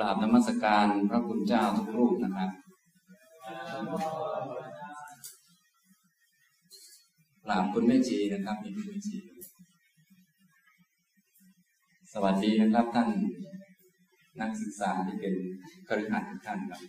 [0.00, 2.50] กราบนมัสการพระคุณเจ้าทุกรูปนะครับ
[7.44, 9.16] กราบคุณแม่จีนะครับมีคุณแม่จี
[12.12, 13.08] สวัสดีนะครับท่าน
[14.40, 15.34] นักศึกษาที่เป็น
[15.88, 16.82] ครหัดทุกท่านครับ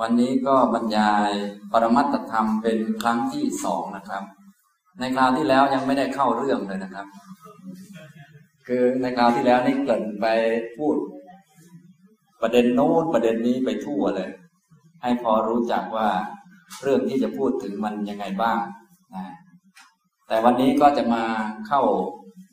[0.00, 1.30] วันนี้ก็บรรยาย
[1.72, 4.22] ปรมัตธรรมเป็นครั้งที่สองนะครับ
[5.00, 7.08] ในคราวที่แล้วยังไม่ได้เข้าเรื่องเลยนะครับ
[8.66, 10.26] คือในคราวที่แล้วนี่เกิดไป
[10.76, 10.94] พูด
[12.42, 14.30] ประเด็นโน้นประเด็นนี้ไปทั่วเลย
[15.02, 16.08] ให้พอรู้จักว่า
[16.82, 18.60] เรื่องที่จะพูดถึงมันยังไงบ้าง
[19.14, 19.24] นะ
[20.28, 21.24] แต่วันนี้ก็จะมา
[21.68, 21.82] เข้า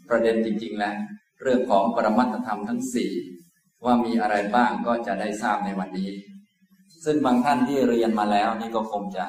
[0.09, 0.95] ประเด็นจริง ๆ แล้ว
[1.41, 3.11] เรื่องของปรมัตธรรมทั้งสี่
[3.85, 6.11] ว่ามีอะไรบ้างก็จะได้ทราบในวันนี้
[7.05, 9.25] ซึ่งบางท่านที่เรียนมาแล้วนี่ก็คงจะ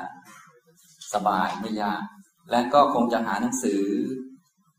[1.12, 2.02] สบายไม่ยาก
[2.50, 3.82] และก็คงจะหาหนังสือ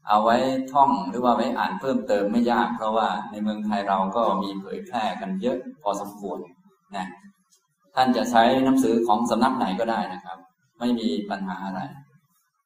[0.07, 0.37] เอาไว้
[0.73, 6.39] ท่องหรือว่าไว้อ่านเพิ่มเติมไม่ยาก เพราะว่าในเมืองไทยเราก็มีเผยแพร่กันเยอะพอสมควร
[6.95, 7.07] นะ
[7.95, 10.37] ท่านจะใช้หนังสือของสำนักไหนก็ได้นะครับ
[10.79, 11.81] ไม่มีปัญหาอะไร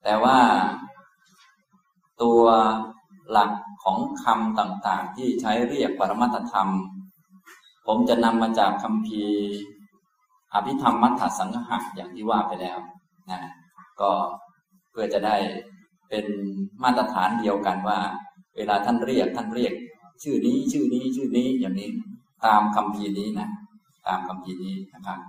[0.03, 0.39] แต่ว่า
[2.21, 2.41] ตัว
[3.31, 3.51] หลัก
[3.83, 6.69] ของคำต่างๆ ที่ใช้เรียกปรมัตธรรม
[7.87, 9.23] ผมจะนำมาจากคำพี
[10.53, 12.79] อภิธรรมมัทธสังหะอย่างที่ว่าไปแล้ว
[13.31, 13.41] นะ
[14.01, 14.11] ก็
[14.91, 15.37] เพื่อจะได้
[16.09, 16.25] เป็น
[16.83, 17.99] มาตรฐานเดียวกันว่า
[18.55, 19.73] เวลาท่านเรียกท่านเรียก
[20.23, 21.89] ชื่อนี้ชื่อนี้ชื่อนี้อย่างนี้
[22.45, 23.47] ตามคำพีนี้นะ
[24.07, 25.19] ตามคำพีนี้นะครับ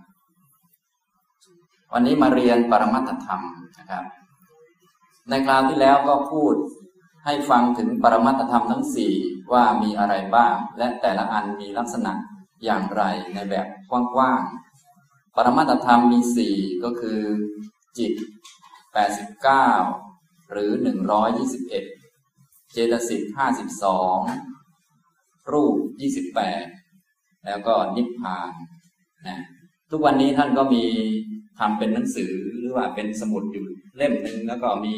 [1.92, 3.40] วันนี้มาเรียนปรมัตธรรม
[3.78, 4.04] นะครับ
[5.30, 6.54] ในคราวที่แล้วก็พูด
[7.24, 9.14] ให้ฟังถึงปรมัตธรรมทั้งสี่
[9.52, 12.12] ว่ามีอะไรบ้าง และแต่ละอันมีลักษณะ
[12.64, 13.02] อย่างไร
[13.34, 17.20] ในแบบกว้างๆปรมัตธรรมมีสี่ก็คือ
[17.98, 18.12] จิต
[18.92, 19.68] แปดสิบเก้า
[20.52, 21.84] หรือหนึ่งร้อยยี่สิบเอ็ด
[22.72, 24.18] เจตสิกห้าสิบสอง
[25.52, 26.64] รูปยี่สิบแปด
[27.46, 28.52] แล้วก็นิพพาน
[29.28, 29.38] นะ
[29.90, 30.84] ทุกวันนี้ท่านก็มี
[31.58, 34.94] ทำเป็นหนังสือหรือว่าเป็นสมุดอยู่เล่มหนึ่งแล้วก็มี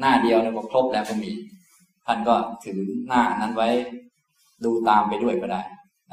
[0.00, 1.32] หน้าเดียวแล้วก็ครบแล้วก็มี
[2.06, 3.68] ท่านก็ถือหน้านั้นไว้
[4.64, 5.62] ดูตามไปด้วยก็ได้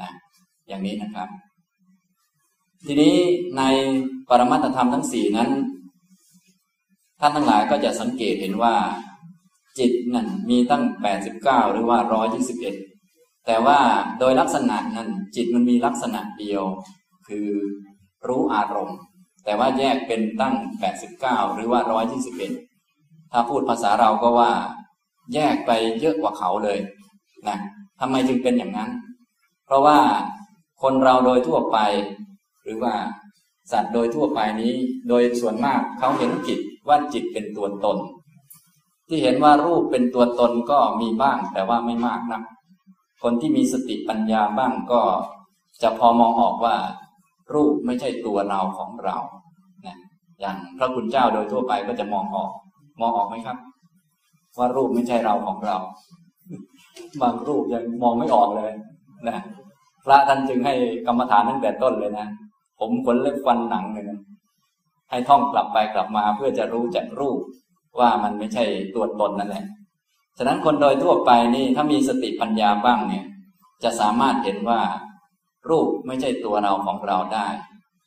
[0.00, 0.10] นะ
[0.68, 1.28] อย่างนี้นะครับ
[2.86, 3.16] ทีนี้
[3.56, 3.62] ใน
[4.28, 5.50] ปรมัตธรรมทั้งสี่นั้น
[7.24, 8.74] ท่านทั้งหลายก็จะสังเกตเห็นว่า
[9.78, 12.74] จิตนั่นมีตั้งแปดสิบเก้าหรือว่าร้อยยี่สิบเอ็ด
[13.46, 13.78] แต่ว่า
[14.18, 16.62] โดยลักษณะนั้นจิตมันมีลักษณะเดียว
[17.28, 17.48] คือ
[18.28, 18.98] รู้อารมณ์
[19.44, 22.52] แต่ว่าแยกเป็นตั้งแปดสิบเก้าหรือว่าร้อยยี่สิบเอ็ด
[23.32, 24.52] ถ้าพูดภาษาเราก็ว่า
[25.34, 26.78] แยกไปเยอะกว่าเขาเลย
[27.48, 27.58] นะ
[28.00, 28.90] ทำไมจึงเป็นอย่างนั้น
[29.66, 29.98] เพราะว่า
[30.82, 31.78] คนเราโดยทั่วไป
[32.64, 32.94] หรือว่า
[33.72, 34.74] สัตว์โดยทั่วไปนี้
[35.08, 37.98] โดยส่วนมากเขาเห็นจิต ว่าจิตเป็นตัวตน
[39.08, 42.42] ที่เห็นว่ารูปเป็นตัวตนก็มีบ้างแต่ว่าไม่มากนะ
[43.22, 45.00] คนที่มีสติปัญญาบ้างก็
[45.82, 46.76] จะพอมองออกว่า
[47.54, 49.16] รูปไม่ใช่ตัวเราของเรา
[49.86, 49.96] นะ
[50.40, 52.52] อย่างพระคุณเจ้าโดยทั่วไปก็จะมองออก
[53.00, 53.58] มองออกไหมครับ
[54.58, 55.76] ว่ารูปไม่ใช่เราของเรา
[57.22, 58.72] บางรูปยังมองไม่ออกเลย
[59.28, 59.38] นะ
[60.04, 60.74] พระท่านจึงให้
[61.06, 62.26] กรรมฐานตั้งแต่ต้นเลยนะ
[62.80, 64.18] ผมขนเล็บฟันหนังเลยนะ
[65.12, 67.40] ให้ท่องกลับไปกลับมาเพื่อจะรู้จักรูป
[67.98, 68.64] ว่ามันไม่ใช่
[68.94, 69.64] ตัวตนนั่นแหละ
[70.38, 73.24] ฉะนั้นคนโดยทั่วไปนี่ถ้ามีสติปัญญาบ้างเนี่ย
[73.82, 74.80] จะสามารถเห็นว่า
[75.70, 77.48] รูปไม่ใช่ตัวเราของเราได้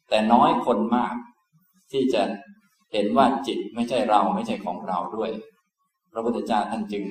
[0.09, 1.15] แต่น้อยคนมาก
[1.91, 2.21] ที่จะ
[2.93, 5.29] เห็นว่าจิตไม่ใช่เราไม่ใช่ของเราด้วย
[6.11, 7.03] พระพุทธเจ้าท่านจึง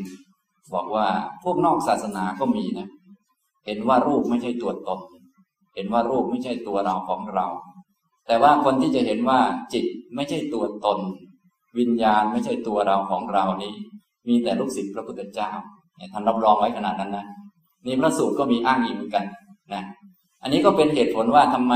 [0.75, 1.07] บอกว่า
[1.43, 2.89] พวกนอกศาสนาก็มีนะ
[3.67, 5.01] เห็นว่ารูปไม่ใช่ตัวตน
[5.75, 7.47] เห็นว่ารูปไม่ใช่ตัวเราของเรา
[8.27, 9.41] แต่ว่าคนที่จะเห็นว่า
[9.73, 10.99] จิตไม่ใช่ตัวตน
[11.79, 13.75] วิญญาณไม่ใช่ตัวเราของเรานี้
[14.29, 15.51] มีแต่ลูกศิษย์พระพุทธเจ้า
[15.97, 17.27] เนี่ยท่านรับรองไว้ขนาดนั้นนะ
[17.87, 19.25] นี่พระสูตรก็มีอ้างอิงเหมือนกัน
[19.75, 19.83] นะ
[20.43, 21.75] อันนี้ก็เป็นเหตุผลว่าทำไม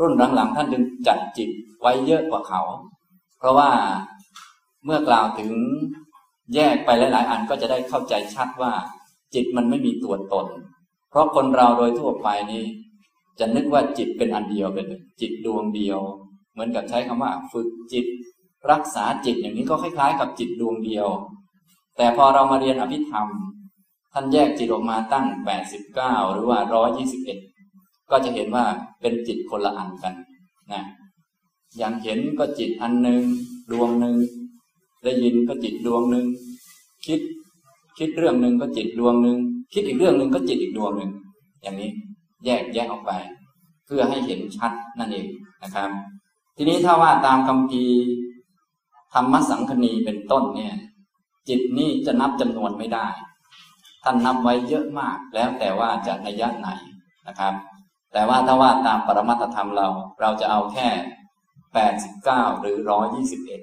[0.00, 1.50] รุ่นหลังๆท่านจึงจัดจิต
[1.80, 2.60] ไว้เยอะกว่าเขา
[3.38, 3.70] เพราะว่า
[4.84, 5.50] เมื่อกล่าวถึง
[6.54, 8.72] แยกไปหลาย ๆ อันก็จะได้เข้าใจชัดว่า
[9.34, 10.46] จิตมันไม่มีตัวตน
[11.10, 12.64] เพราะคนเราโดยทั่วไปนี่
[13.38, 14.86] จะนึกว่าจิตเป็นอันเดียวเป็น
[15.20, 16.00] จิตดวงเดียว
[16.52, 18.06] เหมือนกับใช้คำว่า ฝึกจิต
[18.70, 21.08] รักษาจิตอย่างนี้ก็คล้ายๆ กับจิตดวงเดียว
[21.96, 23.26] แต่พอเรามาเรียนอภิธรรม
[24.12, 27.38] ท่านแยกจิตออกมาตั้งแปดสิบเก้าหรือว่าร้อยี่สิบเอ็ด
[28.10, 28.64] ก็จะเห็นว่า
[29.00, 30.14] เป็นจิตคนละอันกัน
[30.72, 30.82] นะ
[31.78, 33.22] อย่างเห็นก็จิตอันหนึ่ง
[33.70, 34.16] ดวงหนึ่ง
[35.04, 36.26] ได้ยินก็จิตดวงหนึ่ง
[37.06, 37.20] คิด
[37.98, 39.38] คิดเรื่องหนึ่งก็จิตดวงหนึ่ง
[39.72, 41.10] คิดอีกเรื่องหนึ่งก็จิตอีกดวงหนึ่ง
[41.62, 41.90] อย่างนี้
[42.46, 43.12] แยกแยกออกไป
[43.86, 45.28] เพื่อให้เห็นชัดนั่นเอง
[45.62, 45.90] นะครับ
[46.56, 47.84] ทีนี้ถ้าว่าตามคำพี
[49.14, 50.74] ธรรมสังคณีเป็นต้นเนี่ย
[51.48, 53.08] จิตนี่จะนับจำนวนไม่ได้
[54.04, 56.68] ท่านนับไว้เยอะมากแล้วแต่ว่าจะนัยะไหน
[57.26, 57.54] นะครับ
[58.12, 59.88] แต่ว่าถ้าว่าตามปรมัตธรรมเรา
[60.20, 60.88] เราจะเอาแค่
[61.74, 63.60] แปดสิบเก้าหรือร้อยี่สิบเอ็ด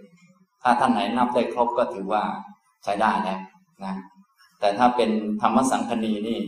[0.64, 2.24] ถ้าท่านไหนนับได้ครบก็ถือว่า
[2.84, 3.40] ใช้ได้แล้ว
[3.84, 3.96] นะ
[4.60, 5.10] แต่ถ้าเป็น
[5.42, 6.40] ธรรมสังคณีนี่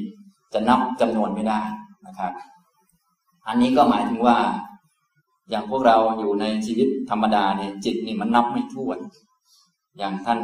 [0.53, 1.61] จะนับจำนวนไม่ได้
[2.07, 2.31] นะครับ
[3.47, 4.37] อันนี้ก็หมายถึงว่า
[5.49, 8.99] อย่างพวกเราอยู่ในชีวิตธรรมดาเนี่ยจิตนี่มันนับไม่ถ้วน
[9.97, 10.39] อย่างท่าน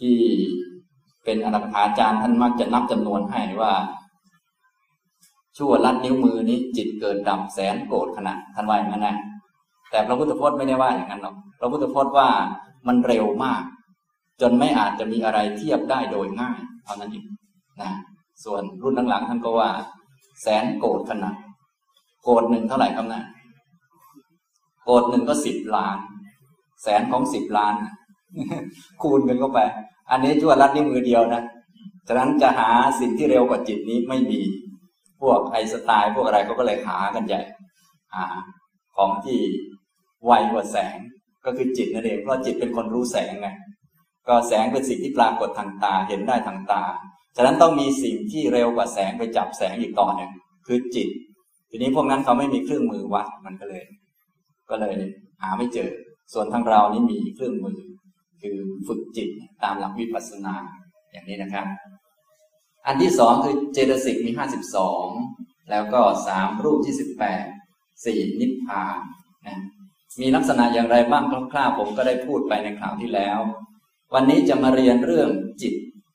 [0.00, 0.16] ที่
[1.24, 3.74] เป็นอนัตถาจารย์ท่านมักจะนับจำนวนให้ว่า
[5.56, 9.16] ชั่วลัดนิ้วมือนี้จิตเกิดดับแสนโกรธขณะท่านว่าอย่างนั้นนะ
[9.90, 12.28] แต่พระพุทธพจน์ไม่ได้ว่าอย่างนั้นหรอกพระพุทธพจน์ว่า
[12.86, 13.62] มันเร็วมาก
[14.40, 17.26] จนไม่อาจจะมีอะไรเทียบได้โดยง่ายเท่านั้นเอง
[17.80, 17.90] นะ
[18.44, 19.70] ส่วนรุ่นหลังๆท่านก็ว่า
[20.42, 21.30] แสนโกรธขณะ
[22.22, 23.22] โกรธหนึ่งเท่าไหร่ครับนะ
[24.84, 25.98] โกรธหนึ่งก็สิบล้าน
[26.82, 27.74] แสนของสิบล้าน
[29.02, 29.60] คูณกันเข้าไป
[30.10, 31.42] อันนี้ชั่วรัดนิ้วมือเดียวนะ
[32.08, 34.40] ฉะนั้นจะหาสิ่งที่เร็วกว่าจิตนี้ไม่มี
[35.20, 37.40] พวกไอสไตล์พวกอะไรเขาก็เลยหากันใหญ่
[38.14, 38.26] หา
[38.96, 39.40] ของที่
[40.24, 40.96] ไวกว่าแสง
[41.44, 43.48] ก็คือจิตนั่นเองเพราะจิตเป็นคนรู้แสงไง
[44.28, 46.82] ก็แสงเป็นสิ่งที่ปรากฏทางตาเห็นได้ทางตา
[47.36, 50.30] ฉะนั้นต้องมีสิ่งที่เร็วกว่าแสงไปจับแสงอีกต่อหนึ่ง
[50.66, 51.08] คือจิต
[51.70, 53.84] ทีนี้พวกนั้นเขาไม่มีเครื่องมือวัดมันก็เลย
[54.70, 54.96] ก็เลย
[55.42, 55.90] หาไม่เจอ
[56.32, 57.80] ส่วนทางเรานี่มีเครื่องมือ
[58.42, 58.56] คือ
[58.86, 59.28] ฝึกจิต
[59.62, 60.54] ตามหลักวิปัสสนา
[61.12, 61.66] อย่างนี้นะครับ
[62.86, 65.06] อันที่สองคือเจตสิกมีห้าสิบสอง
[65.70, 67.44] แล้วก็สามรูปที่สิบแปด
[68.04, 68.98] สี่นิพพาน
[69.46, 69.60] นะ
[70.20, 73.38] มีลักษณะอย่างไรบ้างคร่าวๆผมก็ได้พูดไปในคราวที่แล้ว
[74.14, 75.28] วันนี้จะมาเรียนเรื่อง
[75.62, 75.74] จิต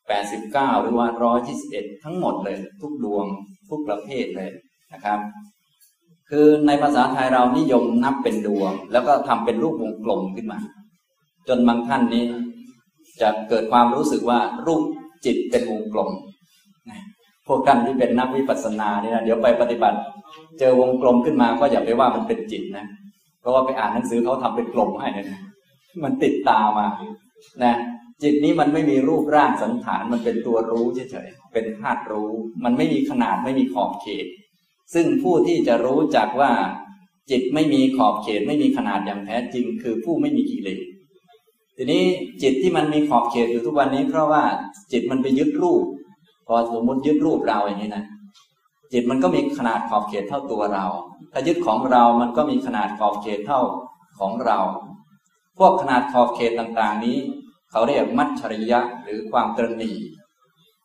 [0.10, 1.08] 89 หรือว่า
[1.56, 3.26] 121 ทั้งหมดเลย ทุกดวง
[3.70, 4.50] ทุกประเภทเลย
[4.94, 5.20] นะครับ
[6.30, 10.60] คือในภาษาไทยเรานิยมนับเป็นดวง แล้วก็ทำเป็นรูปวงกลมขึ้นมา
[11.48, 12.24] จนบางท่านนี้
[13.22, 14.82] จะเกิดความรู้สึกว่ารูป
[15.26, 16.10] จิตเป็นวงกลม
[17.48, 20.00] พวกท่านที่เป็นนักวิปัสสนาเนี่ยนะเดี๋ยวไปปฏิบัติ
[20.60, 22.86] เจอวงกลมขึ้นมาก็อย่าไปว่ามันเป็นจิตนะ
[23.42, 25.40] เพราะว่าไปอ่านหนังสือเขาทำเป็นกลมให้นะ
[26.04, 26.88] มันติดตามา
[27.64, 27.76] นะ
[28.24, 32.32] จิตนี้มันไม่มีรูปร่างสันฐานมันเป็นตัวรู้เฉยๆเป็นธาตุรู้
[32.64, 34.26] มันไม่มีขนาดไม่มีขอบเขต
[34.94, 36.52] ซึ่งผู้ที่จะรู้จักว่า
[37.32, 40.80] จิตไม่มีขอบเขต ไม่มีขนาดอย่างแท้จริง คือผู้ไม่มีกิเลส
[41.78, 42.04] ทีนี้
[42.42, 44.44] จิตที่มันมีขอบเขตอยู่ทุกวันนี้ เพราะว่า
[44.92, 45.84] จิตมันไปยึดรูป
[46.48, 48.06] พอสมมติยึดรูปเราอย่างนี้นะ
[48.94, 50.86] จิตมันก็มีขนาดขอบเขตเท่าตัวเรา
[51.32, 53.62] ถ้ายึดของเรามันก็มีขนาดขอบเขตเท่า
[54.20, 54.60] ของเรา
[55.58, 57.18] พวกขนาดขอบเขตต่างๆนี้
[57.72, 59.92] เขาเรียกมัจฉริยะหรือความตรณี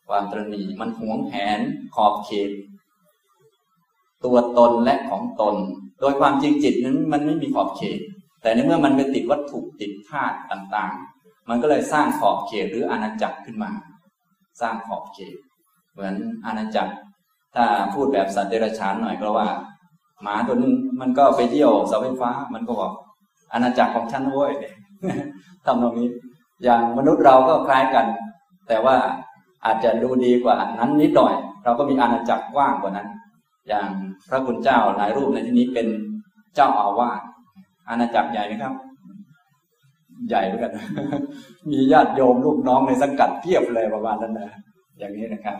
[0.08, 1.60] ความตรณีมันหวงแหน
[1.94, 2.50] ขอบเขต
[4.24, 5.54] ตัวตนและของตน
[6.00, 7.98] โดยความจริงจิตนั้นมันไม่มีขอบเขต
[8.42, 13.70] แต่ในเมื่อมันไปติดวัตถุติดธาตุต่างๆ มันก็เลยสร้างขอบเขตหรืออาณาจักรขึ้นมา
[14.60, 15.36] สร้างขอบเขต
[15.92, 16.14] เหมือน
[16.46, 16.92] อาณาจักร
[17.54, 17.64] ถ้า
[17.94, 19.48] พูดแบบสัตว์เดรัจฉานหน่อยก็ว่า
[20.22, 22.92] หมาตัวนึงมันก็ไปเที่ยวเสาไฟฟ้า มันก็บอก
[23.52, 24.52] อาณาจักรของฉันเว้ย
[25.64, 26.08] ทำตรงนี้
[26.62, 28.06] อย่างมนุษย์เราก็คล้ายกัน
[28.68, 28.96] แต่ว่า
[29.64, 33.08] อาจจะดูดีกว่านั้นนิดหน่อย เราก็มีอาณาจักรกว้างกว่านั้น
[33.68, 33.88] อย่าง
[34.28, 35.86] พระคุณเจ้าหลายรูปในที่นี้เป็น
[36.54, 37.20] เจ้าอาวาส
[37.88, 38.74] อาณาจักรใหญ่ไหมครับ
[40.28, 40.72] ใหญ่เหมือนกัน
[41.70, 44.50] มีญาติโยมลูกน้องในสังกัดเพียบเลยประมาณนั้นนะ
[44.98, 45.56] อย่างนี้นะครับ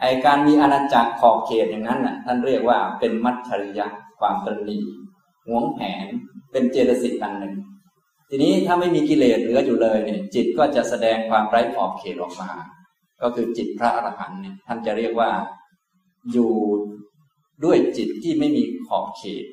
[0.00, 3.86] ไอการมีอาณาจักรขอบเขตอย่างนั้นน่ะท่านเรียกว่าเป็นมัจฉริยะ
[4.20, 4.78] ความตรณี
[5.46, 6.06] หวงแหน
[6.52, 7.54] เป็นเจตสิกอันหนึ่ง
[8.28, 12.50] ทีนี้ถ้าไม่มีกิเลสเหลืออยู่เลยเนี่ยจิตก็จะแสดงความไร้ขอบเขตออกมา
[13.22, 15.30] ก็คือจิตพระอรหันต์เนี่ยท่านจะเรียกว่า
[16.32, 16.52] อยู่
[17.64, 19.44] ด้วยจิตที่ไม่มีขอบเขต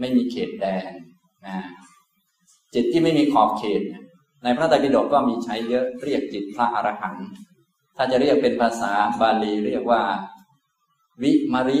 [0.00, 0.92] ไม่มีเขตแดน
[1.46, 1.58] นะ
[2.74, 3.82] จิตที่ไม่มีขอบเขต
[4.44, 7.26] ในพระไตรปิฎกก็มีใช้เยอะเรียกจิตพระอรหันต์
[7.96, 10.02] ถ้าจะเรียกเป็นภาษาบาลีเรียกว่า
[11.22, 11.80] วิมริ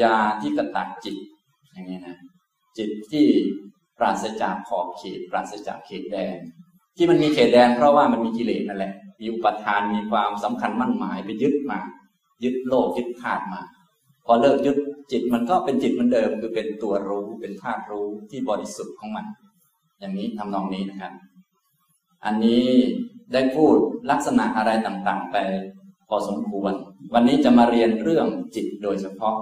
[0.00, 1.16] ยาที่กตักจิต
[1.72, 2.16] อย่างนี้นะ
[2.78, 3.26] จิตที่
[3.98, 6.38] ปราศจากขอบเขต ปราศจากเขตแดน
[6.96, 11.78] ที่มันมีเขตแดนเพราะว่ามันมีกิเลสนั่นแหละ มีอุปทานมีความสำคัญมั่นหมายไปยึดมา
[12.44, 13.60] ยึดโลกยึดธาตุมา
[14.26, 14.78] พอเลิกยึด
[15.12, 19.26] จิตมันก็เป็นจิตเหมือนเดิม คือเป็นตัวรู้เป็นธาตุรู้ที่บริสุทธิ์ของมัน
[19.98, 21.12] อย่างนี้ทำนองนี้นะครับ
[22.24, 22.64] อันนี้
[23.32, 23.76] ได้พูด
[24.10, 25.36] ลักษณะอะไรต่างๆ ไป
[26.08, 26.72] พอสมควร
[27.14, 29.36] วันนี้จะมาเรียนเรื่องจิตโดยเฉพาะ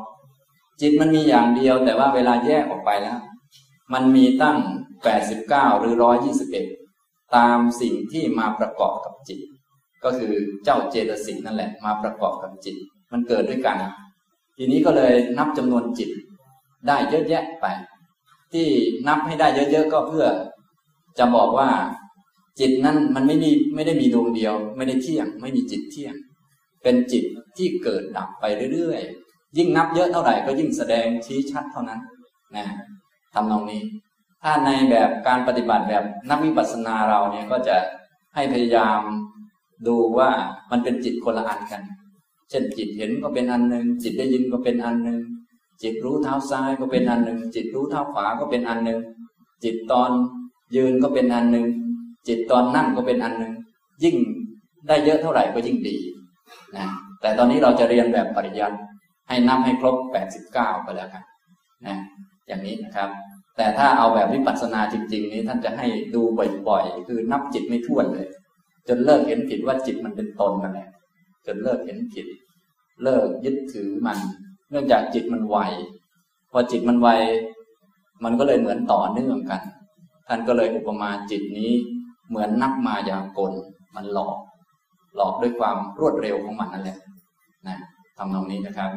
[0.81, 3.19] จิตมันมีอย่างเดียวแต่ว่าเวลาแยกออกไปแล้ว
[3.93, 4.59] มันมีตั้ง
[5.21, 5.95] 89 หรือ
[6.65, 9.41] 121 ตามสิ่งที่มาประกอบกับจิต
[10.05, 10.33] ก็คือ
[10.65, 12.77] เจ้าเจตสิกนั่นแหละมาประกอบกับจิต
[13.13, 13.77] มันเกิดด้วยกัน
[14.57, 16.11] ทีนี้ก็เลยนับจำนวนจิต
[16.87, 17.67] ได้เยอะแยะไป
[18.53, 18.69] ที่
[19.09, 20.27] นับให้ได้เยอะๆก็เพื่อ
[21.19, 21.71] จะบอกว่า
[22.61, 26.15] จิตนั้นมันไม่มีไม่ได้มีดวงเดียว ไม่ได้เที่ยง ไม่มีจิตเที่ยง
[26.83, 27.25] เป็นจิต
[27.57, 32.01] ที่เกิดดับไปเรื่อยๆ ยิ่งนับเยอะเท่าไหร่ก็ยิ่งแสดงชี้ชัดเท่านั้น
[32.57, 32.67] นะ
[33.35, 33.83] ทำนองนี้
[34.43, 37.77] ถ้าในแบบการปฏิบัติแบบนักวิปัสสนาเราเนี่ยก็จะ
[38.35, 39.01] ให้พยายาม
[39.87, 40.31] ดูว่า
[40.71, 41.83] มันเป็นจิตคนละอันกัน
[42.51, 45.21] เช่นจิตเห็นก็เป็นอันหนึ่งจิตได้ยินก็เป็นอันหนึ่ง
[45.83, 49.01] จิตรู้เท้าซ้ายก็เป็นอันหนึ่งจิตรู้เท้าขวาก็เป็นอันหนึ่ง
[49.65, 50.11] จิตตอน
[50.77, 51.67] ยืนก็เป็นอันหนึ่ง
[52.29, 53.53] จิตตอนนั่งก็เป็นอันหนึ่ง
[54.05, 54.17] ยิ่ง
[54.89, 55.97] ได้เยอะเท่าไหร่ก็ยิ่งดี
[56.77, 56.87] นะ
[57.21, 58.77] แต่ตอนนี้เราจะเรียนแบบปริยัติ
[59.29, 59.97] ให้นับให้ครบ
[60.41, 61.25] 89 ไปแล้วครับ
[61.87, 61.97] นะ
[62.47, 63.09] อย่างนี้นะครับ
[63.57, 66.23] แต่ถ้าเอาแบบวิปัสสนาจริง ๆ นี้ท่านจะให้ดู
[66.69, 68.29] บ่อยๆ คือนับจิตไม่ท้วนเลย
[68.89, 70.89] จนเลิกเห็นผิดว่าจิตมันเป็นตนนั่นแหละ
[71.47, 72.27] จนเลิกเห็นผิด
[73.03, 74.19] เลิกยึดถือมัน
[74.71, 75.57] เนื่องจากจิตมันไว
[76.51, 77.09] พอจิตมันไว
[78.25, 79.63] มันก็เลยเหมือนต่อเนื่องกัน
[80.29, 81.73] ท่านก็เลยอุปมาจิตนี้
[82.29, 83.53] เหมือนนักมายากล
[83.97, 84.37] มันหลอก
[85.17, 86.99] หลอกด้วยความรวดเร็วของมันนั่นแหละ
[87.67, 87.79] นะ
[88.17, 88.91] ทำตรงนี้นะครับ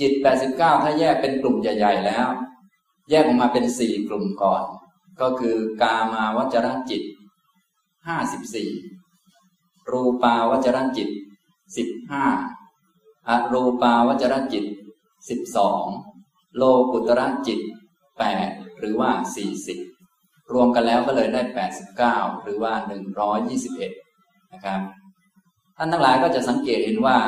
[0.00, 0.12] จิต
[0.48, 2.28] 89 ถ้าแยกเป็นกลุ่มใหญ่ ๆ แล้ว
[3.10, 4.62] แยกออกมาเป็นสี่กลุ่มก่อน
[5.20, 7.02] ก็คือกามาวจรจิต
[9.06, 11.08] 54รูปาวจรจิต
[12.48, 14.64] 15อรูปาวจรจิต
[15.40, 17.60] 12โลกุตระจิต
[18.20, 19.10] 8หรือว่า
[19.82, 21.42] 40รวมกันแล้วก็เลยได้
[21.92, 22.72] 89หรือว่า
[23.62, 24.80] 121นะครับ
[25.76, 27.18] ท่านทั้งหลายก็จะสังเกตเห็นว่า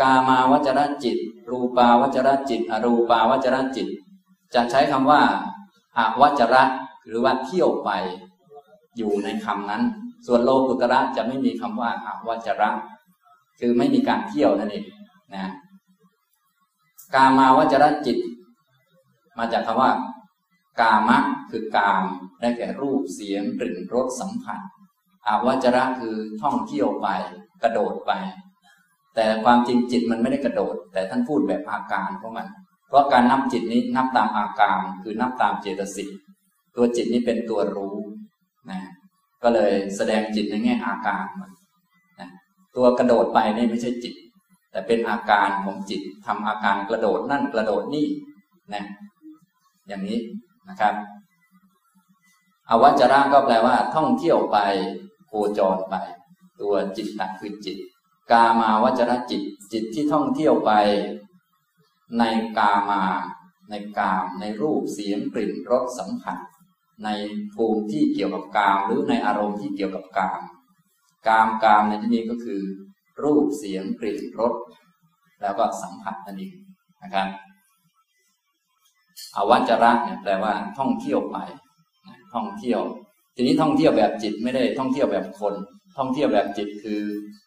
[0.00, 1.16] กามาวจรจิต
[1.50, 3.88] รูปาวจรจิต อรูปาวจรจิต
[4.54, 5.20] จะใช้คำว่า
[5.96, 6.62] อาวัจระ
[7.06, 7.90] หรือว่าเที่ยวไป
[8.96, 9.82] อยู่ในคำนั้น
[10.26, 12.70] ส่วนโลกุตระจะไม่มีคำว่าอาวัจระ
[13.60, 14.86] คือไม่มีการเที่ยวนั่นเอง
[15.34, 15.52] นะ
[17.14, 18.18] กามาวจรจิต
[19.38, 19.90] มาจากคำว่า
[20.80, 21.18] กามะ
[21.50, 22.04] คือกาม
[22.40, 24.60] ได้แก่รูปเสียงกลิ่นรสสัมผัส
[25.26, 27.08] อาวัจระคือท่องเที่ยวไป
[27.62, 28.12] กระโดดไป
[29.14, 32.46] แต่ความจริงจิตมันไม่ได้กระโดด แต่ท่านพูดแบบอาการของมัน
[32.92, 36.08] เพราะการนับจิตนี้นับตามอาการคือนับตามเจตสิก
[36.76, 37.96] ตัวจิตนี้เป็นตัวรู้
[38.70, 38.80] นะ
[39.42, 41.52] ก็เลยแสดงจิตในแง่อาการมัน
[42.20, 42.28] นะ
[42.76, 44.14] ตัวกระโดดไปนี่ไม่ใช่จิต
[44.70, 48.06] แต่เป็นอาการของจิตทำอาการกระโดดนั่นกระโดดนี่
[48.74, 48.84] นะ
[49.88, 50.20] อย่างนี้
[50.68, 50.94] นะครับ
[52.68, 54.58] อวัจระก็แปลว่า ท่องเที่ยวไป
[55.26, 55.94] โคจรไป
[56.60, 57.76] ตัวจิตตัคือจิต
[58.30, 60.72] กามาวจระจิต จิตที่ท่องเที่ยวไป
[62.18, 62.24] ใน
[62.58, 63.02] กามา
[63.70, 66.38] ในกาม ในรูปเสียงกลิ่นรสสัมผัส
[67.04, 67.08] ใน
[67.54, 70.40] ภูมิที่เกี่ยวกับกามหรือในอารมณ์ที่เกี่ยวกับกาม
[71.28, 72.62] กามกามในที่นี้ก็คือ
[73.22, 74.54] รูปเสียงกลิ่นรส
[75.42, 76.56] แล้วก็สัมผัสนั่นเอง
[77.02, 77.28] นะครับ
[79.36, 81.36] อวัจระเนี่ยแปลว่าท่องเที่ยวไป
[82.34, 82.80] ท่องเที่ยว
[83.34, 85.54] ทีนี้ท่องเที่ยวแบบจิตไม่ได้ท่องเที่ยวแบบคน
[85.98, 87.02] ท่องเที่ยวแบบจิตคือ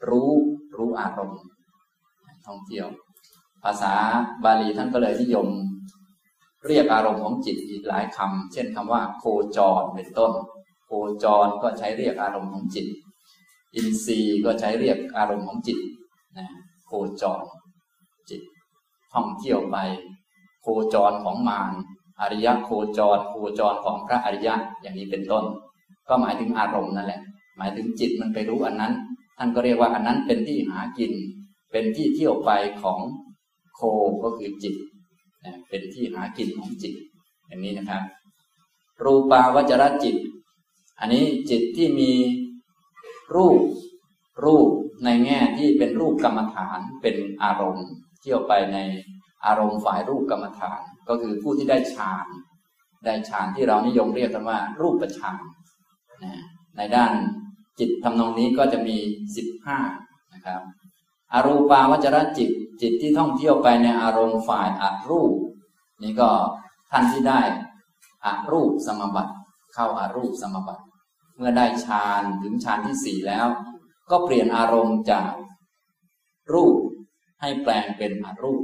[0.09, 0.31] รู้
[0.77, 1.41] รู้อารมณ์
[2.47, 2.87] ท่องเที่ยว
[3.65, 3.95] ภาษา
[4.43, 5.47] บาลีท่านก็เลยนิยม
[6.67, 9.23] เรียกอารมณ์ของจิตอีกหลายคำเช่นคำว่า โค
[9.57, 10.31] จรเป็นต้น
[10.85, 10.91] โค
[11.23, 12.87] จรก็ใช้เรียกอารมณ์ของจิต
[13.75, 15.79] อินทรีย์ก็ใช้เรียกอารมณ์ของจิต
[16.37, 16.47] นะ
[16.87, 16.91] โค
[17.21, 17.43] จร
[18.29, 18.41] จิต
[19.13, 19.77] ท่องเที่ยวไป
[20.61, 21.73] โคจรของมาร
[22.21, 25.43] อริยะโคจร โคจรของพระอริยะอย่างนี้เป็นต้น
[26.07, 27.21] ก็หมายถึงอารมณ์นั่นแหละ
[27.57, 28.93] หมายถึงจิตมันไปรู้อันนั้น
[29.37, 31.13] ท่านก็เรียกว่าอันนั้นเป็นที่หากิน
[31.71, 32.99] เป็นที่เที่ยวไปของ
[33.75, 33.81] โค
[34.23, 34.75] ก็คือจิต
[35.69, 36.93] เป็นที่หากินของจิต
[37.47, 38.01] อย่างนี้นะครับ
[39.03, 40.15] รูปาวจรจิต
[40.99, 42.11] อันนี้จิตที่มี
[43.35, 43.59] รูป
[44.45, 44.69] รูป
[45.05, 47.87] ในแง่ที่เป็นรูปกรรมฐานเป็นอารมณ์
[48.21, 48.77] เที่ยวไปใน
[49.45, 52.27] อารมณ์ฝ่ายรูปกรรมฐาน ก็คือผู้ที่ได้ฌาน
[53.05, 55.41] ได้ฌานที่เรานิยมเรียกกันว่า รูปฌาน
[56.77, 57.11] ในด้าน
[57.79, 58.97] จิตทำนองนี้ก็จะมี
[59.35, 59.77] สิบห้า
[60.33, 60.61] นะครับ
[61.33, 62.49] อารูปาวจรจิต
[62.81, 65.33] จิตที่ท่องเที่ยวไปในอารมณ์ฝ่ายอารูป
[66.03, 66.29] นี่ก็
[66.91, 67.41] ท่านที่ได้
[68.25, 69.33] อารูปสมบัติ
[69.73, 70.83] เข้าอารูปสมบัติ
[71.35, 73.47] เมื่อได้ฌานถึงฌานที่สี่แล้ว
[74.11, 75.31] ก็เปลี่ยนอารมณ์จาก
[76.53, 76.75] รูป
[77.41, 78.63] ให้แปลงเป็นอารูป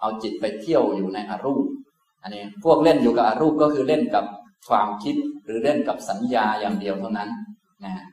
[0.00, 1.64] เอาจิตไปเที่ยวอยู่ในอรูป
[2.22, 4.24] อันนี้พวกเล่นอยู่กับอรูปก็คือเล่นกับ
[4.68, 7.30] ความคิดหรือเล่นกับสัญญาอย่างเดียวเท่านั้น
[7.84, 8.04] นะ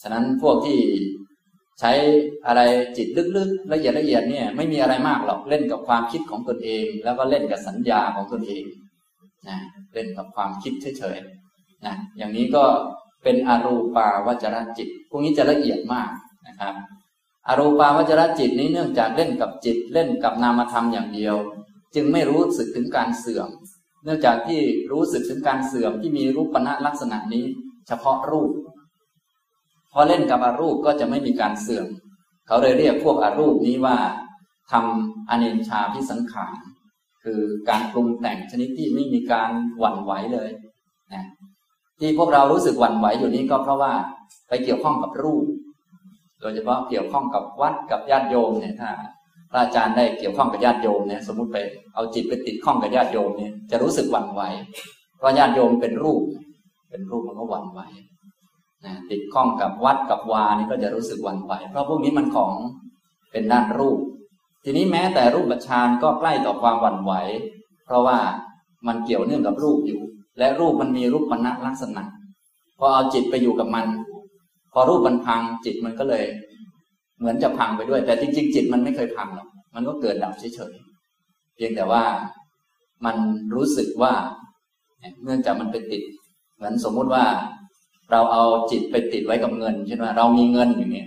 [0.00, 0.78] ฉะนั้นพวกที่
[1.80, 1.92] ใช้
[2.46, 2.60] อะไร
[2.96, 8.64] จิตลึกๆละเอียดละเอียดเนี่ยไม่มีอะไรมากหรอกเล่นกับความคิดของตนเอง แล้วก็เล่นกับสัญญาของตนเอง
[9.48, 9.58] นะ
[9.94, 12.64] เล่นกับความคิดเฉยๆนะอย่างนี้ก็
[13.22, 16.10] เป็นอรูปาวจรจิต พวกนี้จะละเอียดมาก
[16.48, 16.74] นะครับ
[17.48, 21.36] อรูปาวจรจิตนี้เนื่องจากเล่นกับจิต เล่นกับนามธรรมอย่างเดียว
[21.94, 23.48] จึงไม่รู้สึกถึงการเสื่อม
[24.04, 24.60] เนื่องจากที่
[24.92, 27.44] รู้สึกถึงการเสื่อมที่มีรูปณะลักษณะนี้
[27.88, 28.50] เฉพาะรูป
[29.92, 31.86] พอเล่นกับอรูปก็จะไม่มีการเสื่อม
[32.46, 33.96] เขาเลยเรียกพวกอรูปนี้ว่า
[34.72, 36.54] ทำอเนชาพิสังขาร
[37.24, 40.50] คือการปรุงแต่งชนิดที่ไม่มีการหวั่นไหวเลย
[41.12, 41.24] นะ
[41.98, 43.92] ที่พวกเรารู้สึกหวั่นไหวอยู่นี้ก็เพราะว่า
[44.48, 45.44] ไปเกี่ยวข้องกับรูป
[46.40, 48.90] โดยเฉพาะเกี่ยวข้องกับวัดกับญาติโยมเนี่ยถ้า
[49.50, 51.58] พระอาจารย์ได้เกี่ยวข้องกับญาติโยมเนี่ยสมมติไป
[51.94, 54.42] เอาจิตไปติดข้องกับญาติโยมเนี่ยจะรู้สึกหวั่นไหว
[55.18, 56.22] เพราะญาติโยมเป็นรูป
[56.90, 57.80] เป็นรูปมันก็หวั่นไหว
[58.84, 62.54] นะติดข้องกับวัดกับวานี่ก็จะรู้สึกวันไหวเพราะพวกนี้มันของ
[63.32, 63.98] เป็นด้านรูป
[64.64, 67.12] ทีนี้แม้แต่รูปฌานก็ใกล้ต่อความวันไหว
[67.84, 68.18] เพราะว่า
[68.86, 70.00] มันเกี่ยวเนื่องกับรูปอยู่
[70.38, 72.04] และรูปมันมีรูปปณะลักษณะ
[72.78, 73.86] พอเอาจิตไปอยู่กับมัน
[74.72, 76.24] พอรูปมันพังจิตมันก็เลย
[77.18, 82.04] เหมือนจะพังไปด้วย แต่จริงๆจิตมันไม่เคยพังหรอกมันก็เกิดดับเฉยๆเพียงแต่ว่า
[83.04, 83.16] มัน
[83.54, 84.12] รู้สึกว่า
[85.24, 86.02] เนื่องจากมันไปติด
[86.56, 87.24] เหมือนสมมุติว่า
[88.12, 91.06] เราเอาจิตไปติดไว้กับเงินเช่นว่าเรามีเงินอย่างนี้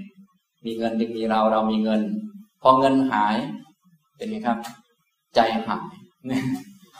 [0.65, 2.01] มีเงินจึงมีเราเรามีเงิน
[2.61, 3.35] พอเงินหาย
[4.17, 4.57] เป็นไงครับ
[5.35, 5.93] ใจหาย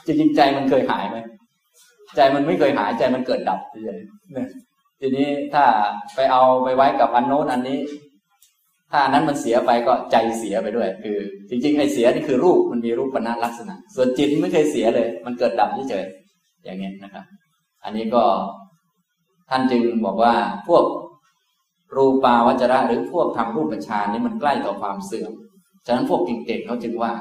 [0.06, 1.18] จริงๆใจมันเคยหายไหม
[2.16, 4.00] ใจมันไม่เคยหายใจมันเกิดดับเฉย
[5.00, 5.64] ทีนี้ถ้า
[6.14, 7.78] ไปเอาไปไว้กับอันโน้นอันนี้
[8.90, 11.16] ถ้าอันนั้นมันเสียไปก็ใจเสียไปด้วย คือ
[11.48, 17.24] จริงๆไอ้เสียนี่คือรูปมันมีรูปปณะลักษณะ ส่วนจิตไม่เคยเสียเลย มันเกิดดับเฉยๆอย่างเงี้ยนะครับ
[17.84, 18.22] อันนี้ก็
[19.50, 20.34] ท่านจึงบอกว่า
[20.68, 20.84] พวก
[21.96, 25.32] รูปาวจระหรือพวกทำรูปฌานนี่มันใกล้ต่อความเสื่อม
[25.86, 27.12] ฉะนั้นพวกเก่งๆเขาจึงว่า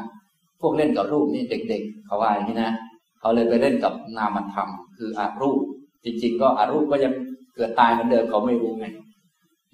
[0.61, 2.71] พวกเล่นกับรูปนี่เด็ก ๆ เขาว่าอย่างนี้นะ
[3.19, 5.59] เขาเลยไปเล่นกับนามธรรม คืออารูป
[6.03, 7.13] จริง ๆ ก็อารูปก็ยัง
[7.55, 8.85] เกิดตายเหมือนเดิมเขาไม่รู้ไง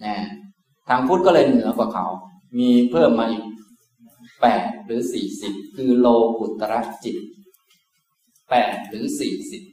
[0.04, 0.16] นะ
[0.90, 2.06] ทางพุทธก็เลยเหนือกว่าเขา
[2.60, 3.44] มีเพิ่มมาอีก
[4.42, 6.08] แปดหรือสี่สิบคือโล
[6.40, 7.18] กุตระจิต
[8.50, 9.64] แปดหรือสี่สิบ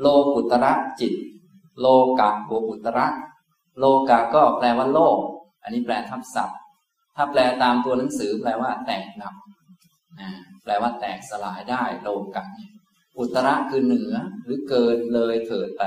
[0.00, 1.12] โลกุตระจิต
[1.80, 1.86] โล
[2.20, 3.06] กะโกอุตระ
[3.78, 5.18] โลกะก็แปลว่าโลก
[5.62, 6.58] อันนี้แปลทับศัพท์
[7.16, 9.34] ถ้าแปลตามตัวหนังสือแปลว่าแตกดับ
[10.64, 12.44] แปลว่าแตกสลายได้โลกะ
[13.18, 15.82] อุตระคือเหนือหรือเกินเลยเถิดไป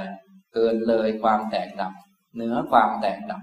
[0.53, 1.93] เกินเลยความแตกดับ
[2.35, 3.41] เหนือความแตกดับ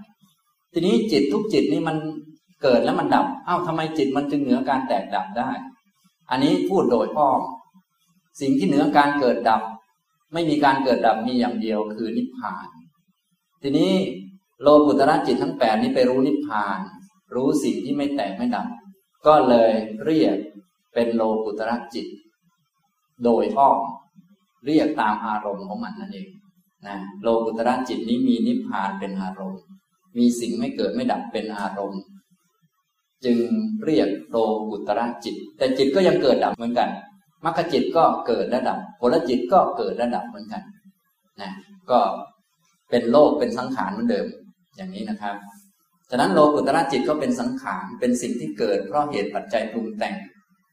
[0.73, 1.97] ทีนี้จิตทุกจิตนี่มัน
[2.63, 5.49] เกิดแล้วมันดับเอ้าทำไมจิตมันจึงเหนือการแตกดับได้
[6.29, 7.41] อันนี้พูดโดยอ้อม
[8.41, 9.61] สิ่งที่เหนือการเกิดดับ
[10.33, 12.67] ไม่มีการเกิดดับมีอย่างเดียวคือนิพพาน
[13.61, 13.93] ทีนี้
[14.61, 16.79] โลกุตระจิตทั้งแปดนี้ไปรู้นิพพาน
[17.35, 18.67] รู้สิ่งที่ไม่แตกไม่ดับ
[19.27, 19.71] ก็เลย
[20.05, 20.35] เรียก
[20.93, 22.07] เป็นโลกุตระจิต
[23.23, 23.79] โดยอ้อม
[24.65, 26.29] เรียกตามอารมณ์ของมันนั่นเอง
[26.87, 29.61] นะโลกุตระจิตนี้มีนิพพานเป็นอารมณ์
[30.17, 32.01] มีสิ่งไม่เกิดไม่ดับเป็นอารมณ์
[33.25, 33.37] จึง
[33.85, 34.37] เรียกโล
[34.69, 36.89] กุตระจิต แต่จิตก็ยังเกิดดับเหมือนกัน
[37.45, 40.63] มรรคจิตก็เกิดระดับผลจิตก็เกิดระดับเหมือนกัน
[41.41, 41.51] นะ
[41.91, 41.99] ก็
[42.89, 44.27] เป็นโลกเป็นสังขารเหมือนเดิม
[44.75, 45.35] อย่างนี้นะครับ
[46.09, 50.15] ฉะนั้นโลกุตระจิตก็เป็นสังขารเป็นสิ่งที่เกิดเพราะเหตุปัจจัยปรุงแต่ง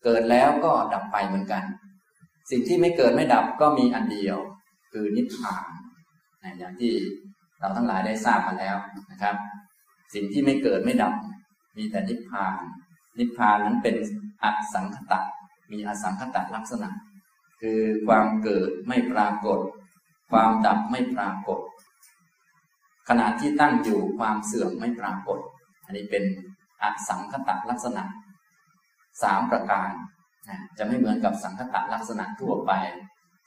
[0.04, 1.62] เกิดแล้วก็ดับไปเหมือนกัน
[2.50, 4.38] สิ่งที่ไม่เกิดไม่ดับก็มีอันเดียว
[4.92, 5.64] คือนิพพาน
[6.42, 6.92] นะอย่างที่
[7.58, 8.76] เราทั้งหลายได้ทราบมาแล้ว
[9.10, 9.34] นะครับ
[10.14, 11.14] สิ่งที่ไม่เกิดไม่ดับ
[11.76, 12.56] มีแต่นิพพาน
[13.18, 13.96] นิพพานนั้นเป็น
[14.42, 15.20] อสังขตะ
[15.72, 16.90] มีอสังขตลักษณะ
[17.60, 19.60] คือความเกิดไม่ปรากฏ
[20.30, 21.60] ความดับไม่ปรากฏ
[23.08, 25.38] ขณะที่ตั้งอยู่ความเสื่อมไม่ปรากฏ
[25.84, 26.24] อันนี้เป็น
[26.82, 28.02] อสังขตลักษณะ
[29.22, 29.90] สามประการ
[30.78, 32.72] จะไม่เหมือนกับสังคตลักษณะทั่วไป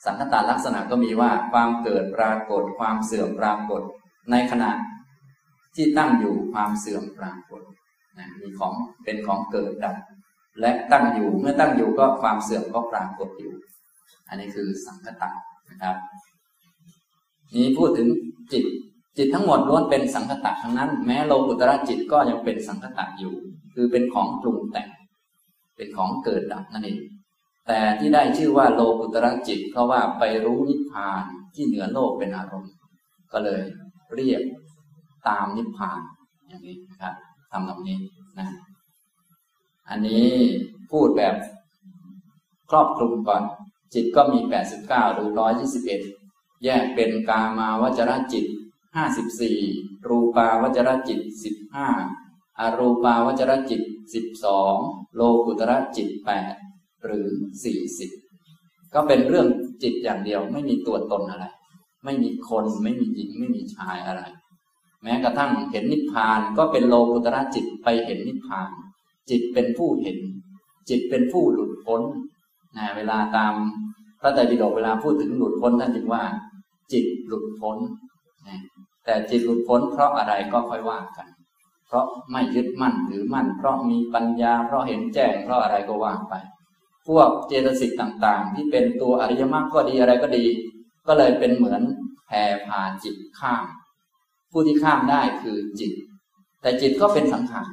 [0.06, 3.82] สังคตลักษณะก็มีว่าความเกิดปรากฏ ความเสื่อมปรากฏ
[4.32, 4.72] ในขณะ
[5.76, 7.62] ที่ตั้งอยู่ความเสื่อมปรากฏ
[8.40, 9.96] มีของเป็นของเกิดดับ
[10.60, 13.54] และตั้งอยู่เมื่อตั้งอยู่ก็ความเสื่อมก็ปรากฏอยู่
[14.28, 15.30] อันนี้คือสังคตะ
[15.70, 15.96] นะครับ
[17.56, 18.08] นี้พูดถึง
[18.54, 18.66] จิต
[19.18, 23.34] จิตทั้งหมดล้วนเป็นสังคตะทั้งนั้น แม้โลกุตระจิตก็ยังเป็นสังคตะอยู่
[23.74, 24.90] คือเป็นของปรุงแต่ง
[25.76, 27.00] เป็นของเกิดดับนั่นเอง
[27.68, 31.24] แต่ที่ได้ชื่อว่าโลกุตระจิต เพราะว่าไปรู้นิพพาน
[31.56, 32.74] ที่เหนือโลกเป็นอารมณ์
[33.34, 33.64] ก็เลย
[34.16, 34.42] เรียก
[35.28, 36.00] ตามนิพพาน
[36.48, 37.14] อย่างนี้นะครับ
[37.52, 37.98] ทำแบบนี้
[38.40, 38.48] นะ
[39.90, 40.28] อันนี้
[40.92, 41.36] พูดแบบ
[42.70, 43.44] ครอบคลุมก่อน
[43.94, 44.40] จิตก็มี
[44.78, 45.30] 89หรือ
[45.94, 48.46] 121 แยกเป็นกามาวจรจิต
[49.28, 51.20] 54 รูปาวจรจิต
[51.90, 53.82] 15 อรูปาวจรจิต
[54.48, 56.10] 12 โลกุตระจิต
[56.56, 57.28] 8 หรือ
[58.12, 59.48] 40 ก็เป็นเรื่อง
[59.84, 61.46] จิตอย่างเดียวไม่มีตัวตนอะไร
[62.04, 64.22] ไม่มีคนไม่มีหญิงไม่มีชายอะไร
[65.04, 68.70] แม้กระทั่งเห็นนิพพานก็เป็นโลกุตระจิตไปเห็นนิพพาน
[69.30, 70.18] จิตเป็นผู้เห็น
[70.90, 72.02] จิตเป็นผู้หลุดพ้น
[72.78, 73.54] นะเวลาตาม
[74.20, 76.24] พระไตรปิฎกเวลาพูดถึงหลุดพ้นท่านจึงว่า
[76.94, 77.78] จิตหลุดพ้น
[78.48, 78.62] นะ
[79.06, 81.28] แต่จิตหลุดพ้นเพราะอะไรก็ค่อยว่ากัน
[81.88, 86.34] เพราะไม่ยึดมั่นถือมั่น เพราะมีปัญญา เพราะเห็นแจ้งเพราะอะไรก็ว่าไป
[87.08, 90.46] พวกเจตสิกต่างๆ ที่เป็นตัวอริยมรรคก็ดีอะไรก็ดี
[91.08, 91.82] ก็เลยเป็นเหมือน
[92.28, 93.64] แผ่ผ่าจิตข้าม
[94.52, 95.92] ผู้ที่ข้ามได้คือจิต
[96.62, 97.70] แต่จิตก็เป็นสังขาร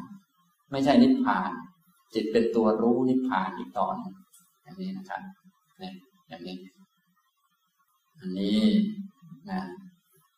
[0.70, 1.50] ไม่ใช่นิพพาน
[2.14, 3.96] จิตเป็นตัวรู้นิพพานอีกตอน
[4.62, 5.22] อย่างนี้นะครับ
[5.78, 5.94] เนี่ย
[6.28, 6.56] อย่างนี้
[8.20, 8.60] อันนี้
[9.50, 9.62] นะ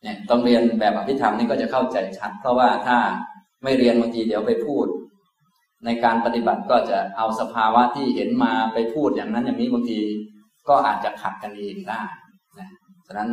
[0.03, 2.99] เนี่ยต้องเรียนแบบอภิธรรมนี่ก็จะเข้าใจชัด เพราะว่าถ้า
[3.62, 4.87] ไม่เรียนบางทีเดี๋ยวไปพูด
[5.85, 9.99] ในการปฏิบัติก็จะเอาสภาวะที่เห็นมาไปพูดอย่างนั้น อย่างนี้บางที
[10.68, 12.03] ก็อาจจะขัดกันเองได้
[12.59, 12.68] นะ
[13.07, 13.31] ฉะนั้น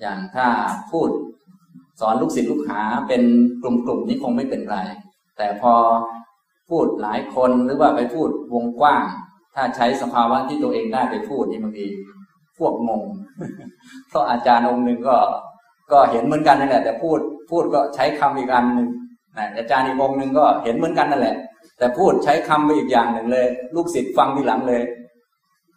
[0.00, 0.46] อย่างถ้า
[0.92, 1.08] พูด
[2.00, 3.22] สอนลูกศิษย์ลูกหาเป็น
[3.62, 4.78] กลุ่มๆนี้คงไม่เป็นไร
[5.36, 5.74] แต่พอ
[6.70, 9.04] พูดหลายคนหรือว่าไปพูดวงกว้าง
[9.54, 11.86] ถ้าใช้สภาวะที่ตัวเองได้ไปพูดนี่บางที
[12.58, 13.04] พวกงง
[14.08, 15.16] เพราะอาจารย์องค์หนึ่งก็
[15.92, 17.18] ก็เห็นเหมือนกันนั่นแหละ แต่พูด
[17.50, 18.88] พูดก็ใช้คำอีกอันหนึ่ง
[19.56, 21.36] อาจารย์อีกองหนึ่งก็เห็นเหมือนกันนั่นแหละ
[21.78, 24.82] แต่พูดใช้คำไปอีกอย่างหนึ่งเลย ลูกศิษย์ฟังทีหลังเลย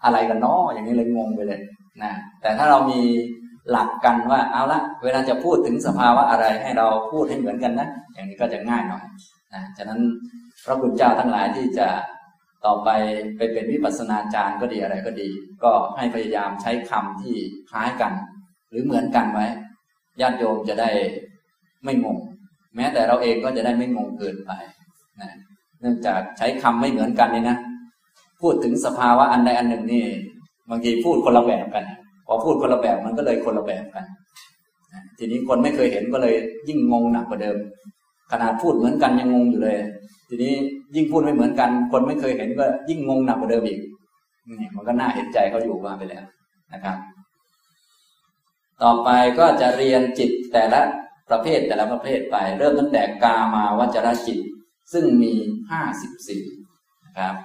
[0.03, 1.59] อะไรกันนาะอย่างนี้เลยงงไปเลย
[2.03, 2.99] นะแต่ถ้าเรามี
[3.71, 9.03] หลักกันว่าเอาละเวลาจะพูดถึงสภาวะอะไรให้เราพูดให้เหมือนกันนะอย่างนี้ก็จะง่ายหน่อย
[9.53, 9.99] นะฉะนั้น
[10.65, 11.87] พระคุณเจ้าทั้งหลายที่จะ
[12.65, 12.89] ต่อไป
[13.37, 15.29] ไปเป็นวิปัสสนาจารย์ก็ดีอะไรก็ดี
[15.63, 17.35] ก็ให้พยายามใช้คำที่
[17.69, 18.13] คล้ายกัน
[18.69, 19.45] หรือเหมือนกันไว้
[20.21, 20.89] ญาติโยมจะได้
[21.83, 22.17] ไม่งง
[22.75, 24.51] แม้แต่เราเองก็จะได้ไม่งงเกินไป
[25.21, 25.31] นะ
[25.81, 27.57] เนื่องจากใช้คำไม่เหมือนกันนี่นะ
[28.41, 30.05] พูดถึงสภาวะอันใดอันหนึ่งนี่
[30.69, 31.83] บางทีพูดคนละแบบกัน
[32.27, 34.05] พอพูดคนละแบบมันก็เลยคนละแบบกัน
[35.17, 36.35] ทีนี้คนไม่เคยเห็นก็เลย
[36.67, 37.57] ยิ่งงงหนักกว่าเดิม
[38.31, 39.77] ขนาดพูดเหมือนกันยังงงอยู่เลย
[40.29, 40.53] ทีนี้
[40.95, 43.79] ยิ่งพูดไม่เหมือนกัน คนไม่เคยเห็นก็ยิ่งงงหนักกว่าเดิมอีก
[44.59, 46.23] นี่มันก็น่าเห็นใจเขาอยู่ว่าไปแล้ว
[46.73, 46.97] นะครับ
[48.83, 50.81] ต่อไปก็จะเรียนจิตแต่ละ
[51.29, 54.39] ประเภทแต่ละประเภทไป เริ่มตั้งแต่กามาวจรจิต
[54.93, 55.33] ซึ่งมี
[55.71, 56.43] ห้าสิบสี่
[57.05, 57.35] นะครับ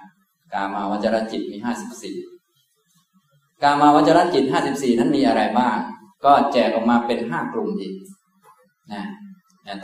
[0.53, 2.16] กามาวจรจิตมีห้าสิบสี่
[3.62, 5.79] กามาวจรจิตห้าสิบสี่นั้นมีอะไรบ้าง
[6.25, 7.94] ก็แจกออกมาเป็นห้ากลุ่มอีก
[8.92, 9.05] นะ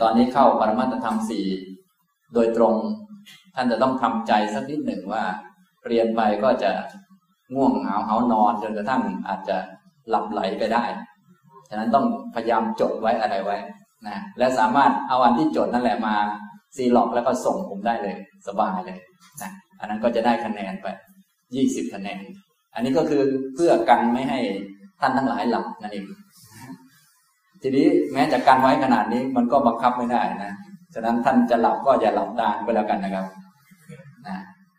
[0.01, 1.45] ตอนนี้เข้าปรมัตธรรมสี่
[2.33, 2.75] โดยตรง
[3.55, 5.23] ท่านจะต้องทำใจสักนิดหนึ่งว่า
[5.87, 6.71] เรียนไปก็จะ
[7.55, 9.57] ง่วงเหงาเหานอนจนกระทั่งอาจจะ
[10.09, 10.83] หลับไหลไปได้
[11.69, 13.57] ฉะนั้นต้องพยายามจดไว้อะไรไว้
[14.07, 16.15] นะและสามารถเอาอันที่จดนั่นแหละมา
[16.75, 18.15] ซีล็อกแล้วก็ส่งผมได้เลย
[18.47, 18.99] สบายเลย
[19.41, 20.87] นะอันนั้นก็จะได้คะแนนไป
[21.55, 22.19] ยี่สิบคะแนน
[22.75, 23.21] อันนี้ก็คือ
[23.55, 24.39] เพื่อกันไม่ให้
[24.99, 26.05] ท่านทั้งหลายหลับนั่นเอง
[27.61, 30.53] ทีนี้แม้จะกันไว้ขนาดนี้มันก็บังคับไม่ได้นะ
[30.93, 33.25] ฉะนั้นท่านจะหลับก็อย่าหลับดานไปแล้วกันนะครับ
[34.27, 34.37] นะ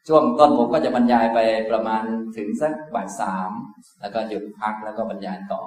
[0.09, 1.38] ช่วงต้นผมก็จะบรรยายไป
[1.71, 2.03] ประมาณ
[2.37, 3.51] ถึงสักบ่ายสาม
[4.01, 5.62] แล้วก็หยุดพักแล้วก็บรรยายต่อ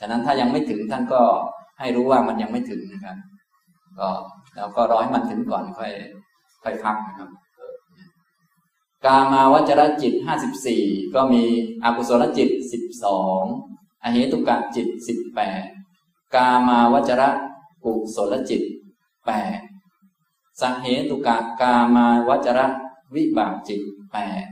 [0.00, 1.22] ฉะนั้นถ้ายังไม่ถึงท่านก็
[1.78, 3.16] ให้รู้ว่ามันยังไม่ถึงนะครับ
[3.98, 4.08] ก็
[4.56, 5.92] เราก็รอให้มันถึงก่อนค่อย
[6.62, 7.30] ค่อยพักนะครับ
[9.04, 10.82] กามาวจรจิตห้าสิบสี่
[11.14, 11.44] ก็มี
[11.84, 13.42] อกุศลจิตสิบสอง
[14.02, 15.64] อเหตุกะจิตสิบแปด
[16.34, 17.30] กามาวจระ
[17.84, 18.62] กุศลจิต
[19.26, 19.60] แปด
[20.60, 22.66] สเหตุกะกามาวจระ
[23.14, 23.80] วิบากจิต
[24.12, 24.46] แปด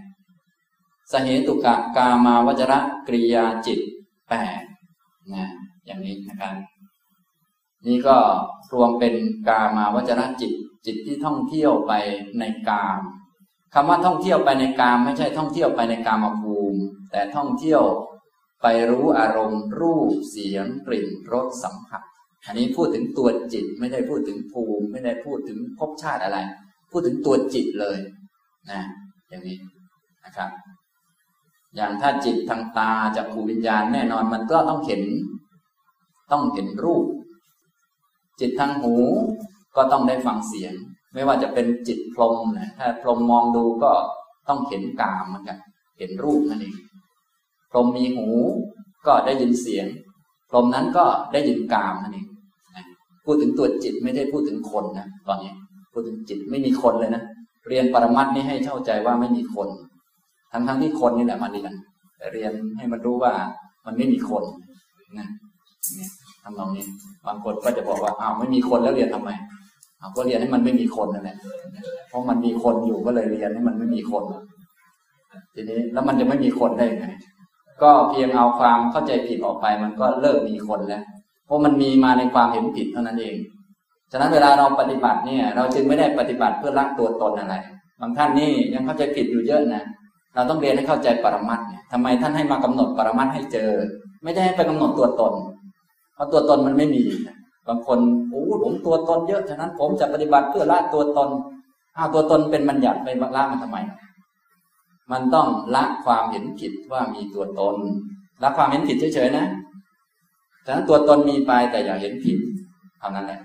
[1.13, 3.81] สเหตุกะกามาวจระกริยาจิต
[4.29, 4.63] แปด
[5.35, 5.47] นะ
[5.85, 6.55] อย่างนี้นะครับ
[7.87, 8.19] นี่ก็
[8.73, 9.15] รวมเป็น
[9.49, 10.53] กามาวจระจิต
[10.87, 11.93] จิตที่ท่องเที่ยวไป
[12.39, 13.01] ในกาม
[13.75, 17.83] คำว่าท่องเที่ยวไปในกาม ไม่ใช่ท่องเที่ยวไปในกามภูมิ แต่ท่องเที่ยว
[18.63, 22.03] ไปรู้อารมณ์รูปเสียงกลิ่นรสสัมผัส
[22.47, 26.39] อันนี้พูดถึงตัวจิตไม่ได้พูดถึงภูมิ ไม่ได้พูดถึงภพชาติอะไร
[26.91, 27.99] พูดถึงตัวจิตเลย
[28.71, 28.81] นะ
[29.29, 29.59] อย่างนี้
[30.25, 30.51] นะครับ
[31.77, 35.03] อย่างถ้าจิตทางตาจากภูวิญญาณแน่นอนมันก็ต้องเห็น
[36.33, 37.05] ต้องเห็นรูป
[38.41, 38.95] จิตทางหู
[39.77, 40.73] ก็ต้องได้ฟังเสียง
[41.15, 43.93] ไม่ว่าจะเป็นจิตพรมนะถ้าพรมมองดูก็
[44.49, 45.59] ต้องเห็นกามเหมือนกัน
[45.99, 46.77] เห็นรูปนั่นเอง
[47.73, 48.29] พรมมีหู
[49.07, 49.87] ก็ได้ยินเสียง
[50.51, 52.27] พรมนั้นก็ได้ยินกามนั่นเอง
[53.25, 55.53] พูดถึงตัวจิตไม่ได้พูดถึงคนนะตอนนี้
[55.93, 57.23] พูดถึงจิตไม่มีคนเลยนะ
[57.69, 59.69] เรียนปรมัตนี้ให้เข้าใจว่าไม่มีคน
[60.53, 61.73] ทั้งทั้งที่คนนี่แหละมาเรียน
[62.19, 63.33] แต่เรียนให้มันรู้ว่า
[63.87, 64.45] มันไม่มีคน
[65.19, 65.29] นะ
[66.43, 66.85] ทำนองนี้
[67.27, 69.31] บางคนก็จะบอกว่าอ้าวไม่มีคนแล้วเรียนทำไม
[69.99, 71.37] เอาก็เรียนให้มันไม่มีคนนั่นแหละ
[72.09, 74.25] เพราะมันมีคนอยู่ก็เลยเรียนให้มันไม่มีคน
[75.55, 77.07] ทีนี้แล้วมันจะไม่มีคนได้ไง
[77.83, 81.03] ก็เพียงเอาความเข้าใจผิดออกไป มันก็เลิกมีคนแล้ว
[81.47, 83.37] เพราะมันมีมาในความเห็นผิดเท่านั้นเอง
[84.13, 87.55] ฉะนั้นเวลาเราปฏิบัติเนี่ย เราจึงไม่ได้ปฏิบัติเพื่อรักตัวตนอะไร
[88.01, 89.85] บางท่านนี่ยังเข้าใจผิดอยู่เยอะนะ
[90.35, 93.71] เราต้องเรียนให้เข้าใจปรมัตเนี่ยทำไมท่านให้มากำหนดปรมัตให้เจอ
[94.25, 95.33] ไม่ได้ให้ไปกำหนดตัวตน
[96.15, 97.03] เพราะตัวตนมันไม่มี
[97.69, 101.29] บางคนโอ้ผมตัวตนเยอะ ฉะนั้นผมจะปฏิบัติเพื่อละตัวตน
[101.97, 103.79] อ้าวตัวตนเป็นบัญญัติไปละมันทำไม
[105.13, 107.77] มันต้องละความเห็นผิดว่ามีตัวตน
[108.43, 109.47] ละความเห็นผิดเฉยๆนะ
[110.67, 112.39] ฉะนั้นตัวตนมีไปแต่อย่าเห็นผิด
[112.99, 113.41] เท่านั้นแหละ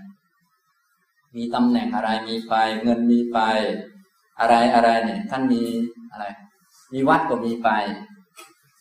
[1.35, 2.53] มีตำแหน่งอะไรมีไป
[2.83, 3.39] เงินมีไป
[4.39, 5.63] อะไรอะไรเนี่ยท่านมี
[6.11, 6.25] อะไร
[6.93, 7.69] มีวัดก็มีไป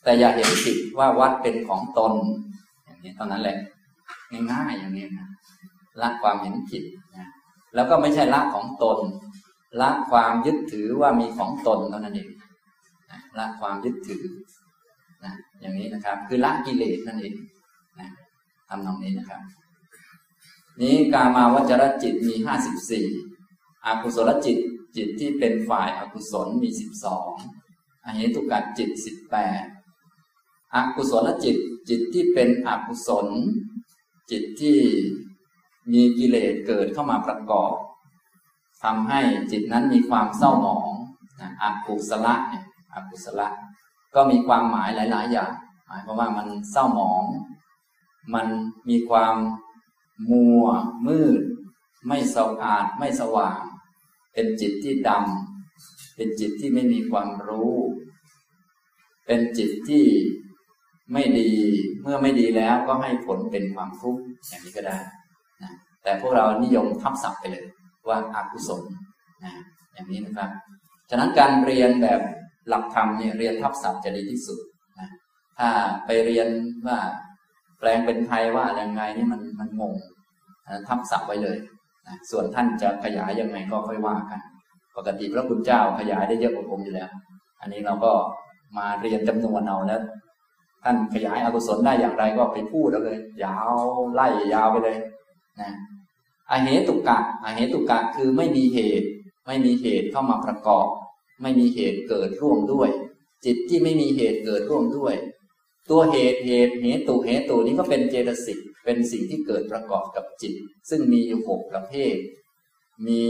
[0.04, 2.12] แต่อย่าเห็นผิดว่าวัดเป็นของตน
[2.84, 3.56] อย่างนี้เท่านั้นแหละ
[4.50, 5.28] ง่ายๆอย่างนี้นะ
[6.00, 6.84] ละความเห็นผิด
[7.16, 7.26] นะ
[7.74, 8.98] แล้วก็ไม่ใช่ละของตน
[9.80, 12.28] ละความยึดถือว่ามีของตนเท่านั้นเอง
[13.38, 14.24] ละความยึดถือ
[15.24, 17.34] นะอย่างนี้นะครับ คือละกิเลสนั่นเอง
[18.00, 18.08] นะ
[18.68, 19.40] ทำตรงนี้นะครับ
[20.80, 23.06] นี้กามาวจรจิตมีห้าสิบสี่
[23.86, 24.58] อากุศลจิต
[24.96, 27.30] จิตที่เป็นฝ่ายอากุศลมีสิบสอง
[28.04, 29.64] อเหตุกัดจิตสิบแปด
[30.74, 31.56] อกุศลจิต
[31.88, 33.26] จิตที่เป็นอกุศล
[34.30, 34.78] จิตที่
[35.92, 37.74] มีกิเลสเกิดเข้ามาประกอบ
[38.82, 39.20] ทำให้
[39.50, 40.90] จิตนั้นมีความเศร้าหมอง
[41.62, 42.65] อกุศลเนี่ย
[42.96, 43.40] อกุศล
[44.14, 45.52] ก็มีความหมายหลาย ๆ อย่าง
[45.86, 47.24] หมายความว่ามันเศร้าหมอง
[48.34, 48.46] มัน
[48.88, 49.36] มีความ
[50.30, 50.64] มัว
[51.06, 51.42] มืด
[52.06, 53.60] ไม่สะอาดไม่สว่าง
[54.32, 57.72] เป็นจิตที่ดำเป็นจิตที่ไม่มีความรู้
[59.26, 60.04] เป็นจิตที่
[61.12, 61.52] ไม่ดี
[62.02, 64.98] เมื่อไม่ดีแล้วก็ให้ผลเป็นความทุกข์อย่างนี้ก็ได้
[65.62, 67.66] นะแต่พวกเรานิยมทับศัพท์ไปเลย
[68.08, 68.82] ว่าอากุศล
[69.44, 69.52] นะ
[69.92, 70.50] อย่างนี้นะครับ
[71.10, 72.20] ฉะนั้นการเรียนแบบ
[72.68, 74.58] หลักธรรมเนี่ยเรียนทับศัพท์จะดีที่สุด
[74.98, 75.08] นะ
[75.58, 75.68] ถ้า
[76.06, 76.48] ไปเรียน
[76.86, 76.98] ว่า
[77.78, 79.94] แปลงเป็นไทยว่าอย่างไงนี่มันมันงง
[80.88, 81.58] ทับศัพท์ไว้เลย
[82.06, 84.40] นะส่วนท่านจะขยายยังไงก็ค่อยว่ากัน
[84.96, 87.08] ปกติพระคุณเจ้าขยายได้เยอะกว่าผมอยู่แล้ว
[87.60, 88.12] อันนี้เราก็
[88.78, 90.00] มาเรียนจำนวนเอาแล้ว
[90.84, 93.72] ท่านขยายอกุศลได้อย่างไรก็ไปพูดเอาเลย ยาว
[94.14, 94.96] ไล่ยาวไปเลย
[95.60, 95.70] นะ
[96.50, 99.08] อเหตุกะอเหตุกะคือไม่มีเหตุ
[99.46, 100.86] ไม่มีเหตุเข้ามาประกอบ
[101.42, 102.90] ไม่มีเหตุเกิดร่วมด้วย
[103.44, 105.14] จิตที่ไม่มีเหตุเกิดร่วมด้วย
[105.90, 110.54] ตัวเหตุเหตุเหตุเหตุนี้ก็เป็นเจตสิกเป็นสิ่งที่เกิดประกอบกับจิต
[110.90, 112.16] ซึ่งมีอยู่หกประเภท
[113.06, 113.24] มี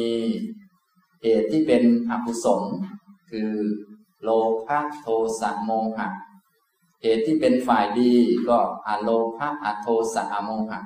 [1.22, 2.62] เหตุที่เป็นอกุศล
[3.30, 3.50] คือ
[4.22, 4.30] โล
[4.66, 5.06] ภะโท
[5.40, 6.08] สะโมหะ
[7.02, 8.12] เหตุที่เป็นฝ่ายดี
[8.48, 10.80] ก็อโลภะอโทสะอโมหะ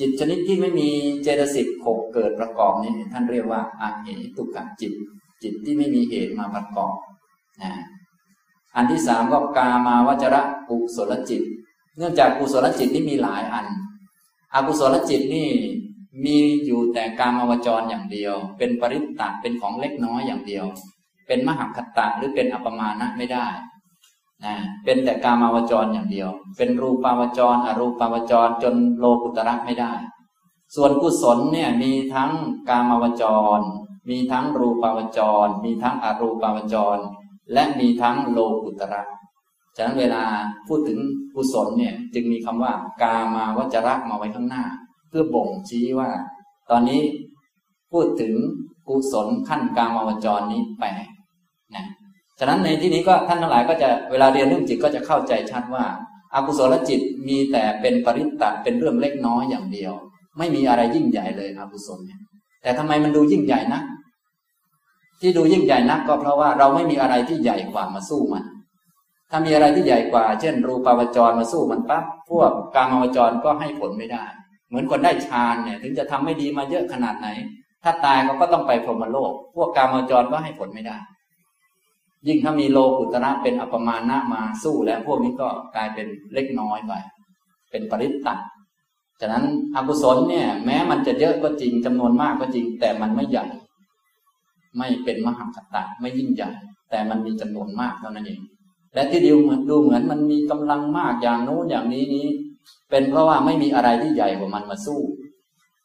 [0.00, 0.88] จิตชนิดที่ไม่มี
[1.22, 4.92] เจตสิกหกเกิดประกอบนี้ท่านเรียกว่าอาเหตุกะจิต
[5.42, 6.96] จิตที่ไม่มีเหตุมาประกอบ
[7.62, 7.72] นะ
[8.76, 11.42] อันที่สามก็กามาวจระกุศลจิต
[11.96, 13.66] เนื่องจากกุศลจิตนี่มีหลายอัน
[14.54, 15.50] อกุศลจิตนี่
[16.24, 20.66] มีอยู่แต่กามาวจรอย่างเดียว เป็นปริตตะเป็นของเล็กน้อยอย่างเดียว
[21.26, 23.46] เป็นมหคตะหรือเป็นอัปมาณะไม่ได้
[24.44, 29.92] นะเป็นแต่กามาวจรอย่างเดียว เป็นรูปาวจร อรูปาวจร จนโลกุตระไม่ได้
[30.74, 32.30] ส่วนกุศลเนี่ยมีทั้ง
[32.68, 33.24] กามาวจ
[33.58, 33.60] ร
[34.08, 36.98] มีทั้งรูปาวจร มีทั้งอรูปาวจร
[37.52, 39.02] และมีทั้งโลกุตระ
[39.76, 40.22] ฉะนั้นเวลา
[40.68, 40.98] พูดถึง
[41.34, 44.64] กุศลเนี่ยจึงมีคำว่ากามาวจระมาไว้ข้างหน้า
[45.08, 46.10] เพื่อบ่งชี้ว่า
[46.70, 47.00] ตอนนี้
[47.92, 48.34] พูดถึง
[48.88, 50.88] กุศลขั้นกามาวจรนี้แปล
[51.74, 51.86] นะ
[52.38, 55.84] ฉะนั้นในที่นี้ก็ท่านทั้งหลายก็จะเวลาเรียนเรื่องจิตก็จะเข้าใจชัดว่า
[56.34, 59.92] อากุศลจิตมีแต่เป็นปริตตะเป็นเรื่องเล็กน้อยอย่างเดียว
[60.38, 62.20] ไม่มีอะไรยิ่งใหญ่เลยอกุศลเนี่ย
[62.62, 63.80] แต่ทำไมมันดูยิ่งใหญ่นะ
[65.20, 68.44] ที่ดูยิ่งใหญ่นักก็เพราะว่าเราไม่มีอะไรที่ใหญ่กว่ามาสู้มัน
[69.30, 74.24] ถ้ามีอะไรที่ใหญ่กว่า เช่น รูปาวจรมาสู้มันปั๊บพวกกามาวจรก็ให้ผลไม่ได้
[74.68, 77.28] เหมือนคนได้ฌานเนี่ย ถึงจะทำไม่ดีมาเยอะขนาดไหน
[77.82, 80.96] ถ้าตายเขาก็ต้องไปพรหมโลก พวกกามาวจรก็ให้ผลไม่ได้
[82.26, 86.92] ยิ่งถ้ามีโลกุตระเป็นอัปมาณะมาสู้แล้วพวกนี้ก็กลายเป็นเล็กน้อยไป
[87.70, 88.34] เป็นปริตตั
[89.24, 93.46] ฉะนั้นอกุศลเนี่ย แม้มันจะเยอะก็จริงจำนวนมากก็จริง แต่มันไม่ใหญ่
[94.76, 96.50] ไม่เป็นมหาคตะไม่ยิ่งใหญ่
[96.90, 98.40] แต่มันมีจำนวนมากเท่านั้นเอง
[98.94, 102.26] และที่ดูเหมือนดูเหมือนมันมีกำลังมากอย่างโน้นอย่างนี้นี้
[102.90, 105.00] เป็นเพราะว่าไม่มีอะไรที่ใหญ่กว่ามันมาสู้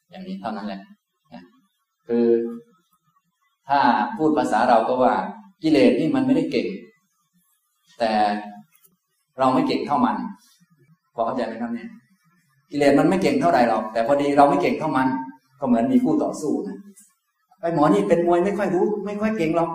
[0.10, 0.82] อย่างนี้เท่านั้นแหละ
[2.08, 2.28] คือ
[3.68, 3.80] ถ้า
[4.18, 5.16] พูดภาษาเราก็ว่า
[5.64, 6.68] กิเลสนี่มันไม่ได้เก่ง
[8.00, 8.12] แต่
[9.38, 10.18] เราไม่เก่งเท่ามัน
[11.14, 11.90] พอเข้าใจไหมครับเนี่ย
[12.72, 15.08] กิเลสมันไม่เก่งเท่าไหร่หรอก แต่พอดีเราไม่เก่งเท่ามัน
[15.60, 16.78] ก็เหมือนมีคู่ต่อสู้นะ
[17.62, 19.70] ไอ้หมอนี่เป็นมวยไม่ค่อยรู้ ไม่ค่อยเก่งหรอก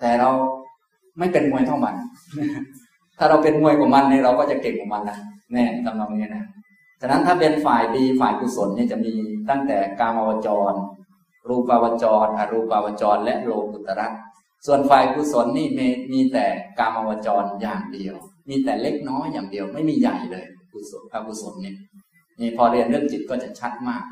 [0.00, 0.30] แต่เรา
[1.18, 1.94] ไม่เป็นมวยเท่ามัน
[3.18, 5.18] ถ้าเราเป็นมวยกว่ามันเนี่ยเราก็จะเก่งกว่ามันนะ
[5.52, 6.44] แน่ตำนองนี้นะ
[7.00, 9.12] ฉะนั้นถ้าเป็นฝ่ายดีฝ่ายกุศลเนี่ยจะมี
[9.50, 10.72] ตั้งแต่กามาวจร
[11.48, 14.08] รูปาวจร อรูปาวจร และโลกุตระ
[14.66, 16.46] ส่วนฝ่ายกุศลนี่มีมีแต่
[16.78, 18.14] กามวจรอย่างเดียว
[18.48, 21.76] มีแต่เล็กน้อยอย่างเดียว ไม่มีใหญ่เลยกุศลอกุศลเนี่ย
[22.40, 24.04] นี่พอเรียนเรื่องจิตก็จะชัดมาก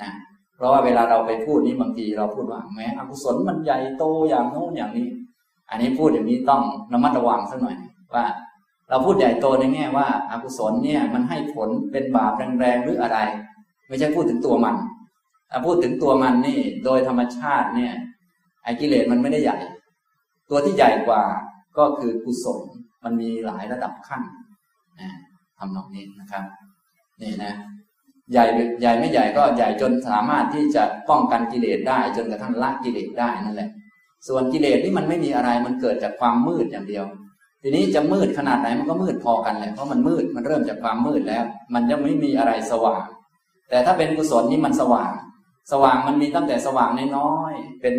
[0.00, 0.10] นะ
[0.56, 5.08] เพราะว่าเวลาเราไปพูดนี้บางทีเราพูดว่าแม้อกุศลมันใหญ่โตอย่างโน้นอย่างนี้
[5.70, 7.76] อันนี้พูดอย่างนี้ต้องระมัดระวังสักหน่อย
[8.14, 8.24] ว่า
[8.90, 13.18] เราพูดใหญ่โตในแง่ว่าอากุศลเนี่ยมันให้ผลเป็นบาปแรงๆหรืออะไร
[13.88, 14.76] ไม่ใช่พูดถึงตัวมัน
[15.50, 17.92] ถ้าพูดถึงตัวมันนี่ โดยธรรมชาติเนี่ย
[18.64, 19.58] ไอ้กิเลสมันไม่ได้ใหญ่
[20.50, 21.22] ตัวที่ใหญ่กว่า
[21.78, 22.60] ก็คือกุศล
[23.04, 24.22] มันมีหลายระดับขั้น
[25.00, 25.10] นะ
[25.58, 26.44] ทำนองนี้นะครับ
[27.22, 27.54] นี่นะ
[28.32, 28.44] ใหญ่
[28.80, 33.70] ใหญ่ไม่ใหญ่ก็ใหญ่จนสามารถที่จะป้องกันกิเลสได้ จนกระทั่งละกิเลสได้นั่นแหละ
[34.28, 37.04] ส่วนกิเลสนี่มันไม่มีอะไรมันเกิดจากความมืดอย่างเดียว
[37.62, 43.06] ทีนี้จะมืดขนาดไหนมันก็มืดพอกันแหละเพราะมันมืดมันเริ่มจากความมืดแล้ว มันยังไม่มีอะไรสว่าง
[43.70, 45.12] แต่ถ้าเป็นกุศลนี่มันสว่าง
[45.72, 47.94] สว่างมันมีตั้งแต่สว่างน้อยๆเป็น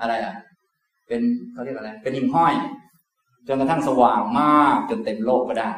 [0.00, 0.34] อะไรอะ
[1.08, 1.20] เป็น
[1.52, 2.54] เขาเรียกอะไร เป็นหิ่งห้อย
[3.46, 5.70] จนกระทั่งสว่างมากจนเต็มโลกก็ได้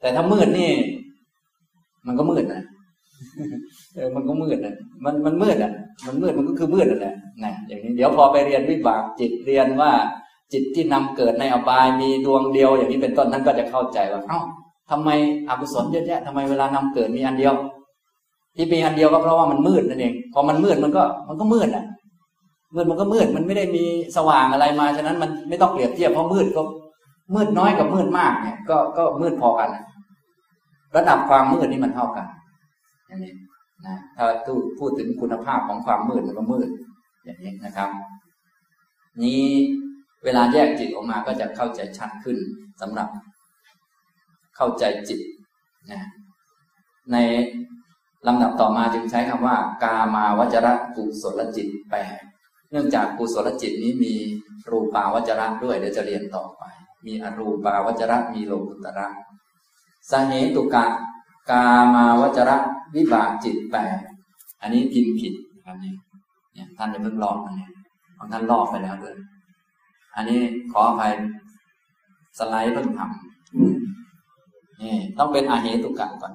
[0.00, 0.70] แต่ถ้ามืดนี่
[2.06, 2.62] มันก็มืดนะ
[3.94, 5.72] เออมันก็มืดนะมันมันมืดอะ
[6.06, 9.92] มันมืดมันก็คือมืดนั่นแหละนะอย่างนี้เดี๋ยวพอไปเรียนวิบากจิตเรียนว่า
[10.52, 14.40] จิตที่นำเกิดในอบายมีดวงเดียว อย่างนี้เป็นต้นนั้นก็จะเข้าใจว่าเอ้า
[14.90, 15.10] ทำไม
[15.48, 17.54] อกุศลเยอะแยะทำไมเวลานำเกิดมีอันเดียว
[18.56, 21.84] ที่มีอันเดียวก็เพราะว่ามันมืดนั่นเองพอมันมืดมันก็มันก็มืดอะ
[22.74, 23.84] มืดมันก็มืดมันไม่ได้มี
[24.16, 26.62] สว่างอะไรมาฉะนั้นมันไม่ต้องเปรียบเทียบเพราะมืดก็
[27.34, 29.68] มืดน้อยกับมืดมากเนี่ยก็ก็มืดพอกัน
[30.96, 32.26] ระดับความมืดนี่มันเท่ากัน
[33.06, 33.34] อย่างนี้
[33.86, 34.24] นะถ้า
[34.78, 36.68] พูดถึงคุณภาพของความมืดมันก็มืด
[37.24, 37.90] อย่างนี้นะครับ
[39.24, 39.42] นี้
[40.24, 42.38] เวลาแยกจิตออกมาก็จะเข้าใจชัดขึ้น
[42.80, 43.08] สำหรับ
[44.56, 45.20] เข้าใจจิต
[45.92, 46.02] นะ
[47.12, 47.16] ใน
[48.26, 52.16] ลำดับต่อมาจึงใช้คำว่า กามาวจระกุศลจิตแปด
[52.70, 54.14] เนื่องจากกุศลจิตนี้มี
[54.70, 56.62] รูปาวจระด้วยเดี๋ยวจะเรียนต่อไป
[57.06, 59.06] มีอรูปาวจระมีโลกุตระ
[60.10, 60.84] สเหตุกะ
[61.50, 62.58] กามาวจระ
[62.96, 63.98] วิบากจิตแปด
[64.60, 65.92] อันนี้พิมพ์ผิดนะครับนี่
[66.54, 67.72] เนี่ยท่านจะเพิ่งลอกนะเนี่ย
[68.16, 69.14] ของท่านลอกไปแล้วด้วย
[70.16, 70.38] อันนี้
[70.72, 71.12] ขออภัย
[72.38, 76.32] สไลด์เพิ่งทำนี่ต้องเป็นอาเหตุกะก่อน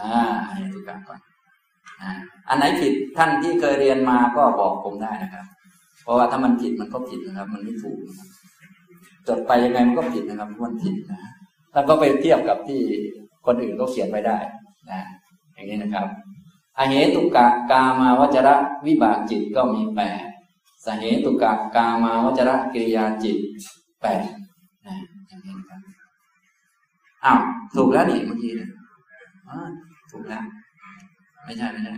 [0.00, 1.20] อ่าอาเหตุกะก่อน
[2.00, 2.10] อ่า
[2.48, 5.44] อันไหนผิดท่านที่เคยเรียนมาก็บอกผมได้นะครับ
[6.02, 8.28] เพราะว่าถ้ามันผิดมันก็ผิดนะครับ มันไม่ถูกนะครับ
[9.28, 11.20] จดไปยังไงมันก็ผิดนะครับมันผิดนะ
[11.72, 12.80] แล้วก็ไปเทียบกับที่
[13.46, 14.38] คนอื่นก็เขียนไว้ได้
[14.90, 15.00] นะ
[15.54, 16.06] อย่างนี้นะครับ
[16.78, 18.56] อาเหตุกะกามาวจระ
[18.86, 20.22] วิบากจิตก็มีแปด
[20.84, 23.36] สเหตุกะกามาวจระกิริยาจิต
[24.02, 24.24] แปด
[24.86, 24.96] นะ
[25.28, 25.80] อย่างนี้นะครับ
[27.24, 27.40] อ้าว
[27.74, 28.68] ถูกแล้วนี่เมื่อกี้นะ
[30.10, 30.44] ถูกแล้ว
[31.44, 31.94] ไม่ใช่ไม่ใช่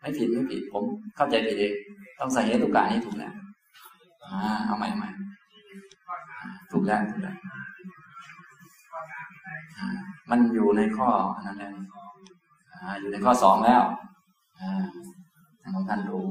[0.00, 0.84] ไม่ผิดไม่ผิด ผม
[1.16, 1.74] เข้าใจผิดเอง
[2.18, 3.32] ต้องใส่เหตุกะนี่ถูกแล้ว
[4.24, 5.08] อ่าเอาใหม่ใหม่
[6.70, 7.36] ถูกแล้วถูกแล้ว
[10.30, 11.10] มันอยู่ในข้อ
[11.42, 11.74] นั้นแล้ว
[13.00, 13.82] อยู่ในข้อสองแล้ว
[15.62, 16.26] ท่านของท่านรู้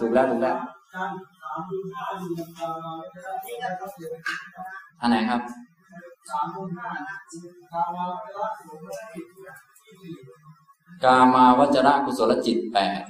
[0.00, 0.56] ถูกแล้วถูกแล้ว
[5.00, 5.40] อันไหนครับ
[11.04, 13.02] กามาวจระกุศลจิตแปด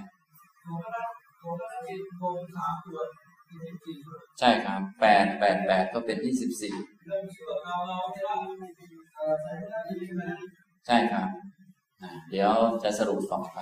[4.39, 6.75] ใช่ครับแปดแปดแปดก็เป็นยี่สิบสี่
[10.87, 11.29] ใช่ครับ
[12.31, 13.59] เดี๋ยวจะสรุปต่อไป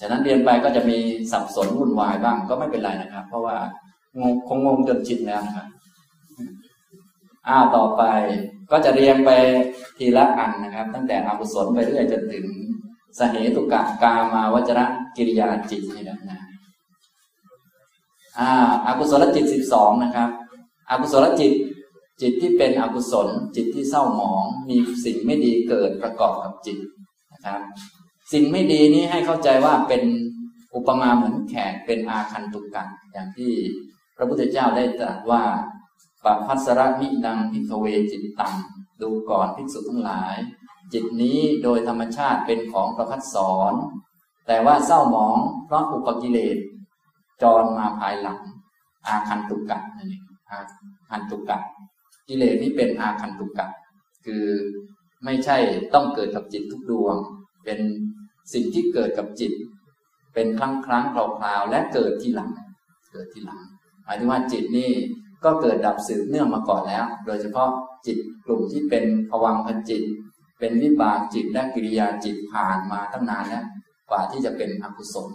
[0.00, 0.98] ฉะนั้นเรียนไปก็จะมี
[1.32, 3.56] สับสนวุ่นวายบ้างก็ไม่เป็นไรนะครับ เพราะว่า
[4.20, 5.66] งงคงงงจนชินแล้วครับ
[7.48, 8.02] อ้าวต่อไป
[8.70, 9.30] ก็จะเรียงไป
[9.98, 12.46] ทีละอันนะครับ ตั้งแต่อกุศลไปเรื่อยจนถึง
[13.18, 16.40] สเหตุกะกามาวจระกิริยาจิตนี่แหละนะ
[18.38, 18.50] อ่า
[18.86, 20.28] อากุศลจิตสิบสองนะครับ
[20.90, 21.52] อากุศลจิต
[22.20, 26.78] จิตที่เป็นอกุศล จิตที่เศร้าหมอง มีสิ่งไม่ดีเกิดประกอบกับจิต
[27.32, 27.60] นะครับ
[28.32, 30.02] สิ่งไม่ดีนี้ให้เข้าใจว่าเป็น
[30.74, 33.52] อุปมาเหมือนแขกเป็นอาคันตุกันอย่างที่
[34.16, 35.42] พระพุทธเจ้าได้ตรัสว่า
[36.24, 38.54] ปพัสระนินังพิกเวจิตตัง
[39.02, 40.36] ดูก่อนภิกษุทั้งหลาย
[40.92, 43.74] จิตนี้โดยธรรมชาติเป็นของประพัดสอน
[44.46, 46.56] แต่ว่าเศร้าหมองเพราะอุปกิเลส
[47.42, 48.40] จรมาภายหลัง
[49.06, 50.58] อาคันตุกะนั่นเองอา
[51.10, 51.58] คันตุกะ
[52.28, 53.66] กิเลสนี้เป็นอาคันตุกะ
[54.24, 54.44] คือ
[55.24, 55.56] ไม่ใช่
[55.94, 57.16] ต้องเกิดกับจิตทุกดวง
[57.64, 57.78] เป็น
[58.52, 59.52] สิ่งที่เกิดกับจิต
[60.34, 62.50] เป็นครั้งครั้งคราวคราวและเกิดทีหลัง
[63.12, 63.60] เกิดทีหลัง
[64.04, 64.90] หมายถึงว่าจิตนี่
[65.44, 67.68] ก็เกิดดับสืบเนื่องมาก่อนแล้ว โดยเฉพาะ
[68.06, 70.02] จิตกลุ่มที่เป็นภวังคจิต
[70.58, 73.64] เป็นวิบากจิตและกิริยาจิตผ่านมาตั้งนานแล้ว
[74.10, 75.28] กว่าที่จะเป็นอกุศล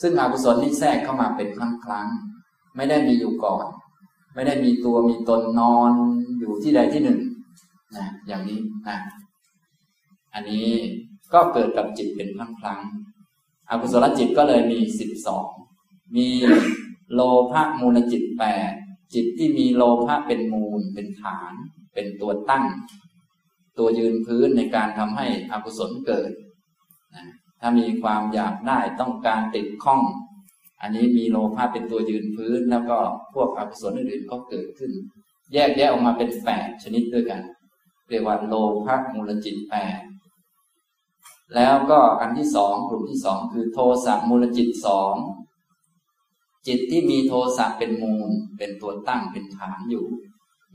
[0.00, 2.08] ซึ่งอกุศลนี่แทรกเข้ามาเป็นครั้งครั้ง
[2.76, 3.66] ไม่ได้มีอยู่ก่อน
[4.34, 5.92] ไม่ได้มีตัวมีตนนอน
[6.38, 7.20] อยู่ที่ใดที่หนึ่ง
[7.96, 8.98] นะอย่างนี้นะ
[10.34, 10.66] อันนี้
[11.32, 12.80] ก็เกิดกับจิตเป็นครั้งครั้ง
[13.70, 15.48] อกุศลจิตก็เลยมีสิบสอง
[16.16, 16.28] มี
[17.12, 17.20] โล
[17.50, 18.72] ภะมูลจิตแปด
[19.14, 21.52] จิตที่มีโลภะเป็นมูลเป็นฐาน
[21.94, 22.64] เป็นตัวตั้ง
[23.78, 26.30] ตัวยืนพื้นในการทำให้อกุศลเกิด
[27.60, 30.02] ถ้ามีความอยากได้ต้องการติดข้อง
[30.80, 32.98] อันนี้มีโลภะเป็นตัวยืนพื้น แล้วก็
[33.34, 34.92] พวกอกุศลอื่นๆก็เกิดขึ้น
[35.52, 37.42] แยกแยะออกมาเป็นแปดชนิดด้วยกัน
[38.08, 38.54] เรียกว่าโล
[38.84, 40.00] ภะมูลจิตแปด
[41.54, 45.14] แล้วก็อันที่สองกลุ่มที่สองคือโทสะมูลจิตสอง
[46.66, 50.06] จิตที่มีโทสะเป็นมูล เป็นตัวตั้งเป็นฐานอยู่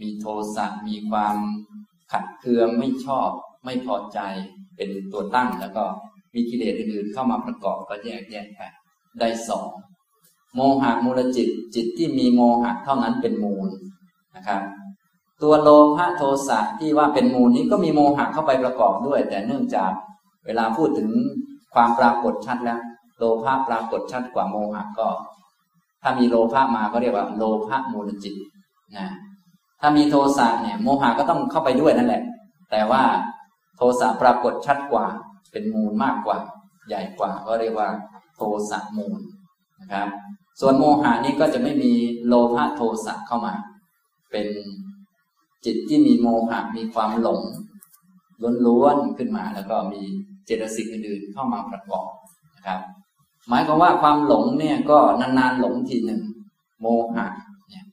[0.02, 0.26] มีโท
[0.56, 1.36] สะมีความ
[2.12, 3.30] ขัดเคืองไม่ชอบ
[3.66, 4.20] ไม่พอใจ
[4.76, 5.86] เป็นตัวตั้งแล้วก็
[6.36, 8.62] มีกิเลสอื่นๆเข้ามาประกอบก็แยกแยกไป
[9.20, 9.70] ได้สอง
[10.56, 13.68] โมหะมูลจิตจิตที่มีโมหะเท่านั้นเป็นมูล
[14.36, 14.62] นะครับ
[15.44, 19.92] ตัวโลภะโทสะที่ว่าเป็นมูลนี้ก็มีโมหะเข้าไปประกอบด้วย แต่เนื่องจาก
[20.46, 21.10] เวลาพูดถึง
[21.74, 22.80] ความปรากฏชัดแล้ว
[23.18, 25.08] โลภะปรากฏชัดกว่าโมหะก็
[26.02, 28.36] ถ้ามีโลภะมาก็เรียกว่า โลภะมูลจิต
[28.98, 29.08] นะ
[29.82, 32.24] ถ้ามีโทสะเนี่ย โมหะก็ต้องเข้าไปด้วยนั่นแหละ
[32.72, 33.04] แต่ว่า
[33.78, 35.06] โทสะปรากฏชัดกว่า
[35.56, 36.38] เป็นมูลมากกว่า
[36.88, 37.90] ใหญ่กว่าก็เรียกว่า
[38.36, 39.20] โทสะมูล
[39.82, 40.08] นะครับ
[40.60, 41.94] ส่วนโมหะนี้ก็จะไม่มี
[42.28, 43.54] โลภะโทสะเข้ามา
[44.32, 44.48] เป็น
[45.66, 47.42] จิตที่มีโมหะมีความหลง
[48.66, 50.02] ล้วนๆขึ้นมา แล้วก็มี
[50.46, 52.10] เจตสิกอื่นๆเข้ามาประกอบ
[52.56, 52.80] นะครับ
[53.50, 56.22] หมายความว่าความหลงเนี่ยก็นานๆหลงทีหนึ่ง
[56.82, 57.26] โมหะ
[57.70, 57.86] เนี่ย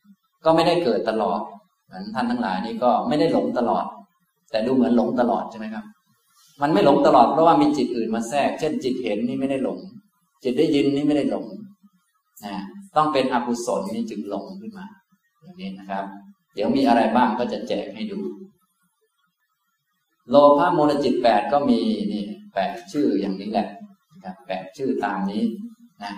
[0.44, 1.40] ก็ไม่ได้เกิดตลอด
[1.86, 3.84] เหมือนท่านทั้งหลายนี่ก็ไม่ได้หลงตลอด
[4.50, 5.84] แต่ดูเหมือนหลงตลอดใช่ไหมครับ
[6.62, 9.78] มันไม่หลงตลอดเพราะว่ามีจิตอื่นมาแทรก เช่นจิตเห็นนี่ไม่ได้หลง
[10.42, 11.46] จิตได้ยินนี่ไม่ได้หลง
[12.44, 12.54] นะ
[12.96, 14.86] ต้องเป็นอกุศลนี่จึงหลงขึ้นมา
[15.42, 16.04] อย่างนี้นะครับ
[16.54, 18.18] เดี๋ยวมีอะไรบ้างก็จะแจกให้ดู
[20.28, 21.80] โลภะมูลจิตแปดก็มี
[22.12, 23.68] นี่แปดชื่ออย่างนี้แหละ
[24.12, 25.42] นะครับแปดชื่อตามนี้
[26.02, 26.12] นะ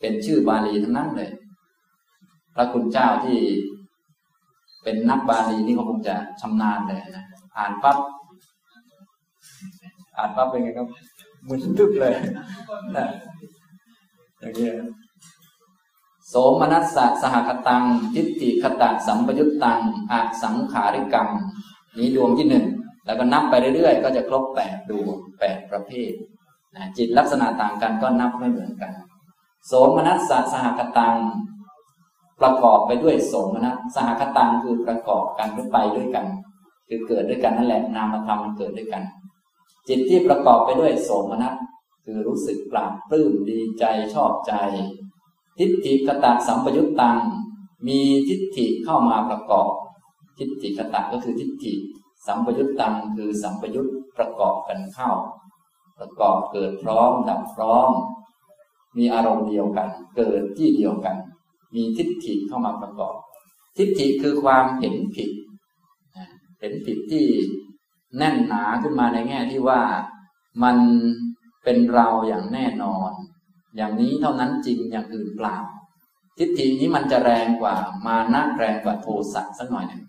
[0.00, 1.30] เป็นชื่อบาลีทั้งนั้นเลย
[2.54, 3.38] พระคุณเจ้าที่
[4.82, 7.24] เป็นนักบาลีนี่ก็คงจะชำนาญเลยนะ
[7.56, 7.96] อ่านปั๊บ
[10.16, 10.88] อ่านปั๊บเป็นไงครับ
[11.48, 12.14] มึนตึ๊บเลย
[12.96, 13.06] นะ
[14.40, 14.74] อย่างเงี้ย
[16.28, 17.82] โสมนัสสะสหคตัง
[18.14, 19.80] ทิฏฐิคตะสัมปยุตตัง
[20.12, 21.28] อสังขาริกัง
[21.98, 22.66] นี้ดวงที่หนึ่ง
[23.06, 26.12] แล้วก็นับไปเรื่อยๆ ก็จะครบแปดดวงแปดประเภท
[26.74, 28.92] นะจิตลักษณะต่างกันก็นับไม่เหมือนกัน
[29.66, 31.16] โสมนัสสะสหคตัง
[32.40, 36.26] ประกอบไปด้วยโสมนัสสหคตังคือประกอบกันหรือไปด้วยกัน
[36.88, 39.02] คือเกิดด้วยกันนั่นแหละนามธรรมมันเกิดด้วยกัน
[39.88, 41.54] จิตที่ประกอบไปด้วยโสมนัส
[42.04, 43.84] คือรู้สึกปราบปลื้มดีใจ
[44.14, 44.52] ชอบใจ
[45.58, 47.18] ทิฏฐิคตะสัมปยุตตัง
[47.86, 49.68] มีทิฏฐิเข้ามาประกอบ
[50.38, 51.72] ทิฏฐิคตะก็คือทิฏฐิ
[52.26, 55.10] สัมปยุตตังคือสัมปยุตประกอบกันเข้า
[55.98, 57.90] ประกอบเกิดพร้อมดับพร้อม
[58.96, 61.16] มีอารมณ์เดียวกัน เกิดที่เดียวกัน
[61.74, 63.14] มีทิฏฐิเข้ามาประกอบ
[63.76, 65.30] ทิฏฐิคือความเห็นผิด
[66.60, 67.26] เห็นผิดที่
[68.18, 69.80] แน่นหนาขึ้นมาในแง่ที่ว่า
[70.62, 70.76] มัน
[71.64, 73.10] เป็นเราอย่างแน่นอน
[73.76, 75.56] อย่างนี้เท่านั้นจริงอย่างอื่นเปล่า
[76.38, 80.02] ทิฏฐินี้มันจะแรงกว่ามานะแรงกว่าโทสะสักหน่อยหนึ่ง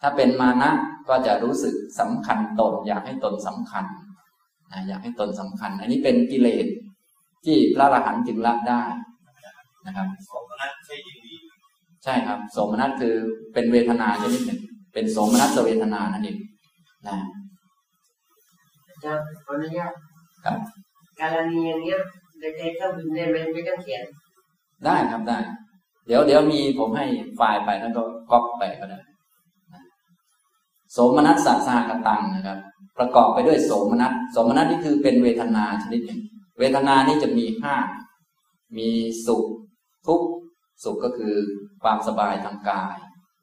[0.00, 0.70] ถ้าเป็นมานะ
[1.08, 3.84] ก็จะรู้สึกสำคัญตน อยากให้ตนสำคัญ
[4.72, 6.66] นะอยากให้ตนสำคัญ อันนี้เป็นกิเลส
[7.44, 8.82] ที่พระอรหันต์จึงละได้
[9.86, 11.34] นะครับสมนัตใช่ยินดี
[12.04, 13.14] ใช่ครับสมนัตคือ
[13.52, 14.60] เป็นเวทนาชนิดหนึ่ง
[14.94, 16.38] เป็นสมนัตเวทนานั่นเอง
[17.06, 17.16] นะ
[18.88, 19.92] อาจารย์ขออนุญาต
[20.44, 20.58] ครับ
[21.20, 22.00] การณีอย่างเนี้ย
[22.38, 24.04] ในใจเครื่องบินได้ไหมไม่ต้องเขียน
[24.84, 25.38] ได้ครับได้
[26.06, 29.00] เดี๋ยวเดี๋ยวมีผมให้ไฟล์ไปแล้วก็ก๊อปไปก็ได้
[30.92, 32.58] โสมนัสสะสหกตังนะครับ
[32.98, 36.20] ประกอบไปด้วยโสมนัสโสมนัสนี่คือเป็นเวทนาชนิดหนึ่ง
[36.58, 37.74] เวทนานี่จะมีห้า
[38.78, 38.90] มี
[39.26, 39.44] สุข
[40.06, 40.28] ทุกข์
[40.84, 41.34] สุขก็คือ
[41.82, 42.96] ความสบายทางกาย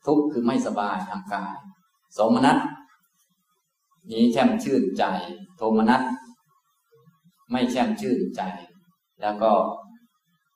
[0.06, 1.56] ทุกข์คือไม่สบายทางกาย
[2.14, 2.58] โสมนัส
[4.12, 5.04] นี้แช่มชื่นใจ
[5.58, 6.02] โทมนัส
[7.52, 8.42] ไม่แช่มชื่นใจ
[9.22, 9.52] แล้วก็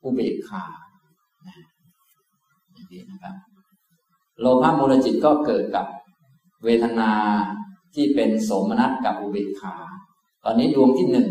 [0.03, 0.63] อุเบกขา
[2.73, 3.35] อย่างนี้นะครับ
[4.39, 5.85] โลภะมูลจิตก็เกิดกับ
[6.63, 7.11] เวทนา
[7.95, 9.75] ที่เป็นโสมนัสกับอุเบกขา
[10.43, 11.27] ตอนนี้ดวงที่หนึ่ง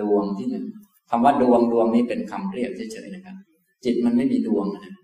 [0.00, 0.66] ดวงที่หนึ่ง
[1.10, 3.36] คำว่าดวงดวงนี้เป็นคำเรียกเฉยๆนะครับ
[3.84, 4.94] จิตมันไม่มีดวงนะ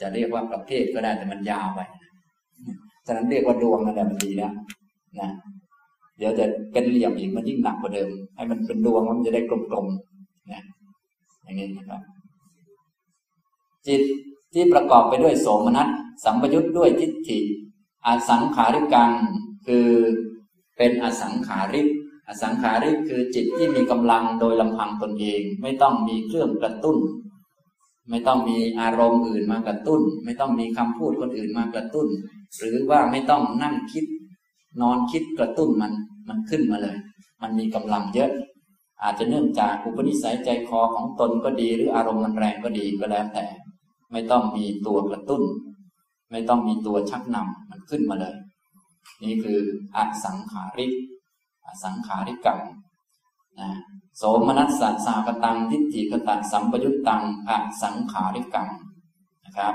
[0.00, 1.80] จะเรียกว่าประเภทก็ได้แต่มันยาวไป
[3.06, 4.52] ฉะนั้นเรียกว่าดวงนั่นแหละมันดีแล้ว
[5.20, 5.30] นะ
[6.18, 10.62] เดี๋ยวจะเป็นเหลี่ยมอีกมันยิ่งหนักกว่าเดิม ให้มันเป็นดวงมันจะได้กลมๆนะ
[11.42, 12.00] อย่างนี้นะครับ
[13.86, 14.02] จิต
[14.52, 15.88] ที่ประกอบไปด้วยโสมนัส
[16.24, 17.38] สัมปยุทธ์ด้วยทิฏฐิ
[18.06, 19.10] อสังขาริกัง
[19.66, 19.88] คือ
[20.76, 21.88] เป็นอสังขาริก
[22.28, 26.96] อสังขาริกคือจิตที่มีกำลังโดยลำพังตนเอง ไม่ต้องมีเครื่องกระตุ้น
[28.10, 32.08] ไม่ต้องมีอารมณ์อื่นมากระตุ้น ไม่ต้องมีคำพูดคนอื่นมากระตุ้น
[32.58, 34.04] หรือว่าไม่ต้องนั่งคิด
[34.80, 35.92] นอนคิดกระตุ้นมัน
[36.28, 36.96] มันขึ้นมาเลย
[37.42, 38.30] มันมีกำลังเยอะ
[39.02, 43.44] อาจจะเนื่องจากอุปนิสัยใจคอของตนก็ดี หรืออารมณ์มันแรงก็ดีก็แล้วแต่
[44.12, 45.42] ไม่ต้องมีตัวกระตุ้น
[46.30, 48.34] ไม่ต้องมีตัวชักนำมันขึ้นมาเลย
[49.22, 49.58] นี่คือ
[49.96, 50.92] อสังขาริก
[51.66, 52.60] อสังขาริกัง
[53.60, 53.70] นะ
[54.16, 57.52] โสมนัสสัสากตังทิฏฐิกตังสัมปยุตตังอ
[57.82, 58.68] สังขาริกัง
[59.44, 59.74] นะครับ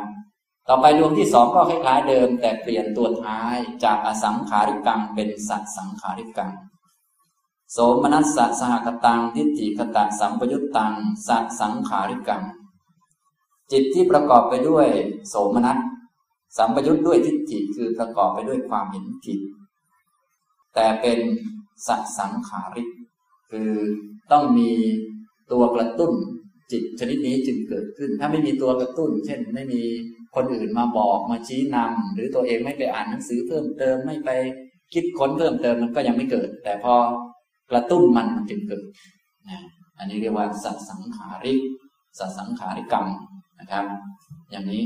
[0.69, 6.51] ต่อไปดวงที่สองก็คล้ายๆเดิม แต่เปลี่ยนตัวท้ายจากอสังขาริกังเป็นสัตสังขาริกัง
[7.71, 10.93] โสมนัสสะสหกตังทิฏฐิกตังสัมปยุตตัง
[11.27, 12.43] สัตสังขาริกัง
[13.71, 14.87] จิตที่ประกอบไปด้วย
[15.29, 15.77] โสมนัส
[16.57, 19.39] สัมปยุตด้วยทิฏฐิคือประกอบไปด้วยความเห็นผิด
[20.73, 21.19] แต่เป็น
[21.87, 22.89] สัตสังขาริก
[23.51, 23.71] คือ
[24.31, 24.71] ต้องมี
[25.51, 26.13] ตัวกระตุ้น
[26.71, 29.83] จิตชนิดนี้จึงเกิดขึ้น ถ้าไม่มีตัวกระตุ้น เช่นไม่มี
[30.35, 34.29] คนอื่นมาบอกมาชี้นำหรือตัวเองไม่ไปอ่านหนังสือเพิ่มเติมไม่ไป
[34.93, 36.93] คิดค้นเพิ่มเติมมันก็ยังไม่เกิด แต่พอ
[37.71, 38.85] กระตุ้นมันมันจึงเกิด
[39.49, 39.59] นะ
[39.97, 41.61] อันนี้เรียกว่าสัสังขาริก
[42.19, 43.07] สัสังขาริกรรม
[43.59, 43.85] นะครับ
[44.51, 44.83] อย่างนี้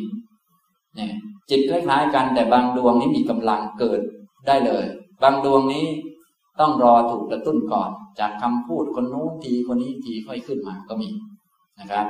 [0.96, 1.14] เนี่ย
[1.50, 4.00] จิตคล้ายๆกัน แต่บางดวงนี้มีกำลังเกิด
[4.48, 4.86] ได้เลย
[5.24, 5.86] บางดวงนี้
[6.60, 7.90] ต้องรอถูกกระตุ้นก่อน
[8.20, 11.10] จากคำพูดคนนู้นทีคนนี้ทีค่อยขึ้นมาก็มี
[11.80, 12.08] นะครับ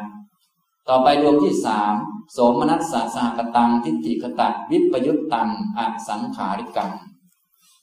[0.89, 1.93] ต่อไปดวงที่สาม
[2.31, 6.91] โสมนัสสะสหกตังทิฏฐิกตัวิปยุตตังอสังขาริกัง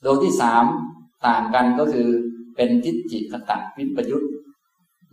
[0.03, 0.63] ดวงที่สาม
[1.25, 2.09] ต่างกันก็คือ
[2.55, 4.23] เป็นทิฏฐิกตัวิปยุต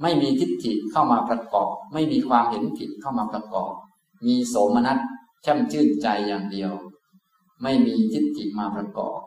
[0.02, 3.72] ไม่มีทิฏฐิเข้ามาประกอบ ไม่มีความเห็นผิดเข้ามาประกอบ
[4.26, 4.98] มีโสมนัส
[5.44, 6.72] ช่ำชื่นใจอย่างเดียว
[7.62, 9.18] ไม่มีทิฏฐิมาประกอบ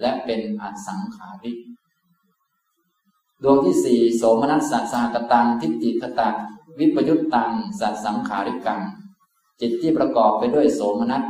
[0.00, 1.58] และเป็นอสังขาริก
[3.42, 6.34] ดวงที่สี่โสมนัสสะสหกตังทิฏฐิกตัง
[6.78, 8.80] วิปยุตตังสัสังขาริกัง
[9.60, 11.22] จิตที่ประกอบไปด้วยโสมนัส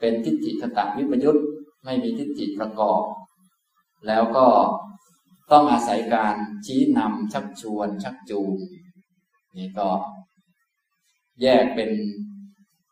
[0.00, 1.38] เป็นทิฏฐิกตังวิปยุต
[1.84, 3.02] ไม่มีทิฏฐิประกอบ
[4.06, 4.46] แล้วก็
[5.52, 6.34] ต้องอาศัยการ
[6.66, 8.54] ชี้นำชักชวน ชักจูง
[9.56, 9.88] นี่ก็
[11.42, 11.90] แยกเป็น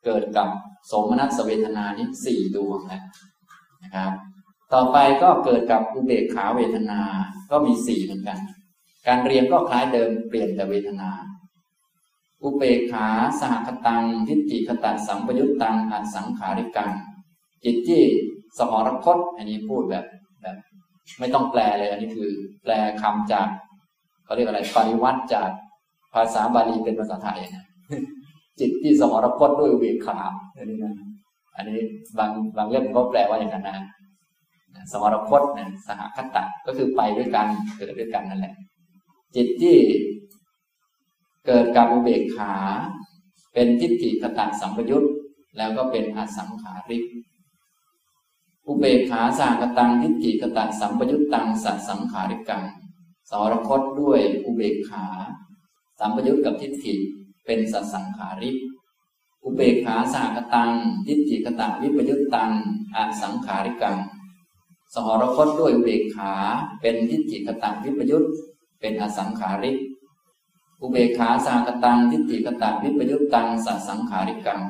[0.05, 0.49] เกิดกับ
[0.91, 3.05] สมนัสเวทนานี้สี่ดวงแล้ว
[3.83, 4.13] นะครับ
[4.73, 7.01] ต่อไปก็เกิดกับอุเบกขาเวทนา
[7.51, 8.39] ก็มีสี่เหมือนกัน
[9.07, 11.11] การเรียนก็คล้ายเดิมเปลี่ยนแต่เวทนา
[12.43, 13.07] อุเบกขา
[13.41, 16.91] สหคตังทิฏฐิคตัสัมปยุตตังอัสังขาริกัง
[17.65, 18.03] จิตที่
[18.59, 20.05] สมรคต อันนี้พูดแบบ
[20.43, 20.57] แบบ
[21.19, 22.31] ไม่ต้องแปลเลย อันนี้คือ
[22.63, 22.73] แปล
[23.03, 23.49] คำจาก
[24.25, 25.51] เขาเรียกอะไรปริวัติจาก
[26.15, 27.65] ภาษาบาลีเป็นภาษาไทยนะ
[28.61, 30.19] จิตที่สมรคตด้วยเวขา
[30.57, 30.95] อันนี้นะ
[31.57, 31.79] อันนี้
[32.19, 33.77] บางบางเล่มก็แปลว่าอย่างนั้นนะ
[34.93, 38.55] สมรคตนะสหคตะก็คือไปด้วยกันเกิดด้วยกันนั่นแหละ
[39.37, 39.77] จิตที่
[41.47, 42.55] เกิดกับอุเบกขา
[43.55, 45.05] เป็นทิฏฐิคตะสัมปยุต
[45.57, 47.05] แล้วก็เป็นอสังขาริก
[48.67, 52.63] อุเบกขาสางกตังทิฏฐิคตะสัมปยุตตังสัสังขาริกัง
[53.31, 55.07] สรคตด้วยอุเบกขา
[55.99, 56.95] สัมปยุตกับทิฏฐิ
[57.47, 58.57] เป็นสัสังขาริก
[59.45, 60.71] อุเบกขาสากตัง
[61.07, 62.51] ทิฏฐิกตังวิปยุตตัง
[62.97, 63.97] อสังขาริกัง
[64.95, 66.33] สหรคตด้วยอุเบกขา
[66.81, 68.25] เป็นทิฏฐิกตังวิปยุต
[68.81, 69.77] เป็นอสังขาริก
[70.81, 74.61] อุเบกขาสากตังทิฏฐิกตังวิปยุตตังสัสังขาริกัง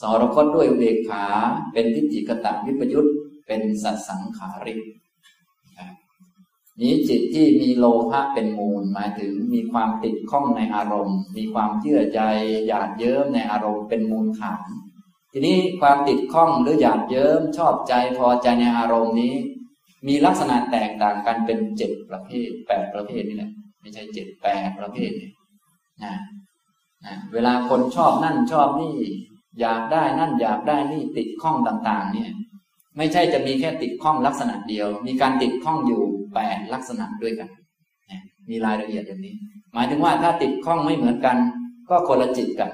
[0.00, 1.24] สรคตด้วยอุเบกขา
[1.72, 3.06] เป็นทิฏฐิกตังวิปยุต
[3.46, 4.80] เป็นสัสังขาริก
[6.80, 12.20] นี้จิตที่มีโลภะเป็นมูล หมายถึงมีความติดข้องในอารมณ์ มีความเชื่อใจ
[12.66, 14.68] หยาดเยิ้มในอารมณ์เป็นมูลฐาน
[15.32, 19.34] ทีนี้ความติดข้องหรือหยาดเยิ้มชอบใจพอใจในอารมณ์นี้
[20.06, 25.30] มีลักษณะแตกต่างกันเป็นเจ็ดประเภทแปดประเภทนี่แหละ ไม่ใช่เจ็ดแปดประเภทนี่
[26.04, 26.14] นะ
[27.06, 28.94] นะเวลาคนชอบนั่นชอบนี่
[29.60, 32.30] อยากได้นั่นอยากได้นี่ติดข้องต่าง ๆ เนี่ย
[32.96, 36.02] ไม่ใช่จะมีแค่ติดข้องลักษณะเดียว มีการติดข้องอยู่
[36.34, 37.48] แปดลักษณะด้วยกัน
[38.50, 39.34] มีรายละเอียดอย่างนี้
[39.74, 41.36] หมายถึงว่าถ้าติดข้องไม่เหมือนกัน
[41.88, 42.70] ก็คนละจิตกัน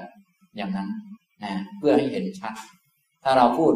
[0.57, 0.89] อย่างนั้น
[1.43, 2.53] นะเพื่อให้เห็นชัด
[3.23, 3.73] ถ้าเราพูด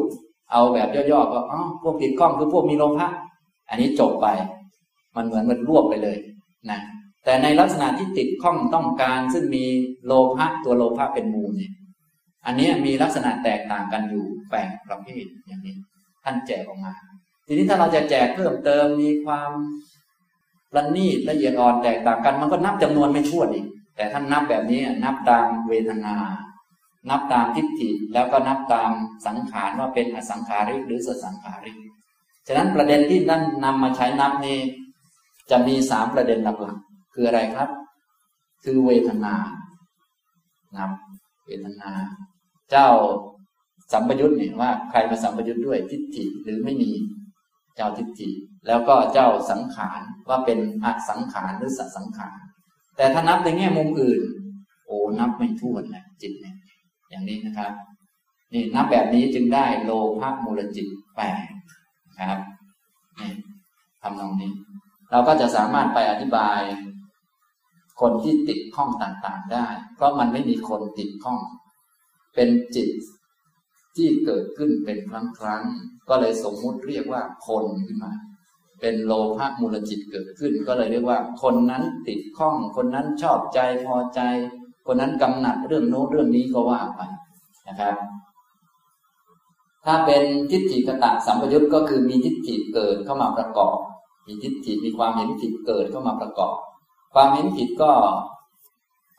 [0.50, 3.08] เอาแบบย่อๆก็อ๋อพวกติดข้องคือพวกมีโลภะ
[3.68, 4.26] อันนี้จบไป
[5.16, 6.18] มันเหมือนมันรวบไปเลย
[6.70, 6.78] นะ
[7.24, 9.64] แต่ในลักษณะที่ติดข้องต้องการซึ่งมี
[10.06, 11.72] โลภะตัวโลภะเป็นมูลเนี่ย
[12.46, 15.76] อันนี้มีลักษณะแตกต่างกันอยู่แปดประเภทอย่างนี้
[16.24, 16.92] ท่านแจกออกมา
[17.46, 19.50] ทีนี้ถ้าเราจะแจกเพิ่มเติมมีความ
[20.76, 23.66] ละนีดละเอียดอ่อนแตกต่างกันมันก็นับจำนวนไม่ชั่วอีก
[23.96, 26.14] แต่ท่านนับแบบนี้นับตามเวทนา
[27.10, 28.90] นับตามทิฏฐิแล้วก็นับตาม
[29.26, 31.76] สังขารว่าเป็นอสังขาริกหรือสสังขาริก
[32.46, 34.58] ฉะนั้นประเด็นที่ท่านนำมาใช้นับนี้
[35.50, 37.68] จะมีสามประเด็นหลักๆ คืออะไรครับ
[38.64, 39.34] คือเวทนา
[40.76, 40.86] นะ
[41.46, 41.90] เวทนา
[42.70, 42.88] เจ้า
[43.92, 46.90] สัมปยุทธ์เนี่ยว่าใครมาสัมปยุทธ์ด้วยทิฏฐิหรือไม่มี
[47.76, 48.30] เจ้าทิฏฐิ
[48.66, 52.38] แล้วก็เจ้าสังขารว่าเป็นอสังขารหรือสัสังขาร
[52.96, 54.20] แต่ถ้านับในแง่มุมอื่น
[54.86, 56.56] โอ้นับไม่ถ้วนเลยจิตเนี่ย
[57.10, 57.72] อย่างนี้นะครับ
[58.52, 59.90] นี่นับแบบนี้จึงได้โล
[60.20, 60.86] ภะมูลจิต
[61.16, 61.44] แปด
[62.30, 62.40] ครับ
[63.20, 63.32] นี่
[64.02, 64.52] ทำตรงนี้
[65.10, 66.60] เราก็จะสามารถไปอธิบาย
[68.00, 69.66] คนที่ติดข้องต่างๆได้
[69.96, 71.40] เพราะมันไม่มีคนติดข้อง
[72.34, 72.90] เป็นจิต
[73.96, 75.62] ที่เกิดขึ้นเป็นครั้งครั้ง
[76.08, 78.12] ก็เลยสมมุติเรียกว่าคนขึ้นมา
[78.80, 84.20] เป็นโลภะมูลจิตเกิดขึ้น ก็เลยเรียกว่า คนนั้นติดข้อง คนนั้นชอบใจพอใจ
[84.86, 87.00] คนนั้นกำหนัดเรื่องโน้นเรื่องนี้ก็ว่าไป
[87.68, 87.96] นะครับ
[89.84, 93.76] ถ้าเป็นทิฏฐิกตะสัมปยุตก็คือมีทิฏฐิเกิดเข้ามาประกอบ
[94.26, 96.56] มีทิฏฐิมีความเห็นผิดเกิดเข้ามาประกอบ
[97.14, 97.92] ความเห็นผิดก็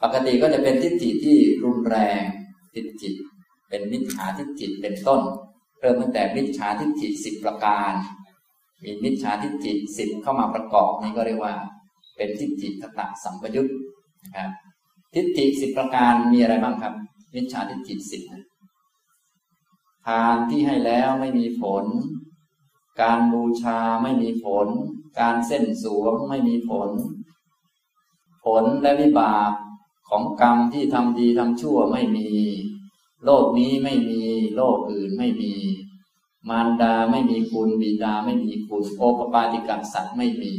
[0.03, 2.21] ปกติก็จะเป็นทิฏฐิที่รุนแรง
[2.73, 3.09] ทิฏฐิ
[3.69, 5.21] เป็นมิจฉาทิฏฐิเป็นต้น
[5.79, 7.93] เริ่มตั้งแต่มิจฉาทิฏฐิสิบประการ
[8.83, 11.53] มีมิจฉาทิฏฐิสิบเข้ามาประกอบนี่ก็เรียกว่า
[12.17, 13.67] เป็นทิฏฐิกตะสัมปยุต
[14.23, 14.49] นะครับ
[15.13, 16.93] ทิฏฐิสิบประการมีอะไรบ้างครับ
[17.35, 18.21] มิจฉาทิฏฐิสิบ
[20.07, 21.85] ทานที่ให้แล้วไม่มีผล
[23.01, 24.67] การบูชาไม่มีผล
[25.19, 26.89] การเส้นสวงไม่มีผล
[28.43, 29.51] ผลและวิบาก
[30.09, 32.29] ของกรรมที่ทำดีทำชั่วไม่มี
[33.25, 34.21] โลกนี้ไม่มี
[34.55, 35.53] โลกอื่นไม่มี
[36.49, 40.53] มารดาไม่มีคุณบิดาไม่มีคุณโอปปาติกัสัตว์ไม่มี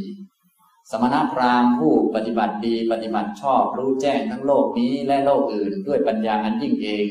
[0.91, 7.07] สมณพราหมณ์ผู้ปฏิบัติดีปฏิบัติชอบรู้แจ้งทั้งโลกนี้และโลกอื่นด้วยปัญญาอันยิ่งเอง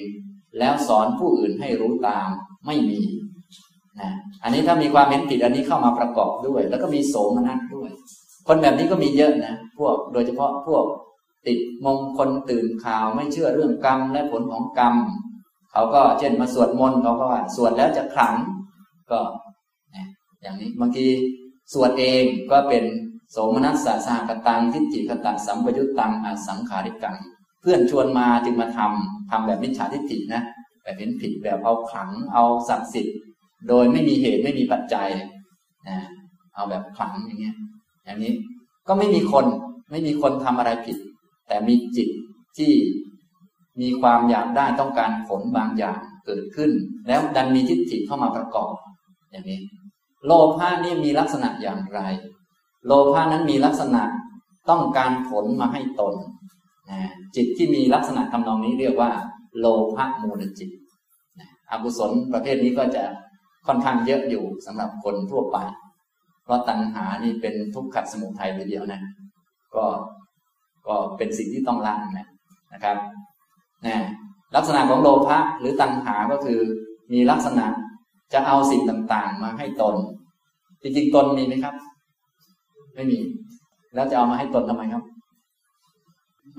[0.59, 2.29] แล้วสอนผู้อื่นให้รู้ตาม
[2.67, 3.03] ไม่มี
[4.01, 4.11] นะ
[4.43, 7.91] อันนี้ถ้ามีความเห็นผิดอันนี้เข้ามาประกอบด้วย แล้วก็มีโสมนัสด้วย
[8.47, 10.85] คนแบบนี้ก็มีเยอะนะพวกโดยเฉพาะพวก
[11.47, 14.95] ติดมงคลตื่นข่าวไม่เชื่อเรื่องกรรมและผลของกรรม
[15.73, 18.35] เขาก็เช่นมาสวดมนต์เขาก็ว่าสวดแล้วจะขลัง
[19.11, 19.21] ก็
[20.43, 21.07] อย่างนี้บางที
[21.73, 22.85] สวดเองก็เป็น
[23.31, 27.17] โสมนัสสะสหกตังทิฏฐิกตังสัมปยุตตังอสังขาริกัง
[27.61, 30.43] เพื่อนชวนมาจึงมาทำทำแบบมิจฉาทิฏฐินะ
[30.83, 33.17] แบบเห็นผิดแบบเอาขลังเอาศักดิ์สิทธิ์
[33.69, 35.09] โดยไม่มีเหตุไม่มีปัจจัย
[35.89, 35.99] นะ
[36.55, 37.57] เอาแบบขลังอย่างเงี้ย
[38.05, 38.35] อย่างนี้
[38.89, 39.47] ก็ไม่มีคน
[39.91, 40.97] ไม่มีคนทำอะไรผิด
[41.49, 42.09] แต่มีจิต
[42.57, 42.73] ที่
[43.81, 46.71] มีความอยากได้ต้องการผลบางอย่างเกิดขึ้น
[47.09, 48.73] แล้วดันมีทิฏฐิเข้ามาประกอบ
[49.31, 49.61] อย่างนี้
[50.27, 52.01] โลภะนี่มีลักษณะอย่างไร
[52.87, 54.03] โลภะนั้นมีลักษณะ
[54.71, 56.15] ต้องการผลมาให้ตน
[57.37, 59.11] จิตที่มีลักษณะทำนองนี้เรียกว่า
[59.59, 60.71] โลภะมูลจิต
[61.71, 63.05] อกุศลประเภทนี้ก็จะ
[63.67, 65.57] ค่อนข้างเยอะอยู่สำหรับคนทั่วไป
[66.45, 69.01] เพราะตัณหานี่เป็นทุกขสมุทัยเลยเดียวนะ
[69.77, 69.85] ก็
[70.87, 72.27] ก็เป็นสิ่งที่ต้องละนะ
[72.75, 72.97] นะครับ
[73.87, 73.97] นะ
[74.57, 76.59] ลักษณะของโลภะหรือตัณหาก็คือ
[77.13, 77.67] มีลักษณะ
[78.33, 79.95] จะเอาสิ่งต่างๆ มาให้ตน
[80.83, 81.75] จริงๆ ตนมีไหมครับ
[82.95, 83.19] ไม่มี
[83.95, 85.05] แล้วจะเอามาให้ตนทำไมครับ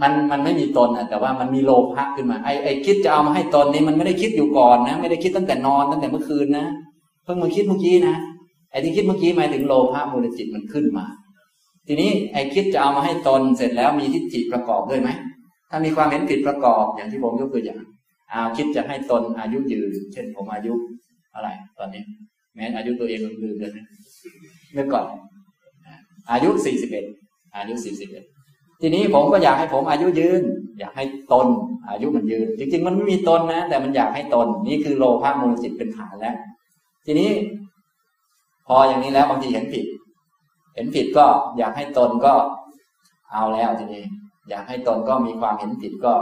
[0.02, 6.66] มันมันไม่มีตนนะแต่ว่ามันมีโลภะขึ้นมาไอไอคิดจะเอามาให้ตนนี้มันไม่ได้คิดอยู่ก่อนนะ ไม่ได้คิดตั้งแต่นอนตั้งแต่เมื่อคืนนะ
[7.24, 8.16] เพิ่งมาคิดเมื่อกี้นะ
[8.76, 11.06] ไอ้ที่คิดเมื่อกี้หมายถึงโลภะมูลจิตมันขึ้นมา
[11.88, 15.10] ทีนี้ไอ้คิดจะเอามาให้ตนเสร็จแล้วมีทิฏฐิประกอบด้วยไหม
[15.70, 17.80] ถ้ามีความเห็นผิดประกอบอย่างที่ผมยกตัวอย่าง
[18.30, 20.74] เอาคิดจะให้ตนอายุยืน เช่นผมอายุ
[21.36, 22.04] อะไร ตอนนี้
[22.56, 23.86] แม้อายุตัวเองลืมเลยนะ
[24.74, 25.06] เมื่อก่อน
[26.32, 27.06] อายุสี่สิบเอ็ด
[27.58, 28.24] อายุสี่สิบเอ็ด
[28.82, 30.42] ทีนี้ผมก็อยากให้ผมอายุยืน
[30.80, 31.48] อยากให้ตน
[31.90, 36.36] อายุมันยืน จริง ๆ มันไม่มีตนนะ แต่มันอยากให้ตนนี่คือโลภะมูลจิตเป็นฐานแล้ว
[37.06, 37.30] ทีนี้
[38.68, 39.86] พออย่างนี้แล้วบางทีเห็นผิด
[40.76, 41.26] เห็นผิดก็
[41.58, 42.34] อยากให้ตนก็
[43.34, 44.04] เอาแล้วทีนี้
[44.50, 46.14] อยากให้ตนก็มีความเห็นผิดก็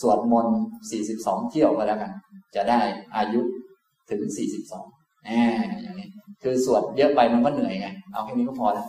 [0.00, 0.56] สวดมนต์
[0.90, 2.12] สี่สิบสองเที่ยวก็แล้วกัน
[2.54, 2.80] จะได้
[3.16, 3.40] อายุ
[4.10, 4.84] ถึงสี่สิบสอง
[5.24, 5.30] แหม
[5.82, 6.08] อย่างนี้
[6.42, 8.86] คือสวดเยอะไปมันก็เหนื่อยไง เอาแค่นี้ก็พอแล้ว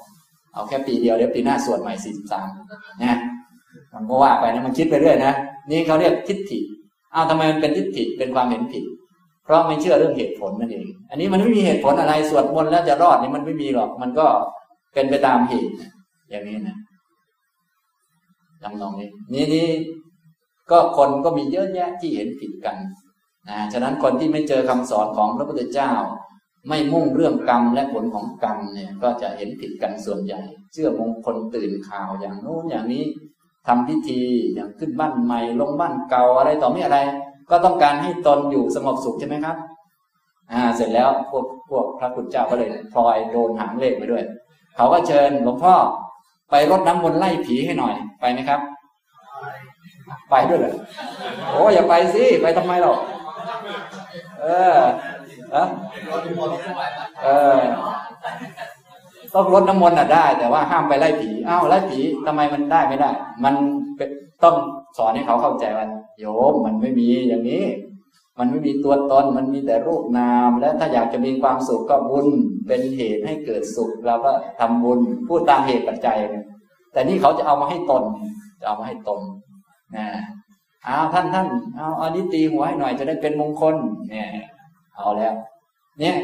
[0.54, 2.48] เอาแค่ปีเดียวเดี๋ยวปีหน้าสวดใหม่สี่สิบสาม
[3.04, 3.18] นะ
[3.94, 5.34] มันก็ว่าไปนะมันคิดไปเรื่อยนะ
[5.70, 6.60] นี่เขาเรียกทิฏฐิ
[7.14, 8.84] อ้าวทำไมมันเป็นทิฏฐิเป็นความเห็นผิด
[9.46, 14.28] เพราะไม่เชื่อเรื่องเหตุผลนั่นเอง อันนี้มันไม่มีเหตุผลอะไรสวดมนต์แล้วจะรอดนี่มันไม่มีหรอก มันก็
[14.94, 15.72] เป็นไปตามเหตุ
[16.30, 16.78] อย่างนี้นะ
[18.62, 19.68] จำลองนี้ นี่นี่
[20.72, 22.76] ก็คนก็มีเยอะแยะที่เห็นผิดกัน
[23.50, 25.92] นะฉะนั้นคนที่ไม่เจอคำสอนของพระพุทธเจ้า
[26.70, 30.42] ไม่มุ่งเรื่องกรรมและผลของกรรมเนี่ย ก็จะเห็นผิดกันส่วนใหญ่
[30.74, 33.06] เชื่อมงคลตื่นข่าวอย่างโน้นอย่างนี้
[33.68, 34.22] ทำพิธี
[34.54, 37.00] อย่างขึ้นบ้านใหม่ลงบ้านเก่าอะไรต่อไม่อะไร
[37.50, 39.58] ก็ต้องการให้ตนอยู่สงบสุขใช่ไหมครับ
[40.52, 44.24] อ่า เสร็จแล้วพวกพวกพระคุณเจ้าก็เลยพลอยโดนหางเลขไปด้วย
[44.76, 45.76] เขาก็เชิญหลวงพ่อ
[46.50, 48.60] ไปรดน้ำมนต์ไล่ผีให้หน่อยไปไหมครับ
[50.30, 50.76] ไปด้วยเหรอ
[51.52, 52.98] โอ้อย่าไปสิไปทำไมหรอก
[54.42, 54.78] เออ
[55.52, 55.68] เออ
[57.24, 57.28] เอ
[57.58, 57.60] อ
[59.34, 63.10] ต้องรดน้ำมนต์อะได้ แต่ว่าห้ามไปไล่ผีอ้าวไล่ผีทำไมมันได้ไม่ได้
[63.44, 63.54] มัน
[64.44, 64.56] ต้อง
[64.98, 65.88] สอนให้เขาเข้าใจว่า
[66.20, 67.66] โยมมันไม่มีอย่างนี้
[68.40, 72.28] มันไม่มีตัวตนมันมีแต่รูปนาม และถ้าอยากจะมีความสุขก็บุญ
[72.68, 76.18] เป็นเหตุให้เกิดสุขเราก็ทำบุญพูดตามเหตุปัจจัย
[76.92, 78.04] แต่นี่เขาจะเอามาให้ตน
[78.60, 79.20] จะเอามาให้ตน
[79.96, 80.08] นะ
[80.88, 83.76] อาท่านท่านเอาอันนี้ตีหัวให้หน่อยจะได้เป็นมงคล
[84.10, 84.30] เนี่ย
[84.96, 85.34] เอาแล้ว
[86.00, 86.16] เนี่ย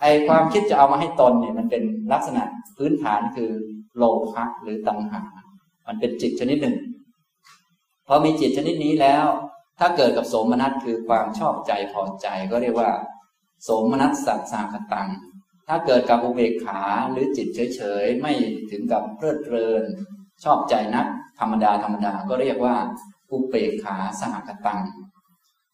[0.00, 2.42] ไอความคิดจะเอามาให้ตนเนี่ยมันเป็นลักษณะ
[2.76, 3.50] พื้นฐานคือ
[3.96, 4.02] โล
[4.32, 5.20] ภะหรือตัณหา
[5.86, 6.76] มันเป็นจิตชนิดหนึ่ง
[8.06, 9.26] พอมีจิตชนิดนี้แล้ว
[9.78, 12.90] ถ้าเกิดกับโสมนัสคือความชอบใจพอใจก็เรียกว่า
[13.62, 15.08] โสมนัสสัสาคตัง
[15.68, 16.80] ถ้าเกิดกับอุเบกขา
[17.10, 18.32] หรือจิตเฉยๆ ไม่
[18.70, 19.84] ถึงกับเพลิดเพลิน
[20.44, 21.06] ชอบใจนัก
[21.40, 22.76] ธรรมดาธรรมดาก็เรียกว่า
[23.30, 24.82] อุเบกขาสหคตัง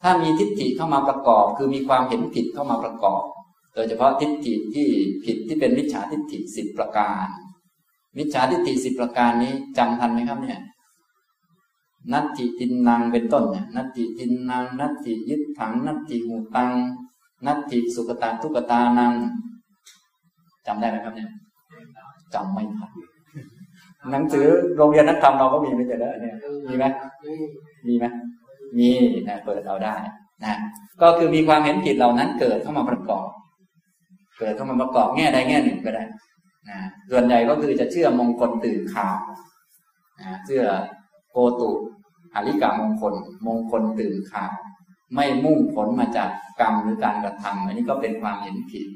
[0.03, 3.23] ถ้ามีทิฏฐิเข้ามาประกอบ คือมีความเห็นผิดเข้ามาประกอบ
[3.75, 4.89] โดยเฉพาะทิฏฐิที่
[5.25, 7.27] ผิดที่เป็นมิจฉาทิฏฐิสิบประการ
[8.17, 10.61] มิจฉาทิฏฐิสิบประการนี้จำทันไหมครับเนี่ย
[12.13, 16.73] นัตติทินนางเป็นต้นเนี่ยนัตติทินนางนัตติยึดถัง นัตติหูตัง
[17.47, 19.13] นัตติสุกตาทุกตานัง
[20.67, 21.31] จำได้ไหมครับเนี่ย
[22.35, 22.91] จำไม่ทัน
[24.11, 24.47] หนังสือ
[24.77, 26.37] โรงเรียนนักธรรมเราก็มีไม่ใช่แล้วเนี่ย
[26.69, 26.85] มีไหม
[27.87, 28.05] มีไหม
[28.79, 28.89] มี
[29.29, 29.95] นะเปิดเราได้
[30.45, 30.55] นะ
[31.03, 33.29] ก็คือมีความเห็นผิดเหล่านั้นเกิดเข้ามาประกอบ
[34.39, 36.05] เกิดเข้ามาประกอบแง่ใดแง่หนึ่งก็ได้
[36.69, 36.79] นะ
[37.11, 39.19] ส่วนใหญ่ก็คือจะเชื่อมงคลตื่นข่าว
[40.21, 40.65] นะเชื่อ
[41.61, 41.71] ตุ
[42.35, 43.15] อริกามงคล
[43.47, 44.53] มงคลตื่นข่าว
[45.15, 46.31] ไม่มุ่งผลมาจาก
[46.61, 48.87] กรรมหรือการกระทำอันนี้ก็เป็นความเห็นผิด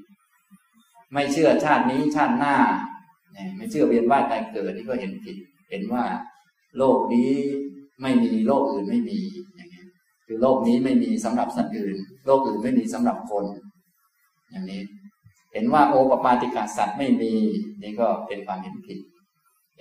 [1.13, 2.57] ไม่เชื่อชาตินี้ชาติหน้า
[3.57, 5.37] ไม่เชื่อเวียนว่ายตายเกิดนี่ก็เห็นผิด
[5.71, 6.05] เห็นว่า
[6.79, 7.31] โลกนี้
[8.03, 9.19] ไม่มีโลกอื่นไม่มี
[9.57, 9.85] อย่างนี้
[10.27, 13.45] คือโลกนี้ไม่มีสำหรับสัตว์อื่น โลกอื่นไม่มีสำหรับคน
[14.51, 14.83] อย่างนี้
[15.53, 17.33] เห็นว่าโอปปาติกาสัตว์ไม่มี
[17.83, 18.99] นี่ก็เป็นความเห็นผิด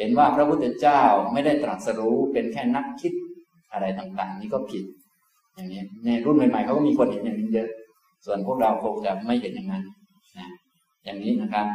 [0.02, 1.02] เห็นว่าพระพุทธเจ้า
[1.34, 3.14] ไม่ได้ตรัสรู้เป็นแค่นักคิด
[3.72, 4.84] อะไรต่างๆ นี่ก็ผิด
[5.56, 7.70] อย่างนี้ในรุ่นใหม่ๆเขาก็มีคนเห็นอย่างนี้เยอะ
[8.26, 9.84] ส่วนพวกเราคงจะไม่เห็นอย่างนั้น
[10.38, 10.50] นะ
[11.04, 11.68] อย่างนี้นะครับ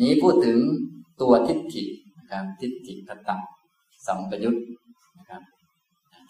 [0.00, 0.58] นี้พูดถึง
[1.20, 1.82] ตัวทิฏฐิ
[2.18, 3.36] นะครับ ทิฏฐิคตะ
[4.06, 4.56] สัมปยุต
[5.18, 5.42] นะครับ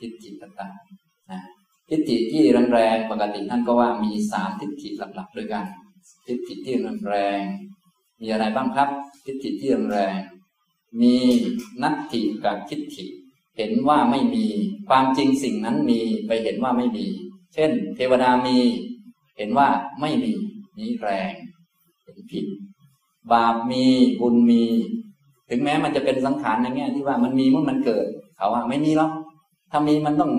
[0.01, 0.69] ทิฏฐิคตะ
[1.31, 1.41] นะ
[1.89, 5.65] ทิฏฐิที่แรงๆปกติท่านก็ว่ามีสามทิฏฐิหลักๆด้วยกัน
[6.27, 6.75] ทิฏฐิที่
[7.09, 7.78] แรงๆ
[8.21, 8.89] มีอะไรบ้างครับ
[9.25, 10.19] ทิฏฐิที่แรง
[11.01, 11.15] มี
[11.83, 13.05] นัตถิกับทิฏฐิ
[13.57, 14.47] เห็นว่าไม่มี
[14.89, 17.07] ความจริงสิ่งนั้นมีไปเห็นว่าไม่มี
[17.55, 18.59] เช่น เทวดามี
[19.37, 19.69] เห็นว่า
[20.01, 20.33] ไม่มี
[20.79, 21.33] นี้แรง
[22.03, 22.47] เห็นผิด
[23.33, 23.85] บาปมี
[24.21, 24.65] บุญมี
[25.49, 28.07] ถึงแม้มันจะเป็นสังขารในแง่ที่ว่ามันมีเมื่อมันเกิด
[28.37, 29.13] เขาว่าไม่มีหรอก
[29.71, 30.33] ถ้ามีมันต้อง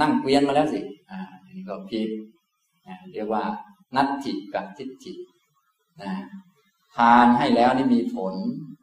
[0.00, 2.08] นั่งเกวียนมาแล้วสิ อ่าอันนี้ก็ผิด
[3.12, 3.44] เรียกว่า
[3.96, 5.12] นัตถิกับทิฏฐิ
[6.02, 6.12] นะ
[6.96, 8.34] ทานให้แล้วนี่มีผล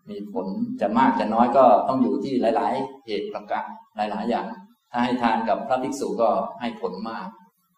[0.10, 0.47] มีผล
[0.82, 4.45] จะมากจะน้อยก็ต้องอยู่ที่หลาย ๆ เหตุประการหลาย ๆ อย่าง
[4.91, 6.30] ถ้าให้ทานกับพระภิกษุก็
[6.62, 7.28] ให้ผลมาก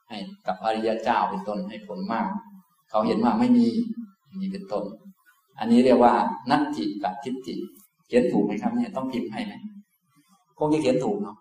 [0.09, 0.17] ให้
[0.47, 2.27] กับอริยเจ้าเป็นต้นให้ผลมาก
[2.89, 3.67] เขาเห็นว่าไม่มี
[4.41, 4.83] นี่เป็นต้น
[5.59, 6.13] อันนี้เรียกว่า
[6.49, 7.55] นัตถิกับทิฏฐิ
[8.07, 9.53] เขียนถูกไหมครับเนี่ยต้องพิมพ์ให้ไหม
[10.57, 11.37] คงจะเขียนถูกเนาะ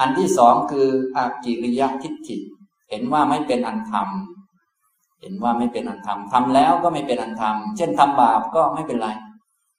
[0.00, 0.86] อันที่สองคือ
[1.16, 2.36] อากิริยทิฏฐิ
[2.90, 4.08] เห็นว่าไม่เป็นอันธรรม
[5.26, 9.08] เห็นว่าไม่เป็นอันทำทำแล้วก็ไม่เป็นอันทำเช่นทำบาปก็ไม่เป็นไร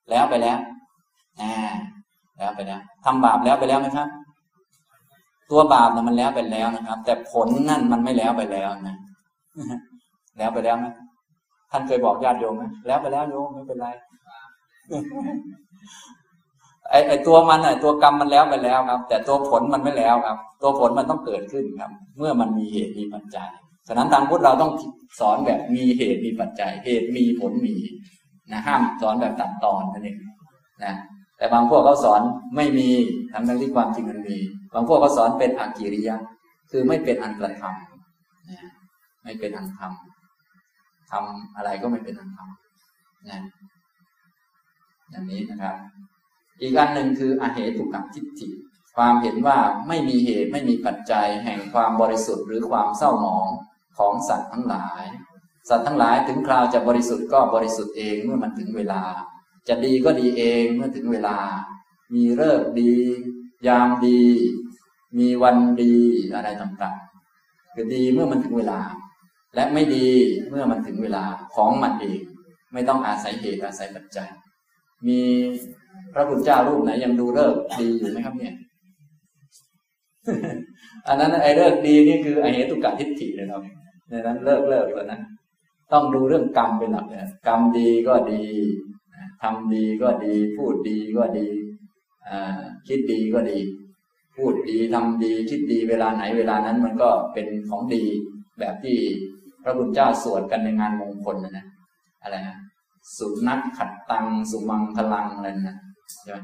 [0.10, 0.58] แล้วไปแล้ว
[1.42, 1.54] อ่า
[2.38, 4.08] แล้วไปแล้วทำบาปแล้วไปแล้วไหมครับ
[5.52, 8.96] ตัวบาปนะมันแล้วไปแล้วนะครับ แต่ผลนั่นมันไม่แล้วไปแล้วนะ
[10.38, 10.86] แล้วไปแล้วไหม
[11.72, 13.88] ท่านเคยบอกญาติโยมไหมแล้วไปแล้วโยมไม่เป็นไร
[16.90, 23.50] ไอไอตัวมันไอตัวกรรมมันแล้วไปแล้วครับ แต่ตัวผลมันไม่แล้วครับ ตัวผลมันต้องเกิดขึ้นครับ เมื่อมันมีเหตุมีปัจจัย
[23.88, 24.72] ฉะนั้นทางพุทธเราต้อง
[25.20, 27.76] สอนแบบมีเหตุมีปัจจัย เหตุมีผลมี
[28.52, 30.18] นะห้ามสอนแบบตัดตอนนั่นเอง
[30.84, 30.94] นะ
[31.38, 32.22] แต่บางพวกเขาสอน
[32.56, 32.90] ไม่มี
[33.32, 34.38] ทำนั้นที่ความจริงมันมี
[34.74, 36.16] บางพวกเขาสอนเป็นอากิริยะ
[36.72, 38.60] คือไม่เป็นอันกระทำนะ
[39.24, 43.40] ไม่เป็นอันทำทำอะไรก็ไม่เป็นอันทำนะ
[45.12, 45.76] อย่างนี้นะครับ
[46.62, 48.48] อีกอันหนึ่งคืออาเหตุกับทิฏฐิ
[48.96, 49.58] ความเห็นว่า
[49.88, 53.48] ไม่มีเหตุไม่มีปัจจัยแห่งความบริสุทธิ์หรือความเศร้าหมอง
[53.98, 55.04] ของสัตว์ทั้งหลาย
[55.70, 59.02] สัตว์ทั้งหลายถึงคราวจะบริสุทธิ์ก็บริสุทธิ์เองเมื่อมันถึงเวลา
[59.68, 61.38] จะดีก็ดีเองเมื่อถึงเวลา
[62.14, 62.94] มีเลิกดี
[63.68, 64.22] ยามดี
[65.18, 65.96] มีวันดี
[66.36, 68.80] อะไรต่างๆคือดีเมื่อมันถึงเวลา
[69.56, 70.08] และไม่ดี
[70.50, 71.24] เมื่อมันถึงเวลา
[71.56, 72.22] ของมันเอง
[72.74, 74.30] ไม่ต้องอาศัยเหตุอาศัยปัจจัย
[75.08, 75.20] มี
[76.14, 78.56] พระพุทธเจ้ารูปไหนยังดูเลิกดีอยู่ไหมครับเนี่ย
[81.08, 83.62] อันนั้นไอ้เลิกดีนี่คือไอเหตุกะทิฏฐิเลยครับ
[84.10, 85.22] ในนั้นเลิกเลิกแล้วนะ
[85.94, 88.44] ต้องดูเรื่องกรรมเป็นหลักเลยกรรมดีก็ดี
[89.44, 91.48] ทำดีก็ดี พูดดีก็ดี
[92.88, 93.60] คิดดีก็ดี
[94.36, 98.04] พูดดีทำดีคิดดีเวลาไหนเวลานั้นมันก็เป็นของดี
[98.60, 98.98] แบบที่
[99.64, 101.66] พระบุญเจ้าสวดกันในงานมงคลนะนะ
[102.22, 102.58] อะไรนะ
[103.18, 105.78] สุนัขขัดตังสุมังพลังอะไรนะ
[106.22, 106.38] ใช่ไหม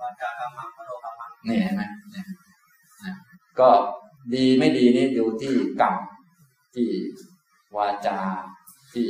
[0.00, 2.26] วาจากรรมังมโนกรรมังนี่เห็นไหมเนี่ย
[3.60, 3.68] ก็
[4.34, 5.94] ดีไม่ดีนี่ดูที่กรรม
[6.76, 6.90] ที่
[7.76, 8.18] วาจา
[8.94, 9.08] ที่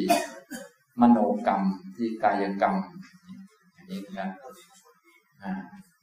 [1.01, 1.63] มโนกรรม
[1.97, 2.75] ที่กายกรรม
[3.75, 4.31] อย่างนี้นะครับ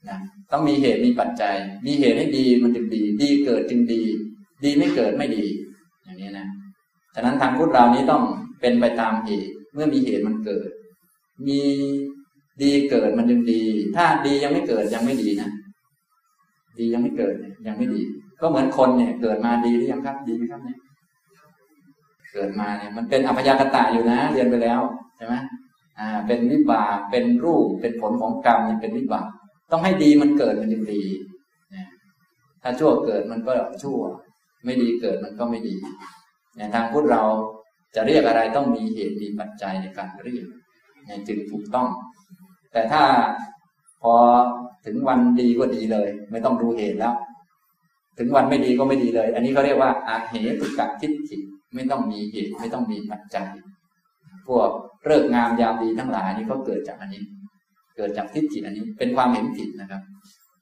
[0.08, 0.18] นะ
[0.50, 1.56] ต้องมีเหตุมีปัจจัย
[1.86, 4.02] มีเหตุให้ดีมันจึงดี ดีเกิดจึงดี
[4.64, 5.44] ดีไม่เกิดไม่ดี
[6.04, 6.46] อย่างนี้นะ
[7.14, 8.22] ฉะนั้นทางพุทธเรานี้ต้อง
[8.60, 10.68] เป็นไปตามเหตุ เมื่อมีเหตุมันเกิด
[11.46, 11.60] มี
[12.62, 13.62] ดีเกิดมันจึงดี
[13.96, 15.50] ถ้าดียังไม่เกิดยังไม่ดีนะ
[16.78, 17.34] ดียังไม่เกิด
[17.66, 18.02] ยังไม่ดี
[18.40, 20.78] ก็เหมือนคนเนี่ย เกิดมาดีหรือยังครับ ดีไหมครับเนี่ย
[22.34, 24.80] เกิดมาเนี่ยมันเป็นอภยากตะอยู่นะ เรียนไปแล้ว
[25.16, 25.34] ใช่ไหม
[25.98, 29.26] อ่า เป็นวิบากเป็นรูปเป็นผลของกรรมนี่เป็นวิบาก
[29.70, 31.02] ต้องให้ดีมันเกิดมันจึงดี
[31.74, 31.88] นะ
[32.62, 34.00] ถ้าชั่วเกิดมันก็ชั่ว
[34.64, 35.74] ไม่ดีเกิดมันก็ไม่ดี
[36.56, 37.24] เนี่ยทางพุทธเรา
[37.94, 40.46] จะเรียกอะไรต้องมีเหตุมีปัจจัยในการเรียก
[41.06, 41.88] เนี่ยจึงถูกต้อง
[42.72, 43.02] แต่ถ้า
[44.02, 44.14] พอ
[44.86, 47.14] ถึงวันดีก็ดีเลย ไม่ต้องดูเหตุแล้ว
[48.18, 51.38] ถึงวันไม่ดีก็ไม่ดีเลย อันนี้เขาเรียกว่าอาเหตุกะทิฏฐิ
[51.74, 53.48] ไม่ต้องมีเหตุไม่ต้องมีปัจจัย
[54.48, 54.68] พวก
[55.04, 57.22] เลิกงามยามดีทั้งหลายนี่ก็เกิดจากอันนี้
[57.96, 60.02] เกิดจากทิฏฐิอันนี้เป็นความเห็นผิดนะครับ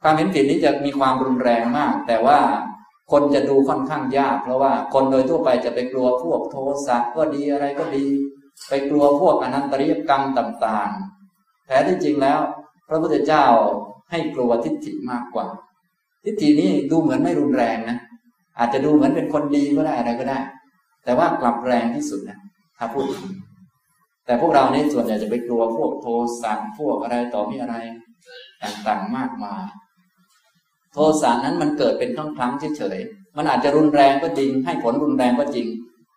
[0.03, 2.39] ความเห็นผิดนี้จะมีความรุนแรงมาก แต่ว่า
[3.13, 6.57] คนจะดูค่อนข้างยาก เพราะว่าคนโดยทั่วไปจะไปกลัวพวกโท
[6.87, 8.07] สะก็ดีอะไรก็ดี
[8.69, 12.41] ไปกลัวพวกอนันตริยกรรมต่างๆแท้ที่จริงแล้ว
[12.89, 13.47] พระพุทธเจ้า
[14.11, 15.47] ให้กลัวทิฏฐิมากกว่า
[16.25, 17.99] ทิฏฐินี้ดูเหมือนไม่รุนแรงนะ
[18.59, 20.39] อาจจะดูเหมือนเป็นคนดีก็ได้อะไรก็ได้
[21.05, 22.39] แต่ว่ากลับแรงที่สุดนะ
[22.79, 23.05] ถ้าพูด
[24.27, 26.07] แต่พวกเราเนี่ยส่วนใหญ่จะไปกลัวพวกโท
[26.43, 27.77] สะพวกอะไรต่อมีอะไร
[28.63, 29.65] ต่างๆมากมาย
[30.93, 35.67] โทสะนั้นมันเกิดเป็นครั้งครั้งเฉยๆมันอาจจะรุนแรงก็จริง ให้ผลรุนแรงก็จริง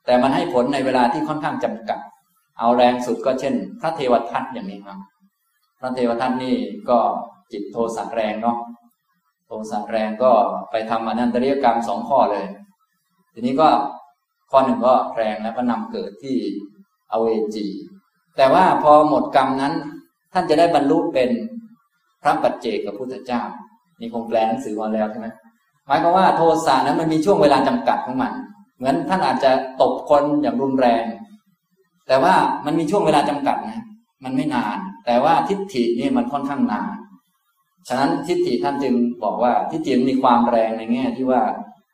[0.05, 1.99] แต่มันให้ผลในเวลาที่ค่อนข้างจำกัด
[2.59, 4.99] เอาแรงสุดก็เช่น พระเทวทัตอย่างนี้ครับ
[5.79, 6.55] พระเทวทัตนี่
[6.89, 6.99] ก็
[7.51, 8.57] จิตโทสะแรงเนาะ
[9.47, 10.31] โทสะแรงก็
[10.71, 12.45] ไปทำอนันตริยกรรมสองข้อเลย
[13.33, 13.69] ทีนี้ก็
[14.51, 16.35] ข้อหนึ่งก็แรงแล้วก็นำเกิดที่
[17.11, 17.65] อเวจี
[18.37, 19.73] แต่ว่าพอหมดกรรมนั้น
[20.33, 21.29] ท่านจะได้บรรลุเป็น
[22.21, 23.41] พระปัจเจกกับพุทธเจ้า
[23.99, 25.27] นี่คงแปลหนังสือมาแล้วใช่ไหม
[25.87, 28.33] หมายความว่าโทสะนั้นมันมีช่วงเวลาจำกัดของมัน
[28.77, 31.03] เหมือนท่านอาจจะตบคนอย่างรุนแรง
[32.07, 32.33] แต่ว่า
[32.65, 33.83] มันมีช่วงเวลาจำกัดนะ
[34.23, 36.95] มันไม่นาน แต่ว่าทิฏฐินี่มันค่อนข้างนาน
[37.87, 38.93] ฉะนั้นทิฏฐิท่านจึง
[39.23, 41.41] บอกว่าทิฏฐิมีความแรงในแง่ที่ว่า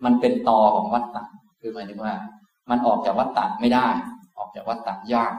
[0.06, 1.24] มันเป็นตอของวัฏฏะ
[1.60, 2.14] คือหมายถึงว่า
[2.72, 3.88] มันออกจากวัฏฏะไม่ได้
[4.38, 5.34] ออกจากวัฏฏะยาก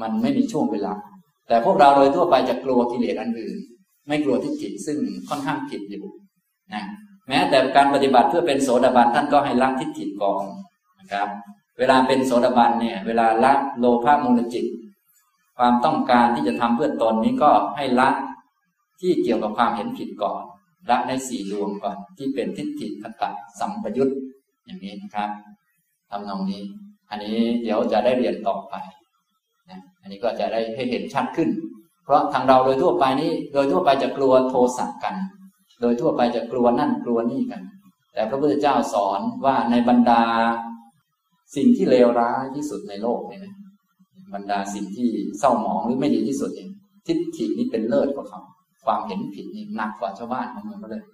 [0.00, 0.94] มันไม่มีช่วงเวลา
[1.48, 3.58] แต่พวกเราโดยทั่วไปจะกลัวกิเลสอันอื่น
[4.08, 4.98] ไม่กลัวทิฏฐิซึ่ง
[5.28, 6.04] ค่อนข้างผิดอยู่
[6.72, 6.84] นะ
[7.28, 10.44] แม้แต่การปฏิบัติเพื่อเป็นโสดาบันท่านก็ให้ละทิฏฐิก่อน
[11.00, 11.28] นะครับ
[11.78, 14.66] เวลาเป็นโสดาบันเนี่ย เวลาละโลภะมูลจิต
[15.58, 18.08] ความต้องการที่จะทำเพื่อตนนี้ก็ให้ละ
[19.00, 20.40] ที่เกี่ยวกับความเห็นผิดก่อน
[20.90, 24.10] ละในสี่ดวงก่อนที่เป็นทิฏฐิคตะสัมปยุต
[24.64, 25.30] อย่างนี้นะครับ
[26.14, 26.62] ทำนองนี้
[27.10, 28.74] อันนี้เดี๋ยวจะได้เรียนต่อไป
[29.70, 31.48] นะอันนี้ก็จะได้ให้เห็นชัดขึ้น
[32.04, 35.14] เพราะทางเราโดยทั่วไปนี้ โดยทั่วไปจะกลัวโทสะกัน
[35.80, 37.62] โดยทั่วไปจะกลัวนั่นกลัวนี่กัน
[38.12, 40.22] แต่พระพุทธเจ้าสอนว่าในบรรดา
[41.56, 43.54] สิ่งที่เลวร้ายที่สุดในโลกเนี่ยนะ
[44.34, 46.68] บรรดาสิ่งที่เศร้าหมองหรือไม่ดีที่สุดเอง
[47.06, 48.40] ทิฏฐินี้เป็นเลิศกว่าเขา
[48.84, 51.04] ความเห็นผิดนี่หนักกว่าชาวบ้านของมืองเขาเลย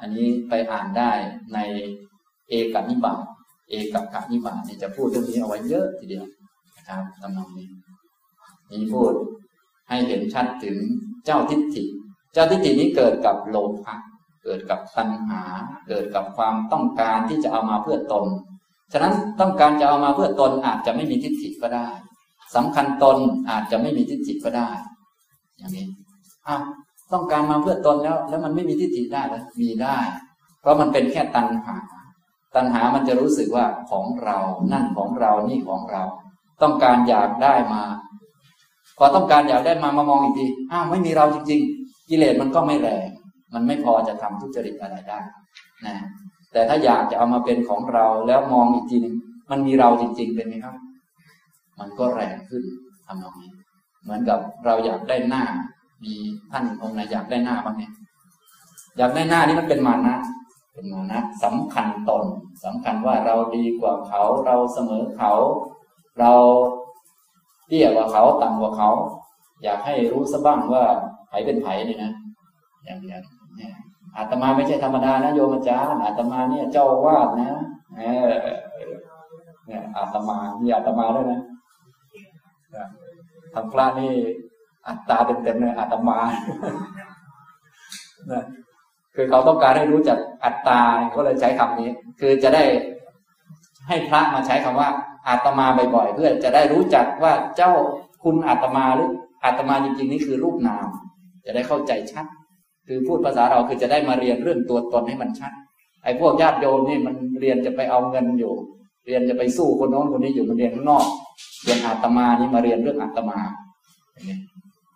[0.00, 1.12] อันนี้ไปอ่านได้
[1.54, 1.58] ใน
[2.48, 3.22] เอกนิบาต
[3.72, 6.26] เอกกับนิบาตจะพูดเรื่องนี้เอาไว้เยอะทีเดียว
[6.76, 7.68] นะครับตำนองนี้
[8.70, 9.12] นี้พูด
[9.88, 10.76] ให้เห็นชัดถึง
[11.24, 11.84] เจ้าทิฏฐิ
[12.32, 13.94] เจ้าทิฏฐินี้เกิดกับโลภะ
[14.44, 15.42] เกิดกับตัณหา
[15.88, 18.26] เกิดกับความต้องการที่จะเอามาเพื่อตน
[18.92, 21.88] ฉะนั้นต้องการจะเอามาเพื่อตนอาจจะไม่มีทิฏฐิก็ได้
[22.54, 23.16] สำคัญตน
[23.50, 24.70] อาจจะไม่มีทิฏฐิก็ได้
[25.58, 25.86] อย่างนี้
[26.46, 26.62] อ้าว
[27.12, 29.98] ต้องการมาเพื่อตนแล้ว แล้วมันไม่มีทิฏฐิได้หรือมีได้
[30.60, 31.76] เพราะมันเป็นแค่ตัณหา
[32.54, 34.38] ตัณหามันจะรู้สึกว่าของเรา
[34.72, 36.02] นั่นของเรานี่ของเรา
[36.62, 37.82] ต้องการอยากได้มา
[38.98, 43.08] พอต้องการอยากได้มามามองอีกทีอ้าวไม่มีเราจริง ๆ กิเลสมันก็ไม่แรง
[43.54, 45.18] มันไม่พอจะทำทุจริตอะไรได้
[45.86, 45.96] นะ
[46.52, 49.16] แต่ถ้าอยากจะเอามาเป็นของเราแล้วมองอีกทีนึง
[49.50, 50.74] มันมีเราจริง ๆ เป็นไหมครับ
[51.80, 52.64] มันก็แรงขึ้น
[53.06, 53.52] ทำนองนี้
[54.02, 55.44] เหมือนกับเราอยากได้หน้า
[56.04, 56.14] มี
[56.50, 57.92] ท่านองค์ไหนอยากได้หน้าบ้างเนี่ย
[58.98, 60.16] อยากได้หน้านี่มันเป็นมานะ
[60.72, 62.24] เป็นมานะสำคัญตน
[62.64, 65.32] สำคัญว่าเราดีกว่าเขา เราเสมอเขา
[66.20, 66.32] เรา
[67.66, 68.90] เตี้ยกว่าเขาต่ำกว่าเขา
[69.62, 70.84] อยากให้รู้ซะบ้างว่า
[71.28, 72.12] ไผเป็นไผนี่นะ
[72.84, 73.22] อย่างอย่าง
[73.56, 73.74] เนี่ย
[74.16, 77.52] อาตมาไม่ใช่ธรรมดานะโยมอาจารย์อาตมาเนี่ยเจ้าวาดนะ
[77.96, 78.30] เออ
[79.66, 81.40] เนี่ยอาตมามีอาตมาด้วยนะ
[83.54, 84.12] ทำพระนี่
[84.88, 86.18] อัตตาเต็มๆเลยอาตมา
[88.30, 88.42] นะ
[89.14, 90.80] คือเขาต้องการให้รู้จักอัตตา
[91.16, 91.90] ก็เลยใช้คำนี้
[92.20, 92.64] คือจะได้
[93.88, 94.88] ให้พระมาใช้คำว่า
[95.28, 97.72] อาตมาบ่อยๆ เพื่อจะได้รู้จักว่าเจ้า
[98.22, 99.10] คุณอาตมาหรือ
[99.44, 100.88] อาตมาจริงๆนี่คือรูปนาม
[101.46, 102.26] จะได้เข้าใจชัด
[102.86, 105.52] คือพูดภาษาเราคือจะได้มาเรียนเรื่องตัวตนให้มันชัด
[106.04, 108.54] ไอ้พวกญาติโยมนี่มันเรียนจะไปเอาเงินอยู่
[109.06, 111.06] เรียนจะไปสู้คนโน้นคนนี้อยู่มันเรียนข้างนอก
[111.64, 113.38] เรียนอาตมานี่มาเรียนเรื่องอาตมา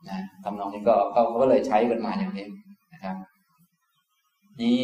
[0.09, 2.47] นะทำนองนี้ก็เขาก็เลยใช้กันมาอย่างนี้
[2.93, 3.17] นะครับ
[4.63, 4.79] นี่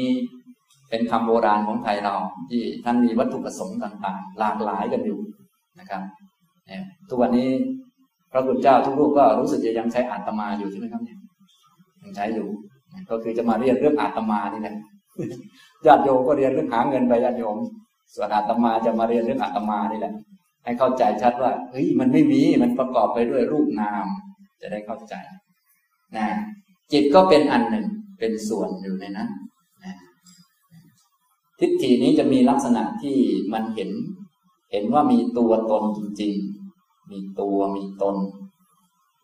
[0.90, 2.14] เป็นคำโบราณของไทยเรา
[2.48, 5.18] ที่ท่านมีวัตถุประสงค์ต่างๆ หลากหลายกันอยู่
[5.80, 6.02] นะครับ
[7.08, 7.48] ทุกวันนี้
[8.32, 11.18] พระคุณเจ้าทุกรูปก็รู้สึกจะยังใช้อาตมาอยู่ใช่ไหมครับเนี่ย
[12.02, 12.48] ยังใช้อยู่
[13.10, 14.76] ก็คือจะมาเรียนเรื่องอาตมานี่แหละ
[15.86, 17.56] ญาติโยมก็เรียนเรื่องหาเงินไปญาติโยม
[18.14, 20.14] ส่วนอาตมาจะมาเรียนเรื่องอาตมานี่แหละ
[20.64, 24.06] ให้เข้าใจชัดว่าเฮ้ยมันไม่มีมันประกอบไปด้วยรูปนาม
[24.60, 25.14] จะได้เข้าใจ
[26.16, 26.26] นะ
[26.92, 27.86] จิตก็เป็นอันหนึ่ง
[28.18, 29.28] เป็นส่วนอยู่ในนั้น
[31.60, 33.18] ทิฏฐินี้จะมีลักษณะที่
[33.52, 33.90] มันเห็น
[34.72, 36.32] เห็นว่ามีตัวตนจริง
[36.72, 38.16] ๆ มีตัวมีตน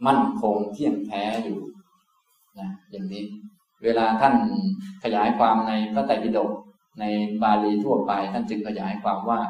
[0.07, 1.59] มั่นคงเที่ยงแท้อยู่
[2.59, 3.25] นะอย่างนี้
[3.85, 4.35] เวลาท่าน
[5.03, 6.51] ขยายความในพระไตรปิฎก
[7.01, 7.05] ใน
[7.43, 9.41] บาลีทั่วไป ท่านจึงขยายความว่า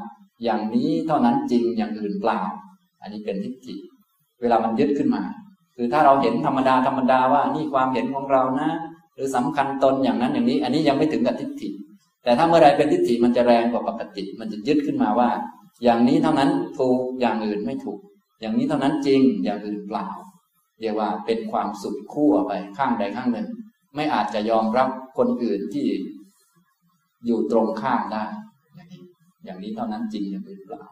[0.45, 2.41] อย่างนี้เท่านั้นจริงอย่างอื่นเปล่า
[3.01, 3.75] อันนี้เป็นทิฏฐิ
[4.41, 5.23] เวลามันยึดขึ้นมา
[5.77, 8.71] คือถ้าเราเห็นธรรมดาธรรมดาว่านี่ความเห็นของเรานะ
[9.15, 11.69] หรือสำคัญตนอย่างนั้นอย่างนี้ อันนี้ยังไม่ถึงกับทิฏฐิ
[12.29, 15.31] แต่ถ้าเมื่อไรเป็นทิฏฐิมันจะแรงกว่าปกติ มันจะยึดขึ้นมาว่า
[15.85, 17.99] อย่างนี้เท่านั้นถูกอย่างอื่นไม่ถูก
[18.41, 20.09] อย่างนี้เท่านั้นจริงอย่างอื่นเปล่า
[20.81, 23.49] เรียกว่าเป็นความสุดขั้วไปข้างใดข้างหนึ่ง
[23.95, 25.87] ไม่อาจจะยอมรับคนอื่นที่
[27.27, 28.25] อยู่ตรงข้ามได้
[28.75, 29.03] อย่างนี้
[29.45, 30.83] อย่างนี้เท่านั้นจริงอย่างอื่นเปล่า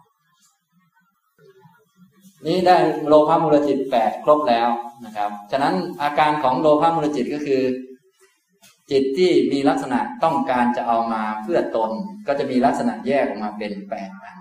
[2.46, 2.76] นี้ได้
[3.06, 4.68] โลภะมูลจิตแปดครบแล้ว
[5.04, 7.62] นะครับ ฉะนั้นอาการของโลภะมูลจิตก็คือ
[8.90, 11.90] จิตที่มีลักษณะต้องการจะเอามาเพื่อตน
[12.26, 14.36] ก็จะมีลักษณะแยกออกมาเป็นแปดอัน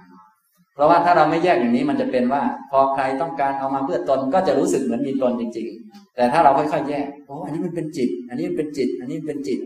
[0.74, 2.42] เพราะว่าถ้าเราไม่แยกอย่างนี้มันจะเป็นว่า
[2.72, 9.60] พอใครต้องการเอามาเพื่อตนก็จะรู้สึกเหมือนมีตนจริง ๆ แต่ถ้าเราค่อยๆแยกโอ้อันนี้มันเป็นจิต อันนี้เป็นจิต อันนี้เป็นจิต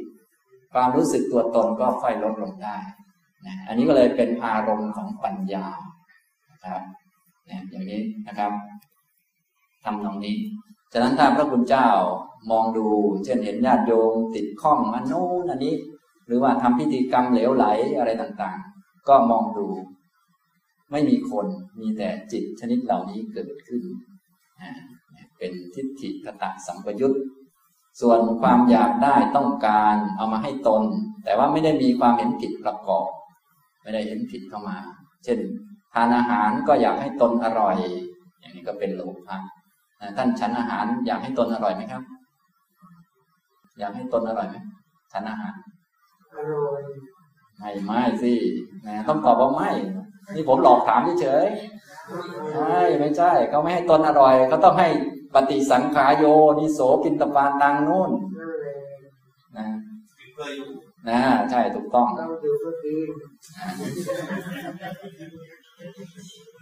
[0.73, 2.77] ความรู้สึกตัวตนก็ค่อยลดลงได้
[3.45, 5.65] นะอันนี้ก็เลยเป็นอารมณ์ของปัญญา
[6.65, 6.83] ครับ
[7.49, 8.51] นะอย่างนี้นะครับ
[9.83, 10.35] ทำตรงนี้
[10.93, 11.89] ฉะนั้นถ้าพระคุณเจ้า
[12.51, 12.85] มองดู
[13.25, 15.75] เช่นเห็นญาติโยมติดข้องอันโน้นอันนี้
[16.27, 17.65] หรือว่าทำพิธีกรรมเหลวไหล
[17.97, 19.67] อะไรต่างๆ ก็มองดู
[20.91, 21.45] ไม่มีคน
[21.79, 23.83] มีแต่จิตชนิดเหล่านี้เกิดขึ้น
[25.37, 27.13] เป็นทิฏฐิกตะสัมปยุต
[28.01, 30.83] ส่วนความอยากได้ต้องการเอามาให้ตน
[31.23, 33.07] แต่ว่าไม่ได้มีความเห็นผิดประกอบ
[33.83, 34.77] ไม่ได้เห็นผิดเข้ามา
[35.23, 35.39] เช่น
[35.93, 37.77] ทานอาหารก็อยากให้ตนอร่อย
[38.39, 39.37] อย่างนี้ก็เป็นโลภะ
[40.17, 42.03] ท่านฉันอาหารอยากให้ตนอร่อยไหมครับ
[43.79, 44.55] อยากให้ตนอร่อยไหม
[45.13, 45.53] ฉันอาหาร
[46.35, 46.81] อร่อย
[47.59, 48.33] ไม่ไม่สิ
[48.87, 49.71] นะต้องตอบว่าไม่
[50.35, 51.47] นี่ผมหลอกถามเฉย
[52.53, 54.87] ใช่ไม่ใช่เขาไม่ให้ตนอร่อยเขาต้องให้
[55.33, 56.25] ปฏิสังขายโย
[56.59, 58.11] นิโสกินตปานตังนู่น
[59.57, 59.67] นะ
[61.09, 61.19] นะ
[61.49, 62.07] ใช่ถูกต้อง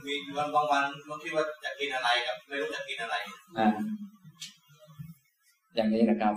[0.06, 3.16] มีวันบางวันบางทีว่าจะกินอะไรกับไม่รู้จะกินอะไร
[3.58, 3.68] อ่า
[5.76, 6.34] อย่างนี้นะครับ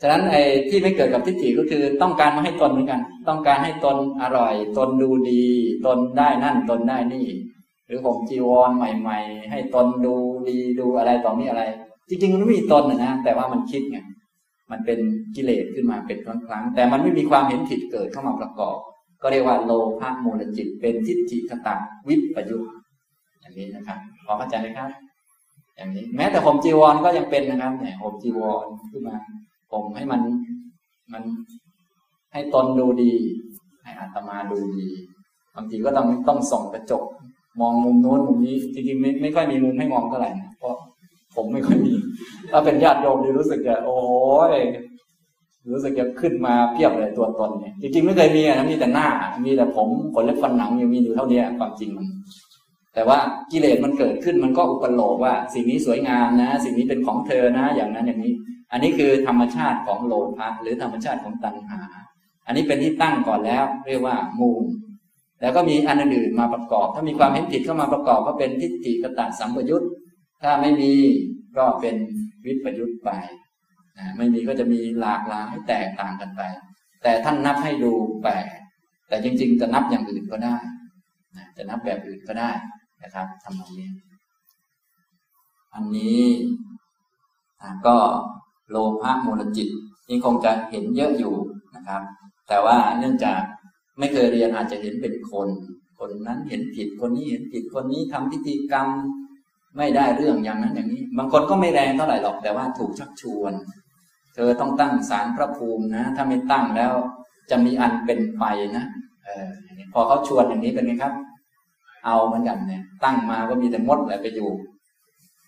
[0.00, 5.44] ฉะนั้นไอ้ที่ไม่เกิดกับทิฏฐิก็คือต้องการมาให้ตนเหมือนกัน ต้องการให้ตนอร่อย ตนดูดี
[5.86, 7.26] ตนได้นั่นตนได้นี่
[7.86, 10.14] หรือผมจีวรใหม่ ๆ ให้ตนดู
[10.48, 11.62] ดีดูอะไรต่อมีอะไร
[12.08, 13.98] จริงๆมันไม่มีตนนะ แต่ว่ามันคิดไง
[14.70, 14.98] มันเป็น
[15.36, 18.76] กิเลสขึ้นมาเป็นครั้งๆแต่มันไม่มีความเห็นผิดเกิดเข้ามาประกอบ
[19.22, 21.74] ก็เรียกว่าโลภะมูลจิต เป็นทิฏฐิคตะ
[22.08, 22.62] วิปยุท
[23.40, 24.90] อย่างนี้นะครับพอเข้าใจไหมครับ
[25.76, 29.16] อย่างนี้ แม้แต่ผมจีวรก็ยังเป็นนะครับเนี่ยผมจีวรขึ้นมา
[29.72, 30.20] ผมให้มัน
[31.12, 31.22] มัน
[32.32, 33.12] ให้ตนดูดี
[33.82, 34.88] ให้อัตมาดูดี
[35.56, 37.04] บางทีก็ต้องต้องส่องกระจก
[37.60, 40.74] มองมุมโน้นมุมนี้จริงๆไม่ไม่ค่อยมีมุมให้มองเท่าไหร่เพราะ
[41.36, 41.92] ผมไม่ค่อยมี
[42.50, 44.00] ถ้าเป็นญาติโยมดีรู้สึกจะโอ้
[44.52, 44.54] ย
[45.70, 49.08] รู้สึกจะขึ้นมาเพียบเลยตัวตนเนี่ยจริงๆไม่เคยมีนะมีแต่หน้า
[49.44, 52.06] มีแต่ผมขนเล็บฟันหนังยังมีอยู่เท่านี้ความจริงมัน
[52.94, 53.18] แต่ว่า
[53.52, 58.34] กิเลสมันเกิดขึ้นมันก็อุปโลกว่า สิ่งนี้สวยงามนะ สิ่งนี้เป็นของเธอนะ อย่างนั้นอย่างนี้
[58.72, 61.80] อันนี้คือธรรมชาติของโลภะหรือธรรมชาติของตัณหา
[62.46, 64.64] อันนี้เป็นที่ตั้งก่อนแล้ว เรียกว่ามูล
[65.40, 69.82] แล้วก็มีอันอื่นมาประกอบ ถ้ามีความเห็นผิดเข้ามาประกอบก็เป็นทิฏฐิกตะสัมปยุต
[70.42, 70.92] ถ้าไม่มี
[71.56, 71.96] ก็เป็น
[72.44, 73.10] วิปยุตไป
[74.16, 76.42] ไม่มีก็จะมีหลากหลายแตกต่างกันไป
[77.02, 78.46] แต่ท่านนับให้ดูแปลก
[79.08, 80.56] แต่จริง ๆ จะนับอย่างอื่นก็ได้
[81.56, 82.50] จะนับแบบอื่นก็ได้
[83.02, 83.90] นะครับทำตรงนี้
[85.74, 86.20] อันนี้
[87.86, 87.96] ก็
[88.70, 89.68] โลภะมูลจิต
[90.08, 91.34] นี่คงจะเห็นเยอะอยู่
[91.76, 92.02] นะครับ
[92.48, 93.40] แต่ว่าเนื่องจาก
[93.98, 95.48] ไม่เคยเรียนอาจจะเห็นเป็นคน
[95.98, 98.86] คนนั้นเห็นผิดคนนี้เห็นผิดคนนี้ทำพิธีกรรม
[99.76, 103.52] ไม่ได้เรื่องอย่างนั้นอย่างนี้ บางคนก็ไม่แรงเท่าไหร่หรอกแต่ว่าถูกชักชวน
[104.34, 106.92] เธอต้องตั้งสารพระภูมินะ ถ้าไม่ตั้งแล้ว
[107.50, 108.44] จะมีอันเป็นไป
[108.76, 108.84] นะ
[109.24, 109.48] เออ
[109.92, 111.14] พอเขาชวนอย่างนี้เป็นไงครับ
[112.04, 114.50] เอาเหมือนกันเนี่ย ตั้งมาก็มีแต่มดแหละไปอยู่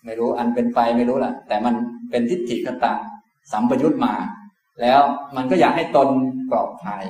[0.05, 1.73] ไม่รู้อันเป็นไปไม่รู้แหละแต่มัน
[2.11, 2.93] เป็นทิฏฐิคตะ
[3.51, 4.13] สัมปยุตมา
[4.81, 5.01] แล้ว
[5.35, 6.09] มันก็อยากให้ตน
[6.51, 7.03] ปลอดภัย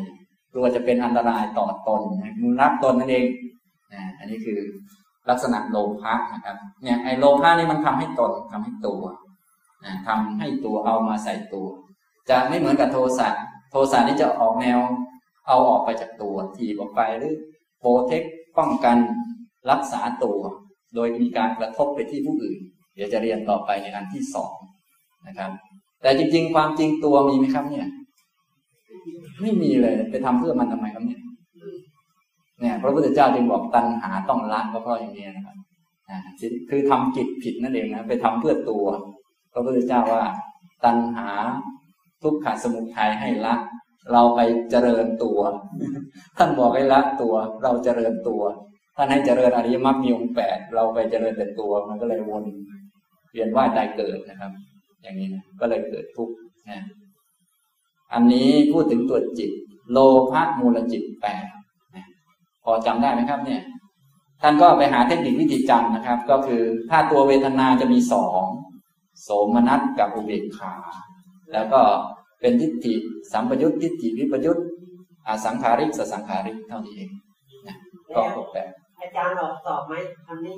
[0.54, 2.02] กลัวจะเป็นอันตรายต่อตน
[2.42, 3.26] มึงรักตนนั่นเอง
[3.94, 4.60] นะอันนี้คือ
[5.30, 9.02] ลักษณะโลภะนะครับ เนี่ยไอโลภะนี่มันทำให้ตนทำให้ตัว
[10.08, 11.68] ทำให้ตัวเอามาใส่ตัว
[12.30, 13.28] จะไม่เหมือนกับโทสะ
[13.72, 14.80] โทสะนี่จะออกแนว
[15.48, 17.34] เอาออกไปจากตัวทีออกไปหรือ
[17.80, 18.24] โปรเทค
[18.58, 18.98] ป้องกัน
[19.72, 20.40] รักษาตัว
[20.96, 22.60] โดยมีการกระทบไปที่ผู้อื่น
[22.96, 24.54] เดี๋ยวจะเรียนต่อไปในอันที่สอง
[25.28, 25.52] นะครับ
[26.02, 27.88] แต่จริง ๆ ความจริงตัวมีไหมครับเนี่ย
[29.42, 31.22] ไม่มีเลยไปทำเพื่อมันทำไมครับเนี่ย
[32.60, 35.58] เนี่ยพระพุทธเจ้าจึงบอกตัณหาต้องละก็เพราะอย่างนี้นะครับ
[36.70, 38.86] คือทำกิจผิดนั่นเองนะไปทำเพื่อตัว
[39.56, 40.24] พระพุทธเจ้าว่า
[40.86, 41.30] ตัณหา
[42.24, 43.56] ทุกขสมุทัยให้ละ
[44.12, 44.40] เราไป
[44.70, 45.40] เจริญตัว
[46.38, 48.42] ท่านบอกให้ละตัว เราเจริญตัว
[48.96, 52.44] ท่านให้เจริญอริยมรรคมีองค์แปดเราไปเจริญแต่ตัว มันก็เลยวน
[53.32, 54.52] เวียนว่ายตายเกิดนะครับ
[55.02, 56.36] อย่างนี้นะก็เลยเกิดทุกข์
[56.70, 56.80] นะ
[58.14, 59.52] อันนี้พูดถึงตัวจิต
[59.92, 59.98] โล
[60.32, 61.46] ภะมูลจิตแปด
[62.64, 63.62] พอจำได้ไหมครับ เนี่ย
[64.42, 68.44] ท่านก็ไปหาเทคนิควิธีจำนะครับ ก็คือถ้าตัวเวทนาจะมีสอง
[69.22, 70.74] โสมนัสกับอุเบกขา
[71.54, 71.82] แล้วก็
[72.42, 72.96] เป็นทิฏฐิ
[73.34, 74.60] สัมปยุตทิฏฐิวิปยุต
[75.28, 77.10] อสังขาริกสสังขาริกเท่านี้เอง
[77.68, 77.76] นะ
[78.16, 78.70] ก็ครบแปด
[79.02, 79.94] อาจารย์ออกสอบไหม
[80.28, 80.56] อันนี้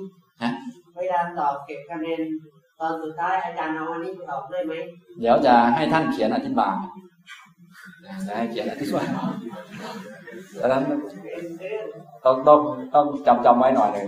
[0.96, 2.22] เวลาสอบเก็บคะแนน
[2.80, 4.74] ตอนสุดท้ายอาจารย์เอาอันนี้สอบได้ไหม
[5.20, 6.76] เดี๋ยวจะให้ท่านเขียนอธิบาย
[8.26, 9.06] จะให้เขียนอธิบาย
[10.60, 10.82] ดังนั้น
[12.24, 12.60] ต้องต้อง
[12.94, 14.06] ต้องจำจำไว้หน่อยเลย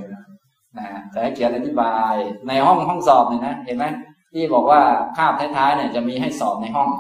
[0.79, 2.15] นะจะให้เขียนอธิบาย
[2.49, 3.85] ในห้องห้องสอบเนี่ยนะ เห็นไหม
[4.33, 4.81] ที่บอกว่า
[5.17, 6.91] คาบท้ายๆเนี่ยจะมีให้สอบในห้อง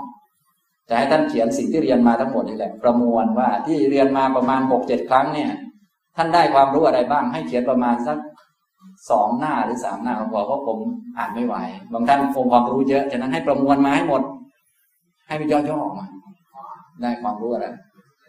[0.88, 5.50] จะให้ท่านเขียนสิ่งที่เรียนมาทั้งหมดนี่แหละประมวลว่าที่เรียนมาประมาณหกเจ็ดครั้งเนี่ย
[6.16, 8.18] ท่านได้ความรู้อะไรบ้าง ให้เขียนประมาณสัก
[9.10, 10.78] สองหน้าหรือสามหน้าพอเพราะผม
[11.18, 11.56] อ่านไม่ไหว
[11.92, 14.22] บางท่านคงความรู้เยอะฉะนั้นให้ประมวลมาให้หมด
[15.26, 16.06] ให้มันย่อๆออกมา
[17.00, 17.66] ได้ความรู้อะไร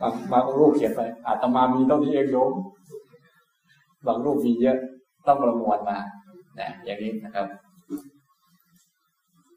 [0.02, 2.52] บางบางรูปเขียนไปอาตมามีเท่านี้เองโยม
[4.08, 4.78] บางรูปมีเยอะ
[5.28, 5.98] ต้องประมวลมา
[6.56, 7.46] เนี่ยอย่างนี้นะครับ